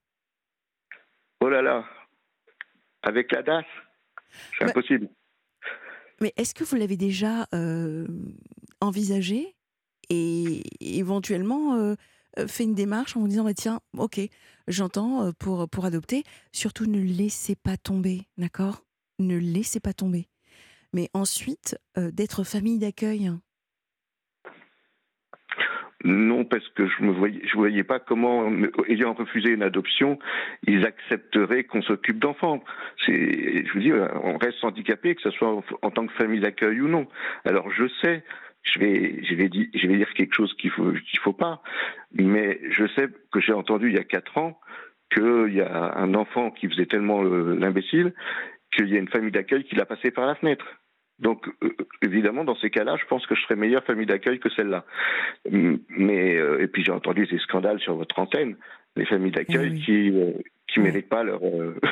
Oh 1.41 1.49
là 1.49 1.61
là, 1.61 1.85
avec 3.01 3.31
la 3.31 3.43
DAS, 3.43 3.65
c'est 4.57 4.65
Bah, 4.65 4.71
impossible. 4.71 5.09
Mais 6.21 6.33
est-ce 6.37 6.53
que 6.53 6.63
vous 6.63 6.75
l'avez 6.75 6.95
déjà 6.97 7.47
euh, 7.53 8.07
envisagé 8.79 9.55
et 10.09 10.63
éventuellement 10.79 11.75
euh, 11.75 11.95
euh, 12.39 12.47
fait 12.47 12.63
une 12.63 12.75
démarche 12.75 13.17
en 13.17 13.21
vous 13.21 13.27
disant 13.27 13.43
bah, 13.43 13.53
tiens, 13.53 13.81
ok, 13.97 14.21
j'entends 14.67 15.33
pour, 15.33 15.67
pour 15.69 15.85
adopter, 15.85 16.23
surtout 16.51 16.85
ne 16.85 16.99
laissez 17.01 17.55
pas 17.55 17.75
tomber, 17.77 18.27
d'accord? 18.37 18.85
Ne 19.19 19.37
laissez 19.37 19.79
pas 19.79 19.93
tomber. 19.93 20.29
Mais 20.93 21.09
ensuite, 21.13 21.77
euh, 21.97 22.11
d'être 22.11 22.43
famille 22.43 22.77
d'accueil. 22.77 23.31
Non, 26.03 26.43
parce 26.43 26.67
que 26.69 26.85
je 26.85 27.01
me 27.03 27.11
voyais, 27.11 27.41
voyais 27.53 27.83
pas 27.83 27.99
comment, 27.99 28.51
ayant 28.87 29.13
refusé 29.13 29.51
une 29.51 29.63
adoption, 29.63 30.19
ils 30.67 30.85
accepteraient 30.85 31.63
qu'on 31.63 31.81
s'occupe 31.81 32.19
d'enfants. 32.19 32.63
Je 33.07 33.71
vous 33.73 33.79
dis, 33.79 33.93
on 33.93 34.37
reste 34.37 34.63
handicapé, 34.63 35.15
que 35.15 35.21
ce 35.21 35.31
soit 35.31 35.63
en, 35.81 35.91
tant 35.91 36.05
que 36.05 36.13
famille 36.13 36.41
d'accueil 36.41 36.81
ou 36.81 36.89
non. 36.89 37.07
Alors 37.45 37.71
je 37.71 37.85
sais, 38.01 38.23
je 38.63 38.79
vais, 38.79 39.23
je 39.23 39.35
vais 39.35 39.49
dire, 39.49 40.13
quelque 40.13 40.35
chose 40.35 40.53
qu'il 40.55 40.71
faut, 40.71 40.91
qu'il 40.91 41.19
faut 41.19 41.33
pas, 41.33 41.61
mais 42.13 42.59
je 42.69 42.85
sais 42.95 43.07
que 43.31 43.39
j'ai 43.39 43.53
entendu 43.53 43.87
il 43.89 43.95
y 43.95 43.99
a 43.99 44.03
quatre 44.03 44.37
ans 44.37 44.59
qu'il 45.13 45.53
y 45.53 45.61
a 45.61 45.93
un 45.97 46.13
enfant 46.15 46.51
qui 46.51 46.67
faisait 46.67 46.85
tellement 46.85 47.21
le- 47.21 47.55
l'imbécile 47.55 48.13
qu'il 48.75 48.89
y 48.89 48.95
a 48.95 48.99
une 48.99 49.09
famille 49.09 49.31
d'accueil 49.31 49.63
qui 49.63 49.75
l'a 49.75 49.85
passé 49.85 50.11
par 50.11 50.25
la 50.25 50.35
fenêtre. 50.35 50.65
Donc, 51.19 51.47
euh, 51.63 51.69
évidemment, 52.01 52.43
dans 52.43 52.55
ces 52.57 52.69
cas-là, 52.69 52.97
je 52.99 53.05
pense 53.05 53.25
que 53.27 53.35
je 53.35 53.41
serais 53.43 53.55
meilleure 53.55 53.83
famille 53.85 54.05
d'accueil 54.07 54.39
que 54.39 54.49
celle-là. 54.49 54.83
Mais 55.51 56.35
euh, 56.37 56.61
et 56.61 56.67
puis 56.67 56.83
j'ai 56.83 56.91
entendu 56.91 57.27
ces 57.27 57.37
scandales 57.39 57.79
sur 57.79 57.95
votre 57.95 58.17
antenne, 58.19 58.57
les 58.95 59.05
familles 59.05 59.31
d'accueil 59.31 59.71
Oui, 59.71 59.81
qui 59.85 60.09
euh, 60.09 60.31
qui 60.67 60.79
méritent 60.79 61.09
pas 61.09 61.23
leur. 61.23 61.41
euh, 61.43 61.79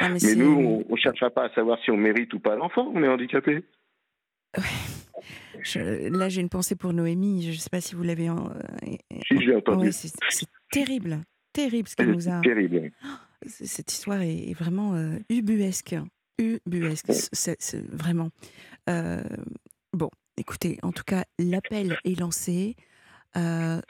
Ah, 0.00 0.08
mais 0.10 0.34
nous, 0.34 0.50
on, 0.50 0.84
on 0.92 0.96
cherchera 0.96 1.30
pas 1.30 1.44
à 1.44 1.54
savoir 1.54 1.78
si 1.84 1.90
on 1.90 1.96
mérite 1.96 2.32
ou 2.34 2.40
pas 2.40 2.56
l'enfant. 2.56 2.90
On 2.94 3.02
est 3.04 3.08
handicapé. 3.08 3.62
je- 5.62 6.08
là, 6.16 6.28
j'ai 6.28 6.40
une 6.40 6.48
pensée 6.48 6.76
pour 6.76 6.92
Noémie. 6.92 7.42
Je 7.42 7.50
ne 7.50 7.54
sais 7.54 7.70
pas 7.70 7.80
si 7.80 7.94
vous 7.94 8.02
l'avez. 8.02 8.28
en- 8.28 8.50
euh, 8.50 8.96
Si 9.28 9.40
j'ai 9.40 9.54
entendu. 9.54 9.86
Ouais, 9.86 9.92
c'est 9.92 10.48
terrible, 10.70 11.18
terrible 11.52 11.88
ce 11.88 11.96
qu'elle 11.96 12.10
nous 12.10 12.28
a. 12.28 12.40
Terrible. 12.40 12.90
Cette 13.46 13.92
histoire 13.92 14.22
est, 14.22 14.50
est 14.50 14.58
vraiment 14.58 14.94
ubuesque. 15.28 15.96
Ubuesque, 16.38 17.06
c'est 17.32 17.56
c'est 17.60 17.84
vraiment. 17.92 18.30
Euh, 18.88 19.22
bon, 19.92 20.10
écoutez, 20.36 20.78
en 20.82 20.92
tout 20.92 21.04
cas, 21.04 21.24
l'appel 21.38 21.96
est 22.04 22.18
lancé. 22.18 22.76
Euh, 23.36 23.80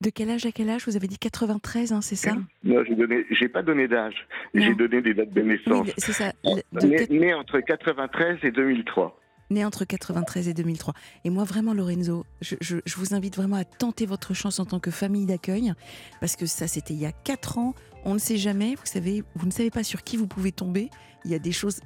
de 0.00 0.10
quel 0.10 0.30
âge 0.30 0.44
à 0.46 0.52
quel 0.52 0.68
âge? 0.68 0.84
Vous 0.86 0.96
avez 0.96 1.06
dit 1.06 1.16
93, 1.18 1.92
hein, 1.92 2.00
c'est 2.00 2.16
ça? 2.16 2.34
Moi, 2.64 2.82
j'ai 2.84 2.96
donné, 2.96 3.24
j'ai 3.30 3.48
pas 3.48 3.62
donné 3.62 3.86
d'âge. 3.86 4.26
Non. 4.52 4.62
J'ai 4.66 4.74
donné 4.74 5.00
des 5.00 5.14
dates 5.14 5.32
de 5.32 5.40
Oui, 5.42 5.48
naissance. 5.48 5.88
c'est 5.96 6.12
ça. 6.12 6.32
le- 6.44 6.80
de 6.80 6.86
Né, 6.86 7.06
né 7.20 7.34
entre 7.34 7.60
93 7.60 8.38
et 8.42 8.50
2003. 8.50 9.18
né 9.50 9.64
entre 9.64 9.84
93 9.84 10.48
et 10.48 10.54
2003. 10.54 10.94
Et 11.24 11.30
moi, 11.30 11.44
vraiment, 11.44 11.72
Lorenzo, 11.74 12.24
je, 12.40 12.56
je- 12.60 12.78
je 12.84 12.96
vous 12.96 13.14
invite 13.14 13.36
vraiment 13.36 13.56
à 13.56 13.64
tenter 13.64 14.06
votre 14.06 14.34
chance 14.34 14.58
en 14.58 14.64
tant 14.64 14.80
que 14.80 14.90
famille 14.90 15.26
d'accueil, 15.26 15.72
parce 16.20 16.34
que 16.36 16.46
ça, 16.46 16.66
c'était 16.66 16.94
il 16.94 17.00
y 17.00 17.06
a 17.06 17.12
4 17.12 17.58
ans. 17.58 17.74
On 18.04 18.14
ne 18.14 18.18
sait 18.18 18.36
jamais, 18.36 18.74
vous 18.74 18.86
savez, 18.86 19.22
vous 19.34 19.46
ne 19.46 19.52
savez 19.52 19.70
pas 19.70 19.84
sur 19.84 20.02
qui 20.02 20.16
vous 20.16 20.26
pouvez 20.26 20.52
tomber. 20.52 20.90
Il 21.24 21.30
y 21.30 21.34
a 21.34 21.38
des 21.38 21.52
choses. 21.52 21.80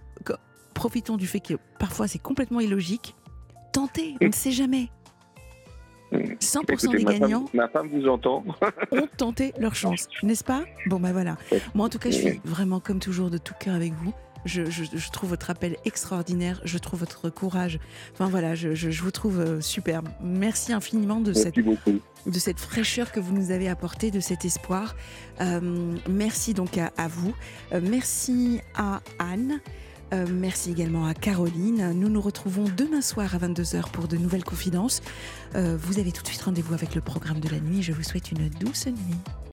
Profitons 0.74 1.16
du 1.16 1.26
fait 1.26 1.40
que 1.40 1.54
parfois 1.78 2.06
c'est 2.06 2.18
complètement 2.18 2.60
illogique. 2.60 3.14
Tentez, 3.72 4.14
on 4.20 4.26
ne 4.26 4.32
sait 4.32 4.50
jamais. 4.50 4.90
100% 6.12 6.72
Écoutez, 6.72 6.98
des 6.98 7.04
ma 7.04 7.10
femme, 7.10 7.20
gagnants 7.20 7.44
ma 7.52 7.68
femme 7.68 7.88
vous 7.88 8.06
entend. 8.06 8.44
ont 8.92 9.08
tenté 9.16 9.52
leur 9.58 9.74
chance, 9.74 10.08
n'est-ce 10.22 10.44
pas? 10.44 10.64
Bon, 10.86 11.00
ben 11.00 11.12
voilà. 11.12 11.36
Moi, 11.74 11.86
en 11.86 11.88
tout 11.88 11.98
cas, 11.98 12.10
je 12.10 12.16
suis 12.16 12.40
vraiment, 12.44 12.80
comme 12.80 13.00
toujours, 13.00 13.30
de 13.30 13.38
tout 13.38 13.54
cœur 13.58 13.74
avec 13.74 13.92
vous. 13.94 14.12
Je, 14.46 15.10
trouve 15.10 15.30
votre 15.30 15.50
appel 15.50 15.76
extraordinaire. 15.84 16.60
Je 16.64 16.78
trouve 16.78 17.00
votre 17.00 17.30
courage. 17.30 17.78
Enfin 18.12 18.28
voilà, 18.28 18.54
je, 18.54 19.02
vous 19.02 19.10
trouve 19.10 19.40
euh, 19.40 19.60
superbe. 19.60 20.08
Merci 20.22 20.72
infiniment 20.72 21.20
de 21.20 21.32
cette, 21.32 21.56
de 21.56 22.38
cette 22.38 22.60
fraîcheur 22.60 23.12
que 23.12 23.20
vous 23.20 23.34
nous 23.34 23.50
avez 23.50 23.68
apportée, 23.68 24.10
de 24.10 24.20
cet 24.20 24.44
espoir. 24.44 24.96
Euh, 25.40 25.96
merci 26.08 26.54
donc 26.54 26.78
à, 26.78 27.08
vous. 27.08 27.34
Euh, 27.72 27.80
merci 27.82 28.60
à 28.74 29.00
Anne. 29.18 29.60
merci 30.30 30.70
également 30.70 31.06
à 31.06 31.14
Caroline. 31.14 31.92
Nous 31.94 32.08
nous 32.08 32.20
retrouvons 32.20 32.64
demain 32.76 33.00
soir 33.02 33.34
à 33.34 33.38
22h 33.38 33.90
pour 33.90 34.08
de 34.08 34.16
nouvelles 34.16 34.44
confidences. 34.44 35.02
vous 35.54 35.98
avez 35.98 36.12
tout 36.12 36.22
de 36.22 36.28
suite 36.28 36.42
rendez-vous 36.42 36.74
avec 36.74 36.94
le 36.94 37.00
programme 37.00 37.40
de 37.40 37.48
la 37.48 37.60
nuit. 37.60 37.82
Je 37.82 37.92
vous 37.92 38.04
souhaite 38.04 38.30
une 38.30 38.48
douce 38.48 38.86
nuit. 38.86 39.36